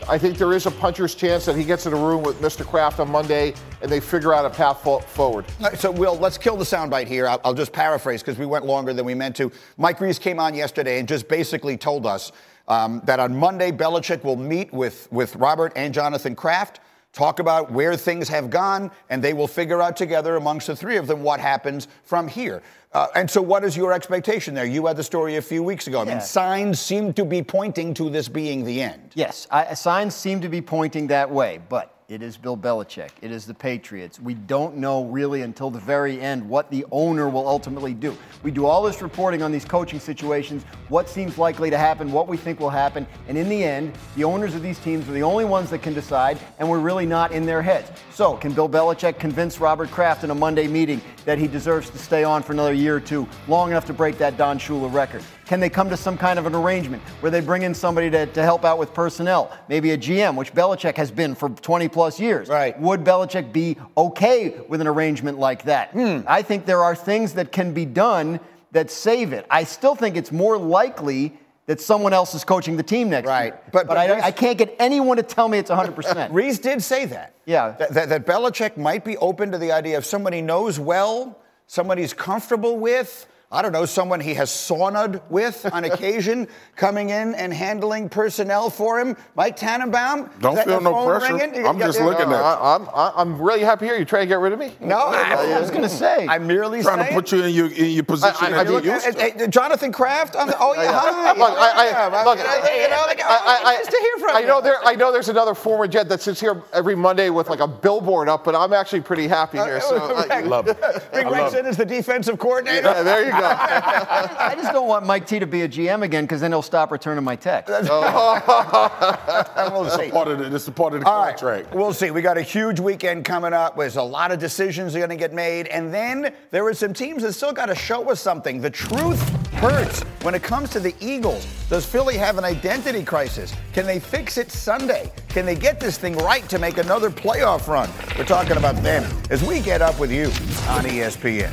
I 0.09 0.17
think 0.17 0.37
there 0.37 0.53
is 0.53 0.65
a 0.65 0.71
puncher's 0.71 1.15
chance 1.15 1.45
that 1.45 1.55
he 1.55 1.63
gets 1.63 1.85
in 1.85 1.93
a 1.93 1.95
room 1.95 2.23
with 2.23 2.41
Mr. 2.41 2.65
Kraft 2.65 2.99
on 2.99 3.09
Monday 3.09 3.53
and 3.81 3.91
they 3.91 3.99
figure 3.99 4.33
out 4.33 4.45
a 4.45 4.49
path 4.49 4.83
fo- 4.83 4.99
forward. 4.99 5.45
Right, 5.59 5.77
So, 5.77 5.91
Will, 5.91 6.15
let's 6.17 6.37
kill 6.37 6.57
the 6.57 6.65
soundbite 6.65 7.07
here. 7.07 7.27
I'll, 7.27 7.39
I'll 7.45 7.53
just 7.53 7.71
paraphrase 7.71 8.21
because 8.21 8.37
we 8.37 8.45
went 8.45 8.65
longer 8.65 8.93
than 8.93 9.05
we 9.05 9.13
meant 9.13 9.35
to. 9.37 9.51
Mike 9.77 9.99
Reiss 10.01 10.19
came 10.19 10.39
on 10.39 10.53
yesterday 10.53 10.99
and 10.99 11.07
just 11.07 11.27
basically 11.27 11.77
told 11.77 12.05
us 12.05 12.31
um, 12.67 13.01
that 13.05 13.19
on 13.19 13.35
Monday, 13.35 13.71
Belichick 13.71 14.23
will 14.23 14.35
meet 14.35 14.71
with, 14.73 15.07
with 15.11 15.35
Robert 15.35 15.73
and 15.75 15.93
Jonathan 15.93 16.35
Kraft, 16.35 16.79
talk 17.13 17.39
about 17.39 17.71
where 17.71 17.95
things 17.97 18.29
have 18.29 18.49
gone, 18.49 18.91
and 19.09 19.23
they 19.23 19.33
will 19.33 19.47
figure 19.47 19.81
out 19.81 19.97
together 19.97 20.35
amongst 20.35 20.67
the 20.67 20.75
three 20.75 20.97
of 20.97 21.07
them 21.07 21.23
what 21.23 21.39
happens 21.39 21.87
from 22.03 22.27
here. 22.27 22.61
Uh, 22.93 23.07
and 23.15 23.29
so, 23.29 23.41
what 23.41 23.63
is 23.63 23.77
your 23.77 23.93
expectation 23.93 24.53
there? 24.53 24.65
You 24.65 24.85
had 24.85 24.97
the 24.97 25.03
story 25.03 25.37
a 25.37 25.41
few 25.41 25.63
weeks 25.63 25.87
ago. 25.87 26.01
I 26.01 26.03
Yeah. 26.03 26.13
mean, 26.15 26.21
signs 26.21 26.79
seem 26.79 27.13
to 27.13 27.23
be 27.25 27.41
pointing 27.41 27.93
to 27.95 28.09
this 28.09 28.27
being 28.27 28.65
the 28.65 28.81
end. 28.81 29.11
Yes, 29.15 29.47
I, 29.49 29.73
signs 29.75 30.13
seem 30.15 30.41
to 30.41 30.49
be 30.49 30.61
pointing 30.61 31.07
that 31.07 31.29
way, 31.31 31.59
but 31.69 31.93
It 32.11 32.21
is 32.21 32.35
Bill 32.35 32.57
Belichick. 32.57 33.11
It 33.21 33.31
is 33.31 33.45
the 33.45 33.53
Patriots. 33.53 34.19
We 34.19 34.33
don't 34.33 34.75
know 34.75 35.05
really 35.05 35.43
until 35.43 35.69
the 35.69 35.79
very 35.79 36.19
end 36.19 36.45
what 36.45 36.69
the 36.69 36.85
owner 36.91 37.29
will 37.29 37.47
ultimately 37.47 37.93
do. 37.93 38.17
We 38.43 38.51
do 38.51 38.65
all 38.65 38.83
this 38.83 39.01
reporting 39.01 39.41
on 39.41 39.49
these 39.49 39.63
coaching 39.63 39.97
situations, 39.97 40.63
what 40.89 41.07
seems 41.07 41.37
likely 41.37 41.69
to 41.69 41.77
happen, 41.77 42.11
what 42.11 42.27
we 42.27 42.35
think 42.35 42.59
will 42.59 42.69
happen, 42.69 43.07
and 43.29 43.37
in 43.37 43.47
the 43.47 43.63
end, 43.63 43.93
the 44.17 44.25
owners 44.25 44.55
of 44.55 44.61
these 44.61 44.77
teams 44.79 45.07
are 45.07 45.13
the 45.13 45.23
only 45.23 45.45
ones 45.45 45.69
that 45.69 45.81
can 45.81 45.93
decide, 45.93 46.37
and 46.59 46.69
we're 46.69 46.79
really 46.79 47.05
not 47.05 47.31
in 47.31 47.45
their 47.45 47.61
heads. 47.61 47.89
So, 48.11 48.35
can 48.35 48.51
Bill 48.51 48.67
Belichick 48.67 49.17
convince 49.17 49.61
Robert 49.61 49.89
Kraft 49.89 50.25
in 50.25 50.31
a 50.31 50.35
Monday 50.35 50.67
meeting 50.67 51.01
that 51.23 51.37
he 51.37 51.47
deserves 51.47 51.89
to 51.91 51.97
stay 51.97 52.25
on 52.25 52.43
for 52.43 52.51
another 52.51 52.73
year 52.73 52.97
or 52.97 52.99
two, 52.99 53.25
long 53.47 53.69
enough 53.69 53.85
to 53.85 53.93
break 53.93 54.17
that 54.17 54.35
Don 54.35 54.59
Shula 54.59 54.93
record? 54.93 55.23
Can 55.51 55.59
they 55.59 55.67
come 55.69 55.89
to 55.89 55.97
some 55.97 56.17
kind 56.17 56.39
of 56.39 56.45
an 56.45 56.55
arrangement 56.55 57.03
where 57.19 57.29
they 57.29 57.41
bring 57.41 57.63
in 57.63 57.73
somebody 57.73 58.09
to, 58.09 58.25
to 58.25 58.41
help 58.41 58.63
out 58.63 58.77
with 58.79 58.93
personnel? 58.93 59.51
Maybe 59.67 59.91
a 59.91 59.97
GM, 59.97 60.37
which 60.37 60.53
Belichick 60.53 60.95
has 60.95 61.11
been 61.11 61.35
for 61.35 61.49
20 61.49 61.89
plus 61.89 62.21
years. 62.21 62.47
Right. 62.47 62.79
Would 62.79 63.03
Belichick 63.03 63.51
be 63.51 63.75
okay 63.97 64.61
with 64.69 64.79
an 64.79 64.87
arrangement 64.87 65.39
like 65.39 65.63
that? 65.63 65.89
Hmm. 65.91 66.19
I 66.25 66.41
think 66.41 66.65
there 66.65 66.85
are 66.85 66.95
things 66.95 67.33
that 67.33 67.51
can 67.51 67.73
be 67.73 67.83
done 67.83 68.39
that 68.71 68.89
save 68.89 69.33
it. 69.33 69.45
I 69.51 69.65
still 69.65 69.93
think 69.93 70.15
it's 70.15 70.31
more 70.31 70.57
likely 70.57 71.37
that 71.65 71.81
someone 71.81 72.13
else 72.13 72.33
is 72.33 72.45
coaching 72.45 72.77
the 72.77 72.83
team 72.83 73.09
next 73.09 73.27
Right. 73.27 73.47
year. 73.47 73.59
But- 73.73 73.73
But, 73.73 73.87
but 73.87 73.97
I, 73.97 74.07
Reiss- 74.09 74.23
I 74.23 74.31
can't 74.31 74.57
get 74.57 74.73
anyone 74.79 75.17
to 75.17 75.23
tell 75.23 75.49
me 75.49 75.57
it's 75.57 75.69
100%. 75.69 76.29
Reiss 76.31 76.59
did 76.59 76.81
say 76.81 77.03
that. 77.07 77.33
Yeah. 77.45 77.71
That, 77.77 77.93
that, 77.93 78.07
that 78.07 78.25
Belichick 78.25 78.77
might 78.77 79.03
be 79.03 79.17
open 79.17 79.51
to 79.51 79.57
the 79.57 79.73
idea 79.73 79.97
of 79.97 80.05
somebody 80.05 80.41
knows 80.41 80.79
well, 80.79 81.37
somebody's 81.67 82.13
comfortable 82.13 82.77
with. 82.77 83.27
I 83.53 83.61
don't 83.61 83.73
know, 83.73 83.85
someone 83.85 84.21
he 84.21 84.33
has 84.35 84.49
sauna'd 84.49 85.21
with 85.29 85.65
on 85.73 85.83
occasion, 85.83 86.47
coming 86.77 87.09
in 87.09 87.35
and 87.35 87.53
handling 87.53 88.07
personnel 88.07 88.69
for 88.69 88.99
him. 88.99 89.17
Mike 89.35 89.57
Tannenbaum. 89.57 90.29
Don't 90.39 90.57
feel 90.63 90.79
no 90.79 91.05
pressure. 91.05 91.35
ringing? 91.35 91.67
I'm 91.67 91.77
just 91.77 91.97
the- 91.99 92.05
looking 92.05 92.21
at 92.25 92.29
you. 92.29 92.35
I, 92.35 92.75
I'm, 92.75 92.87
I- 92.89 93.11
I'm 93.17 93.41
really 93.41 93.59
happy 93.61 93.87
here. 93.87 93.97
You 93.97 94.05
trying 94.05 94.21
to 94.23 94.27
get 94.27 94.39
rid 94.39 94.53
of 94.53 94.59
me? 94.59 94.71
No, 94.79 94.97
I, 94.97 95.33
I 95.55 95.59
was 95.59 95.69
going 95.69 95.81
to 95.81 95.89
say. 95.89 96.25
I'm 96.27 96.47
merely 96.47 96.81
Trying 96.81 97.05
to 97.05 97.13
put 97.13 97.31
you 97.33 97.43
in 97.43 97.53
your 97.53 97.67
in 97.71 97.91
your 97.91 98.03
position 98.03 98.37
I- 98.39 98.47
I- 98.47 98.49
that 98.51 98.67
I 98.67 98.71
you're 98.71 98.81
mean, 98.81 98.91
used 98.93 99.05
to. 99.11 99.19
Hey, 99.19 99.31
hey, 99.37 99.47
Jonathan 99.47 99.91
Kraft. 99.91 100.35
On 100.37 100.47
the, 100.47 100.55
oh 100.57 100.73
yeah, 100.73 100.91
hi. 100.93 101.33
Look, 101.33 101.49
I, 101.49 101.71
I, 101.75 101.85
Yeah, 101.89 102.23
look, 102.23 102.37
you 102.39 102.89
know, 102.89 103.03
like, 103.05 103.19
oh, 103.23 103.61
nice 103.65 103.85
to 103.85 103.97
hear 103.97 104.17
from 104.27 104.35
I 104.35 104.39
you. 104.39 104.47
know 104.47 104.61
there. 104.61 104.77
I 104.85 104.95
know 104.95 105.11
there's 105.11 105.27
another 105.29 105.53
former 105.55 105.87
Jet 105.87 106.07
that 106.07 106.21
sits 106.21 106.39
here 106.39 106.61
every 106.71 106.95
Monday 106.95 107.29
with 107.29 107.49
like 107.49 107.59
a 107.59 107.67
billboard 107.67 108.29
up, 108.29 108.45
but 108.45 108.55
I'm 108.55 108.71
actually 108.71 109.01
pretty 109.01 109.27
happy 109.27 109.57
here. 109.57 109.75
Uh, 109.77 109.79
so, 109.81 109.97
I 110.31 110.39
love 110.41 110.67
it. 110.69 110.79
Big 111.11 111.25
I 111.25 111.29
Rex 111.29 111.53
love 111.53 111.55
in 111.55 111.65
it. 111.65 111.69
as 111.69 111.77
the 111.77 111.85
defensive 111.85 112.39
coordinator. 112.39 112.87
yeah, 112.87 113.03
there 113.03 113.25
you 113.25 113.31
go. 113.31 113.40
I 113.43 114.53
just 114.55 114.71
don't 114.71 114.87
want 114.87 115.05
Mike 115.05 115.27
T 115.27 115.39
to 115.39 115.47
be 115.47 115.61
a 115.61 115.69
GM 115.69 116.03
again 116.03 116.25
because 116.25 116.41
then 116.41 116.51
he'll 116.51 116.61
stop 116.61 116.91
returning 116.91 117.23
my 117.23 117.35
text. 117.35 117.73
Oh. 117.89 119.69
we'll 119.71 119.89
see. 119.89 120.09
Part 120.11 120.27
of 120.27 120.39
the, 120.39 120.49
this 120.49 120.67
is 120.67 120.73
part 120.73 120.93
of 120.93 121.01
the 121.01 121.07
All 121.07 121.23
right, 121.25 121.37
contract. 121.37 121.73
we'll 121.73 121.93
see. 121.93 122.11
We 122.11 122.21
got 122.21 122.37
a 122.37 122.41
huge 122.41 122.79
weekend 122.79 123.25
coming 123.25 123.53
up. 123.53 123.77
There's 123.77 123.95
a 123.97 124.03
lot 124.03 124.31
of 124.31 124.39
decisions 124.39 124.95
are 124.95 124.99
going 124.99 125.09
to 125.09 125.15
get 125.15 125.33
made, 125.33 125.67
and 125.67 125.93
then 125.93 126.33
there 126.51 126.65
are 126.65 126.73
some 126.73 126.93
teams 126.93 127.23
that 127.23 127.33
still 127.33 127.53
got 127.53 127.67
to 127.67 127.75
show 127.75 128.09
us 128.09 128.21
something. 128.21 128.61
The 128.61 128.69
truth 128.69 129.21
hurts 129.53 130.01
when 130.23 130.33
it 130.35 130.43
comes 130.43 130.69
to 130.71 130.79
the 130.79 130.95
Eagles. 130.99 131.45
Does 131.69 131.85
Philly 131.85 132.17
have 132.17 132.37
an 132.37 132.43
identity 132.43 133.03
crisis? 133.03 133.53
Can 133.73 133.85
they 133.85 133.99
fix 133.99 134.37
it 134.37 134.51
Sunday? 134.51 135.11
Can 135.29 135.45
they 135.45 135.55
get 135.55 135.79
this 135.79 135.97
thing 135.97 136.17
right 136.17 136.47
to 136.49 136.59
make 136.59 136.77
another 136.77 137.09
playoff 137.09 137.67
run? 137.67 137.89
We're 138.17 138.25
talking 138.25 138.57
about 138.57 138.75
them 138.83 139.03
as 139.29 139.43
we 139.43 139.59
get 139.61 139.81
up 139.81 139.99
with 139.99 140.11
you 140.11 140.25
on 140.69 140.83
ESPN. 140.85 141.51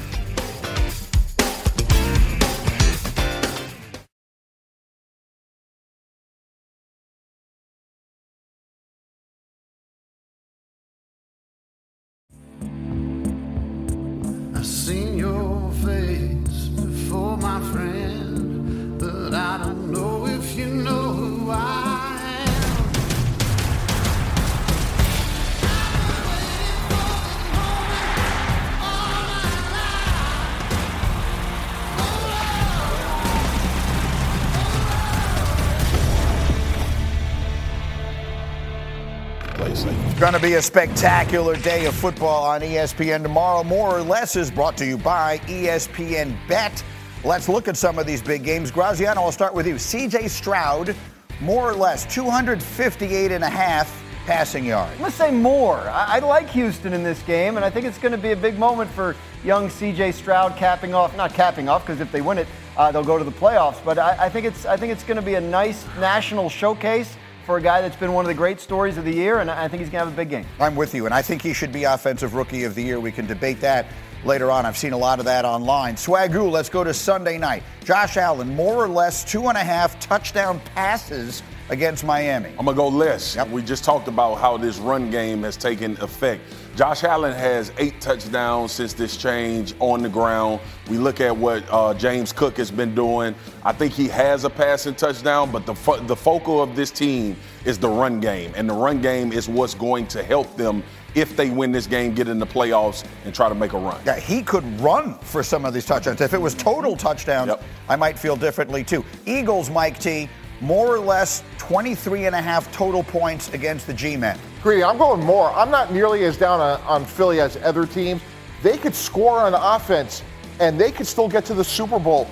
Going 40.30 40.42
to 40.42 40.46
be 40.46 40.56
a 40.56 40.62
spectacular 40.62 41.56
day 41.56 41.86
of 41.86 41.94
football 41.94 42.44
on 42.44 42.60
ESPN 42.60 43.22
tomorrow. 43.22 43.64
More 43.64 43.96
or 43.96 44.02
less 44.02 44.36
is 44.36 44.50
brought 44.50 44.76
to 44.76 44.84
you 44.84 44.98
by 44.98 45.38
ESPN 45.46 46.36
Bet. 46.46 46.84
Let's 47.24 47.48
look 47.48 47.66
at 47.66 47.78
some 47.78 47.98
of 47.98 48.06
these 48.06 48.20
big 48.20 48.44
games. 48.44 48.70
Graziano, 48.70 49.22
I'll 49.22 49.32
start 49.32 49.54
with 49.54 49.66
you. 49.66 49.76
CJ 49.76 50.28
Stroud, 50.28 50.94
more 51.40 51.70
or 51.70 51.72
less 51.72 52.04
258 52.14 53.32
and 53.32 53.42
a 53.42 53.48
half 53.48 53.90
passing 54.26 54.66
yards. 54.66 54.92
I'm 54.92 54.98
going 54.98 55.10
to 55.10 55.16
say 55.16 55.30
more. 55.30 55.78
I, 55.78 56.16
I 56.16 56.18
like 56.18 56.50
Houston 56.50 56.92
in 56.92 57.02
this 57.02 57.22
game, 57.22 57.56
and 57.56 57.64
I 57.64 57.70
think 57.70 57.86
it's 57.86 57.96
going 57.96 58.12
to 58.12 58.18
be 58.18 58.32
a 58.32 58.36
big 58.36 58.58
moment 58.58 58.90
for 58.90 59.16
young 59.44 59.70
C.J. 59.70 60.12
Stroud 60.12 60.56
capping 60.56 60.92
off. 60.92 61.16
Not 61.16 61.32
capping 61.32 61.70
off, 61.70 61.86
because 61.86 62.02
if 62.02 62.12
they 62.12 62.20
win 62.20 62.36
it, 62.36 62.48
uh, 62.76 62.92
they'll 62.92 63.02
go 63.02 63.16
to 63.16 63.24
the 63.24 63.32
playoffs. 63.32 63.82
But 63.82 63.98
I, 63.98 64.26
I 64.26 64.28
think 64.28 64.44
it's 64.44 64.66
I 64.66 64.76
think 64.76 64.92
it's 64.92 65.04
going 65.04 65.16
to 65.16 65.22
be 65.22 65.36
a 65.36 65.40
nice 65.40 65.86
national 65.98 66.50
showcase 66.50 67.16
for 67.48 67.56
a 67.56 67.62
guy 67.62 67.80
that's 67.80 67.96
been 67.96 68.12
one 68.12 68.26
of 68.26 68.28
the 68.28 68.34
great 68.34 68.60
stories 68.60 68.98
of 68.98 69.06
the 69.06 69.14
year, 69.14 69.38
and 69.38 69.50
I 69.50 69.68
think 69.68 69.80
he's 69.80 69.88
going 69.88 70.02
to 70.02 70.04
have 70.04 70.12
a 70.12 70.16
big 70.16 70.28
game. 70.28 70.44
I'm 70.60 70.76
with 70.76 70.94
you, 70.94 71.06
and 71.06 71.14
I 71.14 71.22
think 71.22 71.40
he 71.40 71.54
should 71.54 71.72
be 71.72 71.84
Offensive 71.84 72.34
Rookie 72.34 72.64
of 72.64 72.74
the 72.74 72.82
Year. 72.82 73.00
We 73.00 73.10
can 73.10 73.26
debate 73.26 73.58
that 73.62 73.86
later 74.22 74.50
on. 74.50 74.66
I've 74.66 74.76
seen 74.76 74.92
a 74.92 74.98
lot 74.98 75.18
of 75.18 75.24
that 75.24 75.46
online. 75.46 75.94
Swagoo, 75.94 76.50
let's 76.50 76.68
go 76.68 76.84
to 76.84 76.92
Sunday 76.92 77.38
night. 77.38 77.62
Josh 77.84 78.18
Allen, 78.18 78.54
more 78.54 78.74
or 78.74 78.86
less 78.86 79.24
two 79.24 79.48
and 79.48 79.56
a 79.56 79.64
half 79.64 79.98
touchdown 79.98 80.60
passes 80.74 81.42
against 81.70 82.04
Miami. 82.04 82.50
I'm 82.58 82.66
gonna 82.66 82.74
go 82.74 82.88
less. 82.88 83.42
We 83.46 83.62
just 83.62 83.82
talked 83.82 84.08
about 84.08 84.34
how 84.34 84.58
this 84.58 84.76
run 84.76 85.10
game 85.10 85.42
has 85.44 85.56
taken 85.56 85.98
effect. 86.02 86.42
Josh 86.78 87.02
Allen 87.02 87.32
has 87.32 87.72
eight 87.78 88.00
touchdowns 88.00 88.70
since 88.70 88.92
this 88.92 89.16
change 89.16 89.74
on 89.80 90.00
the 90.00 90.08
ground. 90.08 90.60
We 90.88 90.96
look 90.96 91.20
at 91.20 91.36
what 91.36 91.64
uh, 91.72 91.92
James 91.94 92.32
Cook 92.32 92.56
has 92.58 92.70
been 92.70 92.94
doing. 92.94 93.34
I 93.64 93.72
think 93.72 93.92
he 93.92 94.06
has 94.06 94.44
a 94.44 94.50
passing 94.50 94.94
touchdown, 94.94 95.50
but 95.50 95.66
the 95.66 95.74
fo- 95.74 95.98
the 95.98 96.14
focal 96.14 96.62
of 96.62 96.76
this 96.76 96.92
team 96.92 97.36
is 97.64 97.78
the 97.78 97.88
run 97.88 98.20
game, 98.20 98.52
and 98.54 98.70
the 98.70 98.74
run 98.74 99.02
game 99.02 99.32
is 99.32 99.48
what's 99.48 99.74
going 99.74 100.06
to 100.06 100.22
help 100.22 100.56
them 100.56 100.84
if 101.16 101.36
they 101.36 101.50
win 101.50 101.72
this 101.72 101.88
game, 101.88 102.14
get 102.14 102.28
in 102.28 102.38
the 102.38 102.46
playoffs, 102.46 103.04
and 103.24 103.34
try 103.34 103.48
to 103.48 103.56
make 103.56 103.72
a 103.72 103.78
run. 103.78 104.00
Yeah, 104.06 104.20
he 104.20 104.40
could 104.40 104.62
run 104.80 105.18
for 105.18 105.42
some 105.42 105.64
of 105.64 105.74
these 105.74 105.84
touchdowns. 105.84 106.20
If 106.20 106.32
it 106.32 106.40
was 106.40 106.54
total 106.54 106.94
touchdowns, 106.94 107.50
I 107.88 107.96
might 107.96 108.16
feel 108.16 108.36
differently 108.36 108.84
too. 108.84 109.04
Eagles, 109.26 109.68
Mike 109.68 109.98
T, 109.98 110.28
more 110.60 110.88
or 110.88 110.98
less 110.98 111.42
23 111.58 112.26
and 112.26 112.34
a 112.34 112.40
half 112.40 112.70
total 112.72 113.02
points 113.02 113.52
against 113.54 113.86
the 113.86 113.94
G-men. 113.94 114.38
Greeny, 114.62 114.82
I'm 114.82 114.98
going 114.98 115.24
more. 115.24 115.50
I'm 115.50 115.70
not 115.70 115.92
nearly 115.92 116.24
as 116.24 116.36
down 116.36 116.60
on, 116.60 116.80
on 116.82 117.04
Philly 117.04 117.40
as 117.40 117.56
other 117.58 117.86
teams. 117.86 118.20
They 118.62 118.76
could 118.76 118.94
score 118.94 119.38
on 119.38 119.54
offense, 119.54 120.22
and 120.58 120.80
they 120.80 120.90
could 120.90 121.06
still 121.06 121.28
get 121.28 121.44
to 121.46 121.54
the 121.54 121.64
Super 121.64 121.98
Bowl. 121.98 122.28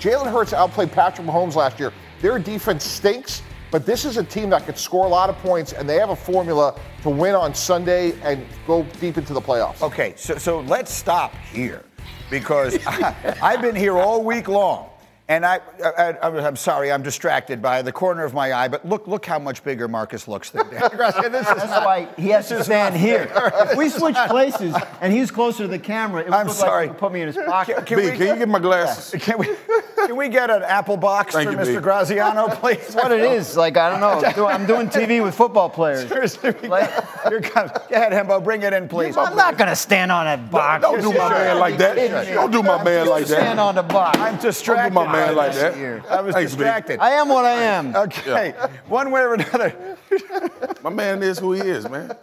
Jalen 0.00 0.32
Hurts 0.32 0.52
outplayed 0.52 0.92
Patrick 0.92 1.26
Mahomes 1.26 1.54
last 1.54 1.78
year. 1.78 1.92
Their 2.20 2.38
defense 2.38 2.84
stinks, 2.84 3.42
but 3.70 3.86
this 3.86 4.04
is 4.04 4.16
a 4.16 4.24
team 4.24 4.50
that 4.50 4.64
could 4.64 4.78
score 4.78 5.06
a 5.06 5.08
lot 5.08 5.30
of 5.30 5.36
points, 5.38 5.72
and 5.72 5.88
they 5.88 5.96
have 5.96 6.10
a 6.10 6.16
formula 6.16 6.78
to 7.02 7.10
win 7.10 7.34
on 7.34 7.54
Sunday 7.54 8.18
and 8.22 8.44
go 8.66 8.82
deep 9.00 9.18
into 9.18 9.32
the 9.32 9.40
playoffs. 9.40 9.82
Okay, 9.82 10.14
so, 10.16 10.36
so 10.36 10.60
let's 10.60 10.92
stop 10.92 11.34
here 11.52 11.84
because 12.30 12.78
I, 12.86 13.36
I've 13.42 13.62
been 13.62 13.76
here 13.76 13.98
all 13.98 14.24
week 14.24 14.48
long. 14.48 14.90
And 15.30 15.44
I, 15.44 15.60
I, 15.84 16.12
I, 16.22 16.46
am 16.48 16.56
sorry, 16.56 16.90
I'm 16.90 17.02
distracted 17.02 17.60
by 17.60 17.82
the 17.82 17.92
corner 17.92 18.24
of 18.24 18.32
my 18.32 18.50
eye, 18.54 18.68
but 18.68 18.88
look, 18.88 19.06
look 19.06 19.26
how 19.26 19.38
much 19.38 19.62
bigger 19.62 19.86
Marcus 19.86 20.26
looks 20.26 20.48
than 20.48 20.66
Dan. 20.70 20.80
This 20.88 21.46
is 21.46 21.54
That's 21.54 21.66
not- 21.66 21.84
why 21.84 22.08
he 22.16 22.28
has 22.30 22.48
this 22.48 22.60
to 22.60 22.64
stand 22.64 22.96
here. 22.96 23.30
If 23.36 23.76
we 23.76 23.90
switch 23.90 24.16
places 24.28 24.74
and 25.02 25.12
he's 25.12 25.30
closer 25.30 25.64
to 25.64 25.68
the 25.68 25.78
camera, 25.78 26.22
it 26.22 26.26
would 26.30 26.34
I'm 26.34 26.46
look 26.46 26.56
sorry. 26.56 26.86
like 26.86 26.96
put 26.96 27.12
me 27.12 27.20
in 27.20 27.26
his 27.26 27.36
pocket. 27.36 27.84
Can 27.84 27.98
we- 27.98 28.04
Can 28.08 29.38
we, 29.38 29.48
can 30.06 30.16
we 30.16 30.28
get 30.30 30.48
an 30.48 30.62
apple 30.62 30.96
box 30.96 31.34
Thank 31.34 31.50
for 31.50 31.52
you, 31.52 31.58
Mr. 31.58 31.76
B. 31.76 31.82
Graziano, 31.82 32.48
please? 32.54 32.78
That's 32.78 32.94
what 32.94 33.12
it 33.12 33.20
is. 33.20 33.54
Like, 33.54 33.76
I 33.76 33.90
don't 33.90 34.00
know. 34.00 34.26
I'm 34.26 34.34
doing- 34.34 34.48
I'm 34.54 34.66
doing 34.66 34.88
TV 34.88 35.22
with 35.22 35.34
football 35.34 35.68
players. 35.68 36.08
Seriously, 36.08 36.54
we 36.62 36.68
got- 36.68 37.28
here 37.28 37.42
comes. 37.42 37.70
Go 37.72 37.96
ahead, 37.96 38.12
Hembo, 38.12 38.42
bring 38.42 38.62
it 38.62 38.72
in, 38.72 38.88
please. 38.88 39.14
I'm 39.18 39.36
not 39.36 39.58
going 39.58 39.68
to 39.68 39.76
stand 39.76 40.10
on 40.10 40.24
that 40.24 40.50
box. 40.50 40.80
Don't 40.80 41.02
do 41.02 41.12
my 41.12 41.28
man 41.28 41.58
like 41.58 41.76
that. 41.76 41.96
Don't 42.32 42.50
do 42.50 42.62
my 42.62 42.82
man 42.82 43.06
like 43.08 43.26
that. 43.26 43.36
Stand 43.36 43.60
on 43.60 43.74
the 43.74 43.82
box. 43.82 44.18
I'm 44.18 44.38
distracted. 44.38 45.17
Don't 45.18 45.28
do 45.30 45.34
my 45.34 45.34
man 45.34 45.34
by 45.34 45.46
like 45.48 45.56
that. 45.56 45.76
here. 45.76 46.02
I 46.08 46.20
was 46.20 46.34
Thanks, 46.34 46.52
B. 46.52 46.58
distracted. 46.58 47.00
I 47.00 47.10
am 47.10 47.28
what 47.28 47.44
I 47.44 47.52
am. 47.52 47.94
Okay, 47.96 48.50
one 48.88 49.10
way 49.10 49.20
or 49.22 49.34
another. 49.34 49.96
My 50.82 50.90
man 50.90 51.22
is 51.22 51.38
who 51.38 51.52
he 51.52 51.60
is, 51.60 51.88
man. 51.88 52.14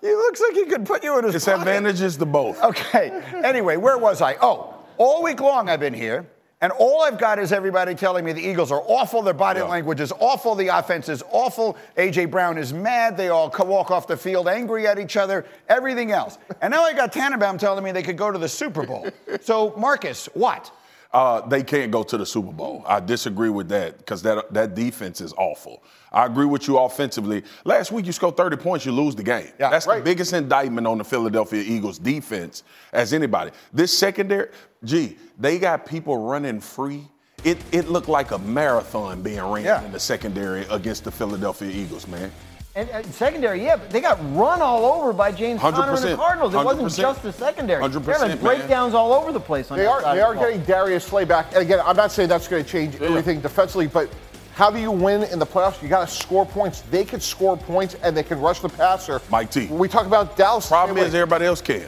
He 0.00 0.08
looks 0.12 0.40
like 0.40 0.52
he 0.54 0.66
could 0.66 0.84
put 0.86 1.02
you 1.04 1.18
in 1.18 1.24
his 1.24 1.34
It's 1.34 1.44
pocket. 1.44 1.60
advantages 1.60 2.16
to 2.18 2.26
both. 2.26 2.62
Okay. 2.62 3.10
Anyway, 3.44 3.76
where 3.76 3.96
was 3.98 4.20
I? 4.20 4.36
Oh, 4.40 4.74
all 4.98 5.22
week 5.22 5.40
long 5.40 5.68
I've 5.68 5.80
been 5.80 5.94
here, 5.94 6.26
And 6.60 6.72
all 6.72 7.02
I've 7.02 7.18
got 7.18 7.38
is 7.38 7.52
everybody 7.52 7.94
telling 7.94 8.24
me 8.24 8.32
the 8.32 8.40
Eagles 8.42 8.70
are 8.72 8.82
awful, 8.86 9.20
their 9.22 9.34
body 9.34 9.60
Yeah. 9.60 9.66
language 9.66 10.00
is 10.00 10.12
awful, 10.18 10.54
the 10.54 10.68
offense 10.68 11.08
is 11.10 11.22
awful, 11.30 11.76
A.J. 11.98 12.26
Brown 12.26 12.56
is 12.58 12.72
mad, 12.72 13.16
they 13.18 13.28
all 13.28 13.50
walk 13.66 13.90
off 13.90 14.06
the 14.06 14.16
field 14.16 14.48
angry 14.48 14.86
at 14.86 14.98
each 14.98 15.16
other, 15.18 15.44
everything 15.68 16.10
else. 16.12 16.38
And 16.62 16.70
now 16.70 16.82
I 16.84 16.94
got 16.94 17.12
Tannenbaum 17.12 17.58
telling 17.58 17.84
me 17.84 17.92
they 17.92 18.02
could 18.02 18.16
go 18.16 18.30
to 18.30 18.38
the 18.38 18.48
Super 18.48 18.86
Bowl. 18.86 19.06
So, 19.42 19.74
Marcus, 19.76 20.26
what? 20.34 20.70
Uh, 21.14 21.46
they 21.46 21.62
can't 21.62 21.92
go 21.92 22.02
to 22.02 22.18
the 22.18 22.26
Super 22.26 22.50
Bowl. 22.52 22.82
I 22.88 22.98
disagree 22.98 23.48
with 23.48 23.68
that 23.68 23.98
because 23.98 24.20
that 24.22 24.52
that 24.52 24.74
defense 24.74 25.20
is 25.20 25.32
awful. 25.34 25.84
I 26.12 26.26
agree 26.26 26.44
with 26.44 26.66
you 26.66 26.76
offensively. 26.78 27.44
Last 27.64 27.92
week 27.92 28.04
you 28.06 28.12
scored 28.12 28.36
30 28.36 28.56
points, 28.56 28.84
you 28.84 28.90
lose 28.92 29.14
the 29.14 29.22
game. 29.22 29.48
Yeah, 29.60 29.70
That's 29.70 29.86
the 29.86 30.00
biggest 30.04 30.32
indictment 30.32 30.86
on 30.88 30.98
the 30.98 31.04
Philadelphia 31.04 31.62
Eagles 31.64 31.98
defense 32.00 32.64
as 32.92 33.12
anybody. 33.12 33.52
This 33.72 33.96
secondary, 33.96 34.48
gee, 34.82 35.16
they 35.38 35.58
got 35.60 35.86
people 35.86 36.16
running 36.18 36.58
free. 36.60 37.06
It 37.44 37.58
it 37.70 37.88
looked 37.88 38.08
like 38.08 38.32
a 38.32 38.38
marathon 38.38 39.22
being 39.22 39.40
ran 39.42 39.64
Yeah. 39.64 39.84
in 39.84 39.92
the 39.92 40.00
secondary 40.00 40.62
against 40.70 41.04
the 41.04 41.12
Philadelphia 41.12 41.70
Eagles, 41.70 42.08
man. 42.08 42.32
And, 42.76 42.88
and 42.90 43.06
secondary, 43.14 43.62
yeah, 43.62 43.76
but 43.76 43.88
they 43.90 44.00
got 44.00 44.18
run 44.34 44.60
all 44.60 44.84
over 44.84 45.12
by 45.12 45.30
James 45.30 45.60
Conner 45.60 45.94
and 45.94 46.02
the 46.02 46.16
Cardinals. 46.16 46.54
It 46.54 46.64
wasn't 46.64 46.92
just 46.92 47.22
the 47.22 47.32
secondary. 47.32 47.80
100%, 47.80 48.04
They're 48.04 48.14
having 48.14 48.28
man. 48.30 48.38
breakdowns 48.40 48.94
all 48.94 49.12
over 49.12 49.30
the 49.30 49.38
place 49.38 49.70
on 49.70 49.78
They 49.78 49.84
that 49.84 49.90
are 50.04 50.14
they 50.14 50.20
are 50.20 50.34
the 50.34 50.40
getting 50.40 50.64
Darius 50.64 51.04
Slay 51.04 51.24
back. 51.24 51.52
And 51.52 51.58
again, 51.58 51.80
I'm 51.84 51.94
not 51.96 52.10
saying 52.10 52.28
that's 52.28 52.48
going 52.48 52.64
to 52.64 52.68
change 52.68 53.00
everything 53.00 53.40
defensively, 53.40 53.86
but 53.86 54.10
how 54.54 54.72
do 54.72 54.80
you 54.80 54.90
win 54.90 55.22
in 55.22 55.38
the 55.38 55.46
playoffs? 55.46 55.80
You 55.82 55.88
got 55.88 56.08
to 56.08 56.12
score 56.12 56.44
points. 56.44 56.80
They 56.80 57.04
can 57.04 57.20
score 57.20 57.56
points 57.56 57.94
and 58.02 58.16
they 58.16 58.24
can 58.24 58.40
rush 58.40 58.58
the 58.58 58.68
passer. 58.68 59.20
Mike 59.30 59.52
T. 59.52 59.66
When 59.66 59.78
we 59.78 59.86
talk 59.86 60.06
about 60.06 60.36
Dallas, 60.36 60.66
Problem 60.66 60.98
is 60.98 61.12
way. 61.12 61.20
everybody 61.20 61.44
else 61.44 61.60
can. 61.60 61.86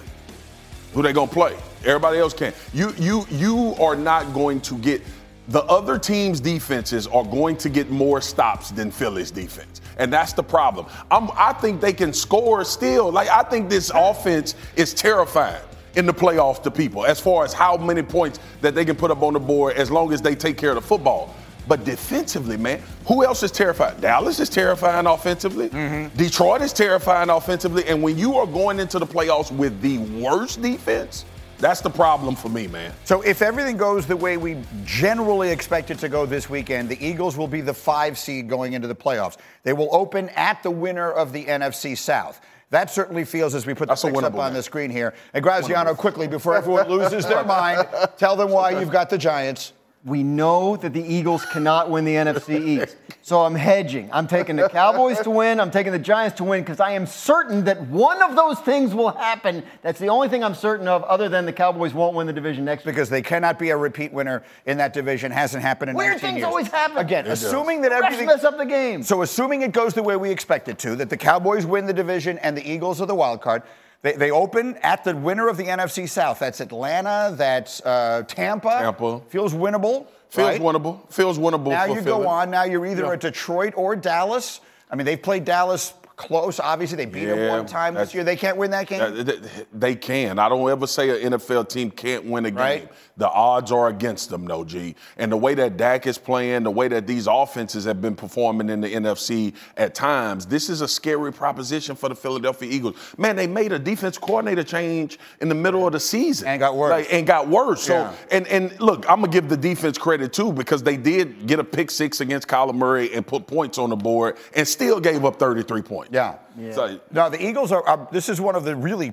Who 0.93 1.03
they 1.03 1.13
gonna 1.13 1.31
play? 1.31 1.57
Everybody 1.85 2.19
else 2.19 2.33
can. 2.33 2.53
You 2.73 2.93
you 2.97 3.27
you 3.29 3.75
are 3.81 3.97
not 3.97 4.33
going 4.33 4.61
to 4.63 4.79
get 4.79 5.03
the 5.49 5.63
other 5.65 5.99
team's 5.99 6.41
defenses 6.41 7.07
are 7.07 7.25
going 7.25 7.57
to 7.59 7.69
get 7.69 7.91
more 7.91 8.21
stops 8.21 8.71
than 8.71 8.91
Philly's 8.91 9.31
defense. 9.31 9.81
And 9.99 10.13
that's 10.13 10.33
the 10.33 10.43
problem. 10.43 10.87
I'm, 11.11 11.31
I 11.35 11.53
think 11.53 11.81
they 11.81 11.93
can 11.93 12.13
score 12.13 12.65
still. 12.65 13.11
Like 13.13 13.29
I 13.29 13.43
think 13.43 13.71
this 13.71 13.91
offense 13.95 14.55
is 14.75 14.93
terrifying 14.93 15.63
in 15.95 16.05
the 16.05 16.13
playoffs 16.13 16.63
to 16.63 16.71
people 16.71 17.07
as 17.07 17.21
far 17.21 17.45
as 17.45 17.53
how 17.53 17.77
many 17.77 18.03
points 18.03 18.39
that 18.61 18.75
they 18.75 18.85
can 18.85 18.97
put 18.97 19.11
up 19.11 19.23
on 19.23 19.33
the 19.33 19.41
board 19.41 19.77
as 19.77 19.91
long 19.91 20.13
as 20.13 20.21
they 20.21 20.35
take 20.35 20.59
care 20.59 20.71
of 20.71 20.77
the 20.77 20.83
football. 20.83 21.35
But 21.69 21.85
defensively, 21.85 22.57
man, 22.57 22.81
who 23.07 23.25
else 23.25 23.43
is 23.43 23.51
terrified? 23.51 24.01
Dallas 24.01 24.39
is 24.39 24.49
terrifying 24.49 25.07
offensively. 25.07 25.69
Mm-hmm. 25.69 26.17
Detroit 26.17 26.63
is 26.63 26.73
terrifying 26.73 27.29
offensively. 27.29 27.85
And 27.87 28.03
when 28.03 28.17
you 28.17 28.37
are 28.37 28.47
going 28.47 28.79
into 28.79 28.99
the 28.99 29.07
playoffs 29.07 29.51
with 29.51 29.81
the 29.81 29.99
worst 29.99 30.63
defense, 30.63 31.25
that's 31.59 31.81
the 31.81 31.91
problem 31.91 32.37
for 32.37 32.49
me, 32.49 32.67
man. 32.67 32.93
So 33.05 33.23
if 33.23 33.43
everything 33.43 33.77
goes 33.77 34.07
the 34.07 34.17
way 34.17 34.37
we 34.37 34.59
generally 34.85 35.51
expect 35.51 35.91
it 35.91 35.99
to 36.01 36.09
go 36.09 36.27
this 36.27 36.51
weekend, 36.51 36.89
the 36.89 37.05
Eagles 37.05 37.37
will 37.37 37.49
be 37.49 37.61
the 37.61 37.75
five 37.75 38.19
seed 38.19 38.49
going 38.49 38.75
into 38.75 38.89
the 38.89 38.95
playoffs. 38.95 39.37
They 39.63 39.73
will 39.73 39.89
open 39.95 40.29
at 40.31 40.63
the 40.63 40.71
winner 40.71 41.11
of 41.11 41.33
the 41.33 41.45
NFC 41.45 41.97
South. 41.97 42.41
That 42.71 42.91
certainly 42.91 43.25
feels 43.25 43.55
as 43.55 43.65
we 43.65 43.75
put 43.75 43.87
the 43.87 43.93
That's 43.93 44.05
a 44.05 44.09
picks 44.09 44.23
up 44.25 44.35
on 44.35 44.49
game. 44.49 44.55
the 44.55 44.63
screen 44.63 44.91
here. 44.91 45.15
And 45.35 45.43
Graziano, 45.43 45.95
quickly, 45.95 46.27
before 46.27 46.57
everyone 46.57 46.89
loses 46.89 47.25
their 47.25 47.45
mind, 47.45 47.87
tell 48.17 48.35
them 48.35 48.51
why 48.51 48.79
you've 48.79 48.91
got 48.91 49.09
the 49.09 49.19
Giants. 49.19 49.73
We 50.07 50.23
know 50.23 50.77
that 50.77 50.93
the 50.93 51.03
Eagles 51.03 51.45
cannot 51.47 51.91
win 51.91 52.05
the 52.05 52.15
NFC 52.15 52.65
East. 52.65 52.97
So 53.23 53.41
I'm 53.43 53.57
hedging. 53.57 54.09
I'm 54.13 54.29
taking 54.29 54.55
the 54.55 54.69
Cowboys 54.69 55.19
to 55.23 55.31
win. 55.31 55.59
I'm 55.59 55.73
taking 55.73 55.91
the 55.91 55.99
Giants 55.99 56.37
to 56.37 56.45
win 56.45 56.63
because 56.63 56.79
I 56.79 56.93
am 56.93 57.07
certain 57.07 57.65
that 57.65 57.81
one 57.89 58.23
of 58.23 58.37
those 58.37 58.61
things 58.61 58.95
will 58.95 59.11
happen. 59.11 59.65
That's 59.83 59.99
the 59.99 60.09
only 60.09 60.29
thing 60.29 60.45
I'm 60.45 60.55
certain 60.55 60.87
of, 60.87 61.03
other 61.03 61.29
than 61.29 61.45
the 61.45 61.53
Cowboys 61.53 61.93
won't 61.93 62.15
win 62.15 62.29
the 62.29 62.33
division 62.33 62.65
next 62.65 62.85
year. 62.87 62.93
Because 62.93 63.11
they 63.11 63.21
cannot 63.21 63.59
be 63.59 63.71
a 63.71 63.77
repeat 63.77 64.13
winner 64.13 64.45
in 64.65 64.79
that 64.79 64.93
division. 64.93 65.33
Hasn't 65.33 65.65
happened 65.65 65.91
in 65.91 65.97
Weird 65.97 66.13
19 66.13 66.21
things 66.21 66.37
years. 66.39 66.47
always 66.47 66.69
happen. 66.69 66.99
Again, 66.99 67.25
It 67.27 67.31
does. 67.31 67.43
assuming 67.43 67.81
that 67.81 67.91
everything 67.91 68.27
mess 68.27 68.45
up 68.45 68.59
the 68.59 68.65
game. 68.65 69.03
So 69.03 69.23
assuming 69.23 69.63
it 69.63 69.73
goes 69.73 69.93
the 69.95 70.05
way 70.05 70.15
we 70.15 70.31
expect 70.31 70.69
it 70.69 70.79
to, 70.79 70.95
that 70.95 71.11
the 71.11 71.17
Cowboys 71.17 71.67
win 71.67 71.85
the 71.87 71.93
division 71.93 72.39
and 72.39 72.57
the 72.57 72.63
Eagles 72.65 73.01
are 73.01 73.07
the 73.07 73.15
wild 73.17 73.41
card. 73.41 73.65
They, 74.07 74.13
they 74.13 74.31
open 74.31 74.77
at 74.85 75.03
the 75.03 75.17
winner 75.17 75.49
of 75.49 75.57
the 75.57 75.65
NFC 75.65 76.09
South. 76.09 76.39
That's 76.39 76.61
Atlanta. 76.61 77.35
That's 77.37 77.81
uh, 77.81 78.23
Tampa. 78.29 78.69
Tampa. 78.69 79.21
feels 79.29 79.53
winnable. 79.53 80.07
Feels 80.31 80.47
right? 80.47 80.61
winnable. 80.61 81.13
Feels 81.13 81.41
winnable 81.41 81.71
Now 81.71 81.87
you 81.87 81.95
Philly. 81.95 82.05
go 82.05 82.29
on. 82.29 82.49
Now 82.49 82.63
you're 82.63 82.87
either 82.87 83.03
Yeah. 83.07 83.13
at 83.15 83.21
Detroit 83.21 83.73
or 83.77 83.97
Dallas. 83.97 84.61
I 84.89 84.95
mean, 84.95 85.07
they've 85.07 85.21
played 85.21 85.45
Dallas 85.45 85.93
close. 86.17 86.59
Obviously, 86.61 86.97
they 86.97 87.05
beat 87.07 87.27
them 87.27 87.39
Yeah, 87.39 87.51
one 87.51 87.67
time 87.67 87.95
this 87.95 88.15
year. 88.15 88.25
They 88.25 88.37
can't 88.37 88.57
win 88.57 88.71
that 88.71 88.87
game. 88.87 89.01
Uh, 89.03 89.11
th- 89.11 89.27
th- 89.27 89.67
They 89.73 89.95
can. 89.95 90.39
I 90.39 90.49
don't 90.49 90.69
ever 90.71 90.87
say 90.87 91.23
an 91.23 91.33
NFL 91.33 91.69
team 91.69 91.91
can't 91.91 92.25
win 92.25 92.47
a 92.47 92.51
game. 92.51 92.59
Right. 92.59 92.93
The 93.19 93.31
odds 93.31 93.73
are 93.73 93.89
against 93.89 94.29
them, 94.29 94.47
no 94.47 94.63
G. 94.65 94.95
And 95.17 95.33
the 95.33 95.37
way 95.39 95.55
that 95.55 95.77
Dak 95.79 96.07
is 96.07 96.19
playing, 96.19 96.65
the 96.65 96.71
way 96.71 96.89
that 96.89 97.07
these 97.07 97.27
offenses 97.27 97.85
have 97.87 98.03
been 98.03 98.15
performing 98.15 98.69
in 98.69 98.81
the 98.83 98.89
NFC 98.95 99.55
at 99.79 99.95
times, 99.95 100.45
this 100.47 100.69
is 100.69 100.83
a 100.83 100.89
scary 100.89 101.33
proposition 101.33 101.97
for 101.97 102.09
the 102.11 102.15
Philadelphia 102.15 102.71
Eagles. 102.71 102.97
Man, 103.17 103.35
they 103.37 103.47
made 103.47 103.73
a 103.73 103.79
defense 103.79 104.19
coordinator 104.19 104.63
change 104.65 105.19
in 105.41 105.49
the 105.49 105.55
middle 105.55 105.87
of 105.87 105.93
the 105.95 106.01
season 106.01 106.47
and 106.49 106.61
got 106.61 106.77
worse. 106.77 107.07
and 107.11 107.27
got 107.27 107.49
worse. 107.49 107.83
So 107.85 107.95
Yeah. 107.95 108.13
and 108.31 108.47
and 108.49 108.79
look, 108.81 109.09
I'm 109.11 109.21
gonna 109.21 109.33
give 109.33 109.49
the 109.49 109.57
defense 109.57 109.97
credit 109.97 110.33
too 110.35 110.53
because 110.53 110.83
they 110.83 110.97
did 110.99 111.47
get 111.47 111.59
a 111.59 111.65
pick 111.65 111.91
six 111.91 112.21
against 112.21 112.49
Kyler 112.49 112.75
Murray 112.75 113.13
and 113.15 113.27
put 113.27 113.47
points 113.47 113.79
on 113.79 113.89
the 113.91 113.97
board 113.97 114.37
and 114.55 114.69
still 114.69 115.01
gave 115.01 115.25
up 115.25 115.39
33 115.39 115.81
points. 115.83 116.06
Yeah. 116.11 116.37
So, 116.73 117.01
No, 117.11 117.29
the 117.31 117.45
Eagles 117.45 117.73
are, 117.73 117.87
are. 117.87 118.09
This 118.13 118.29
is 118.29 118.41
one 118.41 118.57
of 118.57 118.65
the 118.65 118.75
really 118.77 119.13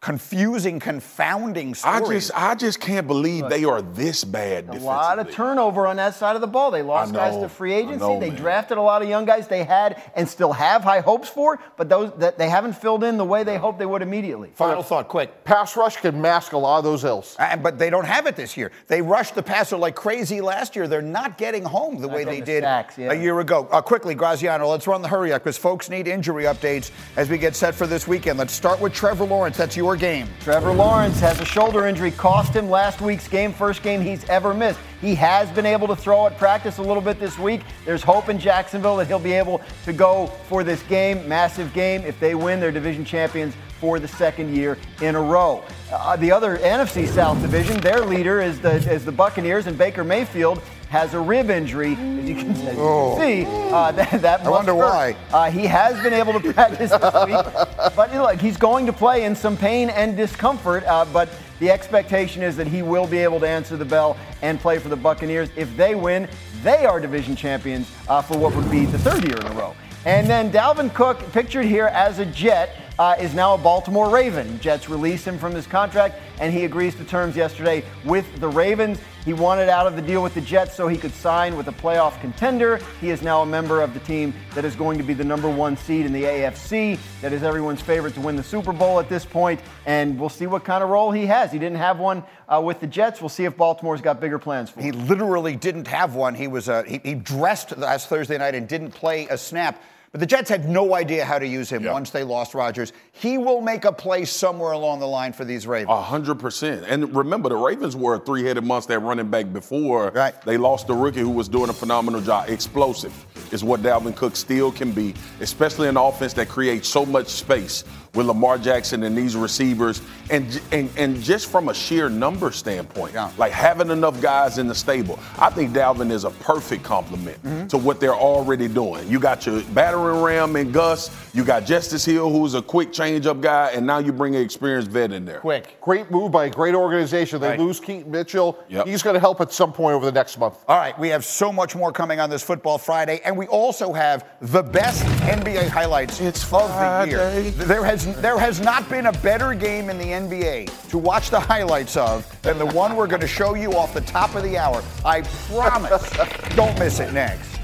confusing, 0.00 0.80
confounding 0.80 1.74
stories. 1.74 2.00
I 2.02 2.14
just 2.14 2.32
I 2.34 2.54
just 2.54 2.80
can't 2.80 3.06
believe 3.06 3.48
they 3.50 3.64
are 3.64 3.82
this 3.82 4.24
bad. 4.24 4.68
A 4.70 4.78
lot 4.78 5.18
of 5.18 5.30
turnover 5.30 5.86
on 5.86 5.96
that 5.96 6.14
side 6.14 6.36
of 6.36 6.40
the 6.40 6.46
ball. 6.46 6.70
They 6.70 6.80
lost 6.80 7.12
I 7.14 7.16
guys 7.16 7.36
to 7.36 7.48
free 7.48 7.74
agency. 7.74 7.98
know, 7.98 8.18
they 8.18 8.30
man. 8.30 8.38
drafted 8.38 8.78
a 8.78 8.82
lot 8.82 9.02
of 9.02 9.08
young 9.08 9.26
guys 9.26 9.46
they 9.46 9.62
had 9.62 10.02
and 10.14 10.26
still 10.26 10.52
have 10.52 10.82
high 10.82 11.00
hopes 11.00 11.28
for, 11.28 11.60
but 11.76 11.90
those 11.90 12.12
that 12.18 12.38
they 12.38 12.48
haven't 12.48 12.74
filled 12.74 13.04
in 13.04 13.18
the 13.18 13.24
way 13.24 13.44
they 13.44 13.58
hoped 13.58 13.78
they 13.78 13.86
would 13.86 14.00
immediately. 14.00 14.50
Final 14.54 14.82
thought, 14.82 15.08
quick. 15.08 15.44
Pass 15.44 15.76
rush 15.76 15.96
can 15.98 16.20
mask 16.20 16.52
a 16.52 16.58
lot 16.58 16.78
of 16.78 16.84
those 16.84 17.04
ills. 17.04 17.36
Uh, 17.38 17.56
but 17.56 17.78
they 17.78 17.90
don't 17.90 18.06
have 18.06 18.26
it 18.26 18.36
this 18.36 18.56
year. 18.56 18.72
They 18.86 19.02
rushed 19.02 19.34
the 19.34 19.42
passer 19.42 19.76
like 19.76 19.94
crazy 19.94 20.40
last 20.40 20.76
year. 20.76 20.88
They're 20.88 21.02
not 21.02 21.36
getting 21.36 21.62
home 21.62 22.00
the 22.00 22.08
way 22.08 22.24
they 22.24 22.40
the 22.40 22.46
did 22.46 22.62
sacks, 22.62 22.96
yeah. 22.96 23.12
a 23.12 23.14
year 23.14 23.40
ago. 23.40 23.68
Uh, 23.70 23.82
quickly, 23.82 24.14
Graziano, 24.14 24.66
let's 24.68 24.86
run 24.86 25.02
the 25.02 25.08
hurry 25.08 25.32
up 25.32 25.42
because 25.42 25.58
folks 25.58 25.90
need 25.90 26.08
injury 26.08 26.44
updates 26.44 26.90
as 27.16 27.28
we 27.28 27.36
get 27.36 27.54
set 27.54 27.74
for 27.74 27.86
this 27.86 28.08
weekend. 28.08 28.38
Let's 28.38 28.54
start 28.54 28.80
with 28.80 28.94
Trevor 28.94 29.24
Lawrence. 29.24 29.58
That's 29.58 29.76
your 29.76 29.89
game. 29.96 30.28
Trevor 30.40 30.72
Lawrence 30.72 31.20
has 31.20 31.40
a 31.40 31.44
shoulder 31.44 31.86
injury, 31.86 32.10
cost 32.10 32.54
him 32.54 32.68
last 32.68 33.00
week's 33.00 33.28
game, 33.28 33.52
first 33.52 33.82
game 33.82 34.00
he's 34.00 34.28
ever 34.28 34.54
missed. 34.54 34.80
He 35.00 35.14
has 35.14 35.50
been 35.50 35.66
able 35.66 35.88
to 35.88 35.96
throw 35.96 36.26
at 36.26 36.36
practice 36.36 36.78
a 36.78 36.82
little 36.82 37.02
bit 37.02 37.18
this 37.18 37.38
week. 37.38 37.62
There's 37.84 38.02
hope 38.02 38.28
in 38.28 38.38
Jacksonville 38.38 38.96
that 38.96 39.06
he'll 39.06 39.18
be 39.18 39.32
able 39.32 39.62
to 39.84 39.92
go 39.92 40.26
for 40.48 40.62
this 40.62 40.82
game, 40.84 41.26
massive 41.28 41.72
game. 41.72 42.02
If 42.02 42.18
they 42.20 42.34
win, 42.34 42.60
they're 42.60 42.72
division 42.72 43.04
champions 43.04 43.54
for 43.80 43.98
the 43.98 44.08
second 44.08 44.54
year 44.54 44.76
in 45.00 45.14
a 45.14 45.20
row. 45.20 45.64
Uh, 45.90 46.16
the 46.16 46.30
other 46.30 46.58
NFC 46.58 47.08
South 47.08 47.40
division, 47.40 47.80
their 47.80 48.04
leader 48.04 48.40
is 48.40 48.60
the 48.60 48.74
is 48.92 49.04
the 49.04 49.12
Buccaneers, 49.12 49.66
and 49.66 49.76
Baker 49.76 50.04
Mayfield 50.04 50.62
has 50.90 51.14
a 51.14 51.20
rib 51.20 51.50
injury. 51.50 51.92
As 51.92 52.28
you 52.28 52.34
can, 52.34 52.50
as 52.50 52.60
you 52.60 52.66
can 52.66 52.76
Oh. 52.78 53.16
see, 53.18 53.46
uh, 53.46 53.92
that, 53.92 54.22
that 54.22 54.40
I 54.44 54.50
wonder 54.50 54.74
must 54.74 54.94
why. 54.94 55.16
Uh, 55.32 55.50
he 55.50 55.64
has 55.66 56.00
been 56.02 56.12
able 56.12 56.38
to 56.38 56.52
practice 56.52 56.90
this 56.90 57.14
week, 57.24 57.94
but 57.96 58.10
you 58.10 58.16
know, 58.16 58.24
look, 58.24 58.40
he's 58.40 58.56
going 58.56 58.86
to 58.86 58.92
play 58.92 59.24
in 59.24 59.34
some 59.34 59.56
pain 59.56 59.88
and 59.90 60.16
discomfort. 60.16 60.84
Uh, 60.84 61.04
but 61.12 61.28
the 61.60 61.70
expectation 61.70 62.42
is 62.42 62.56
that 62.56 62.66
he 62.66 62.82
will 62.82 63.06
be 63.06 63.18
able 63.18 63.38
to 63.40 63.48
answer 63.48 63.76
the 63.76 63.84
bell 63.84 64.16
and 64.42 64.58
play 64.58 64.78
for 64.78 64.88
the 64.88 64.96
Buccaneers. 64.96 65.48
If 65.56 65.74
they 65.76 65.94
win, 65.94 66.28
they 66.62 66.84
are 66.84 66.98
division 67.00 67.36
champions 67.36 67.90
uh, 68.08 68.20
for 68.20 68.36
what 68.36 68.54
would 68.56 68.70
be 68.70 68.84
the 68.86 68.98
third 68.98 69.24
year 69.24 69.36
in 69.36 69.46
a 69.46 69.52
row. 69.52 69.74
And 70.06 70.26
then 70.26 70.50
Dalvin 70.50 70.92
Cook, 70.94 71.30
pictured 71.32 71.66
here 71.66 71.86
as 71.86 72.18
a 72.18 72.26
Jet, 72.26 72.74
uh, 73.00 73.16
is 73.18 73.32
now 73.32 73.54
a 73.54 73.58
Baltimore 73.58 74.10
Raven. 74.10 74.60
Jets 74.60 74.90
release 74.90 75.26
him 75.26 75.38
from 75.38 75.54
his 75.54 75.66
contract, 75.66 76.16
and 76.38 76.52
he 76.52 76.66
agrees 76.66 76.94
to 76.96 77.04
terms 77.04 77.34
yesterday 77.34 77.82
with 78.04 78.26
the 78.40 78.48
Ravens. 78.48 79.00
He 79.24 79.32
wanted 79.32 79.70
out 79.70 79.86
of 79.86 79.96
the 79.96 80.02
deal 80.02 80.22
with 80.22 80.34
the 80.34 80.42
Jets 80.42 80.74
so 80.74 80.86
he 80.86 80.98
could 80.98 81.14
sign 81.14 81.56
with 81.56 81.66
a 81.68 81.72
playoff 81.72 82.20
contender. 82.20 82.78
He 83.00 83.08
is 83.08 83.22
now 83.22 83.40
a 83.40 83.46
member 83.46 83.80
of 83.80 83.94
the 83.94 84.00
team 84.00 84.34
that 84.54 84.66
is 84.66 84.76
going 84.76 84.98
to 84.98 85.02
be 85.04 85.14
the 85.14 85.24
number 85.24 85.48
one 85.48 85.78
seed 85.78 86.04
in 86.04 86.12
the 86.12 86.24
AFC, 86.24 86.98
that 87.22 87.32
is 87.32 87.42
everyone's 87.42 87.80
favorite 87.80 88.12
to 88.14 88.20
win 88.20 88.36
the 88.36 88.42
Super 88.42 88.72
Bowl 88.72 89.00
at 89.00 89.08
this 89.08 89.24
point, 89.24 89.60
and 89.86 90.20
we'll 90.20 90.28
see 90.28 90.46
what 90.46 90.64
kind 90.64 90.84
of 90.84 90.90
role 90.90 91.10
he 91.10 91.24
has. 91.24 91.50
He 91.50 91.58
didn't 91.58 91.78
have 91.78 91.98
one 91.98 92.22
uh, 92.50 92.60
with 92.62 92.80
the 92.80 92.86
Jets. 92.86 93.22
We'll 93.22 93.30
see 93.30 93.46
if 93.46 93.56
Baltimore's 93.56 94.02
got 94.02 94.20
bigger 94.20 94.38
plans 94.38 94.68
for 94.68 94.82
him. 94.82 94.92
He 94.92 95.00
literally 95.06 95.56
didn't 95.56 95.86
have 95.86 96.16
one. 96.16 96.34
He 96.34 96.48
was 96.48 96.68
uh, 96.68 96.82
he, 96.82 97.00
he 97.02 97.14
dressed 97.14 97.78
last 97.78 98.10
Thursday 98.10 98.36
night 98.36 98.54
and 98.54 98.68
didn't 98.68 98.90
play 98.90 99.26
a 99.28 99.38
snap. 99.38 99.82
But 100.12 100.18
the 100.18 100.26
Jets 100.26 100.50
had 100.50 100.68
no 100.68 100.94
idea 100.94 101.24
how 101.24 101.38
to 101.38 101.46
use 101.46 101.70
him 101.70 101.84
once 101.84 102.10
they 102.10 102.24
lost 102.24 102.52
Rodgers. 102.52 102.92
He 103.12 103.38
will 103.38 103.60
make 103.60 103.84
a 103.84 103.92
play 103.92 104.24
somewhere 104.24 104.72
along 104.72 104.98
the 104.98 105.06
line 105.06 105.32
for 105.32 105.44
these 105.44 105.68
Ravens. 105.68 105.90
A 105.90 106.02
hundred 106.02 106.40
percent. 106.40 106.84
And 106.88 107.14
remember, 107.14 107.48
the 107.48 107.56
Ravens 107.56 107.94
were 107.94 108.16
a 108.16 108.18
three-headed 108.18 108.64
monster 108.64 108.94
at 108.94 109.02
running 109.02 109.30
back 109.30 109.52
before 109.52 110.10
they 110.44 110.56
lost 110.56 110.88
the 110.88 110.94
rookie 110.94 111.20
who 111.20 111.30
was 111.30 111.48
doing 111.48 111.70
a 111.70 111.72
phenomenal 111.72 112.20
job. 112.20 112.48
Explosive 112.48 113.14
is 113.52 113.62
what 113.62 113.82
Dalvin 113.82 114.16
Cook 114.16 114.34
still 114.34 114.72
can 114.72 114.90
be, 114.90 115.14
especially 115.40 115.86
an 115.86 115.96
offense 115.96 116.32
that 116.32 116.48
creates 116.48 116.88
so 116.88 117.06
much 117.06 117.28
space 117.28 117.84
with 118.14 118.26
Lamar 118.26 118.58
Jackson 118.58 119.02
and 119.04 119.16
these 119.16 119.36
receivers, 119.36 120.02
and 120.30 120.60
and, 120.72 120.90
and 120.96 121.22
just 121.22 121.48
from 121.50 121.68
a 121.68 121.74
sheer 121.74 122.08
number 122.08 122.50
standpoint, 122.50 123.14
like 123.38 123.52
having 123.52 123.90
enough 123.90 124.20
guys 124.20 124.58
in 124.58 124.66
the 124.66 124.74
stable, 124.74 125.18
I 125.38 125.50
think 125.50 125.72
Dalvin 125.72 126.10
is 126.10 126.24
a 126.24 126.30
perfect 126.30 126.82
complement 126.82 127.20
Mm-hmm. 127.40 127.68
to 127.68 127.78
what 127.78 128.00
they're 128.00 128.14
already 128.14 128.68
doing. 128.68 129.08
You 129.08 129.18
got 129.20 129.46
your 129.46 129.62
battering 129.72 130.20
ram 130.22 130.56
and 130.56 130.72
Gus, 130.72 131.10
you 131.34 131.44
got 131.44 131.64
Justice 131.64 132.04
Hill, 132.04 132.30
who's 132.30 132.54
a 132.54 132.60
quick 132.62 132.92
change-up 132.92 133.40
guy, 133.40 133.70
and 133.74 133.86
now 133.86 133.98
you 133.98 134.12
bring 134.12 134.34
an 134.36 134.42
experienced 134.42 134.90
vet 134.90 135.12
in 135.12 135.24
there. 135.24 135.40
Quick. 135.40 135.80
Great 135.80 136.10
move 136.10 136.32
by 136.32 136.46
a 136.46 136.50
great 136.50 136.74
organization. 136.74 137.40
They 137.40 137.50
Right. 137.50 137.58
lose 137.58 137.80
Keaton 137.80 138.10
Mitchell. 138.10 138.58
Yep. 138.68 138.86
He's 138.86 139.02
going 139.02 139.14
to 139.14 139.20
help 139.20 139.40
at 139.40 139.52
some 139.52 139.72
point 139.72 139.94
over 139.94 140.04
the 140.04 140.12
next 140.12 140.38
month. 140.38 140.56
All 140.68 140.76
right, 140.76 140.98
we 140.98 141.08
have 141.08 141.24
so 141.24 141.52
much 141.52 141.74
more 141.76 141.92
coming 141.92 142.20
on 142.20 142.28
this 142.30 142.42
Football 142.42 142.78
Friday, 142.78 143.20
and 143.24 143.36
we 143.36 143.46
also 143.46 143.92
have 143.92 144.26
the 144.40 144.62
best 144.62 145.02
NBA 145.28 145.68
highlights 145.68 146.20
It's 146.20 146.44
of 146.52 146.68
the 146.68 147.06
year. 147.08 147.18
Friday. 147.18 147.50
There 147.50 147.84
has 148.04 148.20
there 148.20 148.38
has 148.38 148.60
not 148.60 148.88
been 148.88 149.06
a 149.06 149.12
better 149.12 149.54
game 149.54 149.90
in 149.90 149.98
the 149.98 150.04
NBA 150.04 150.88
to 150.90 150.98
watch 150.98 151.30
the 151.30 151.40
highlights 151.40 151.96
of 151.96 152.26
than 152.42 152.58
the 152.58 152.66
one 152.66 152.96
we're 152.96 153.06
going 153.06 153.20
to 153.20 153.26
show 153.26 153.54
you 153.54 153.72
off 153.74 153.94
the 153.94 154.00
top 154.02 154.34
of 154.34 154.42
the 154.42 154.56
hour. 154.56 154.82
I 155.04 155.22
promise. 155.22 156.10
Don't 156.56 156.78
miss 156.78 157.00
it 157.00 157.12
next. 157.12 157.58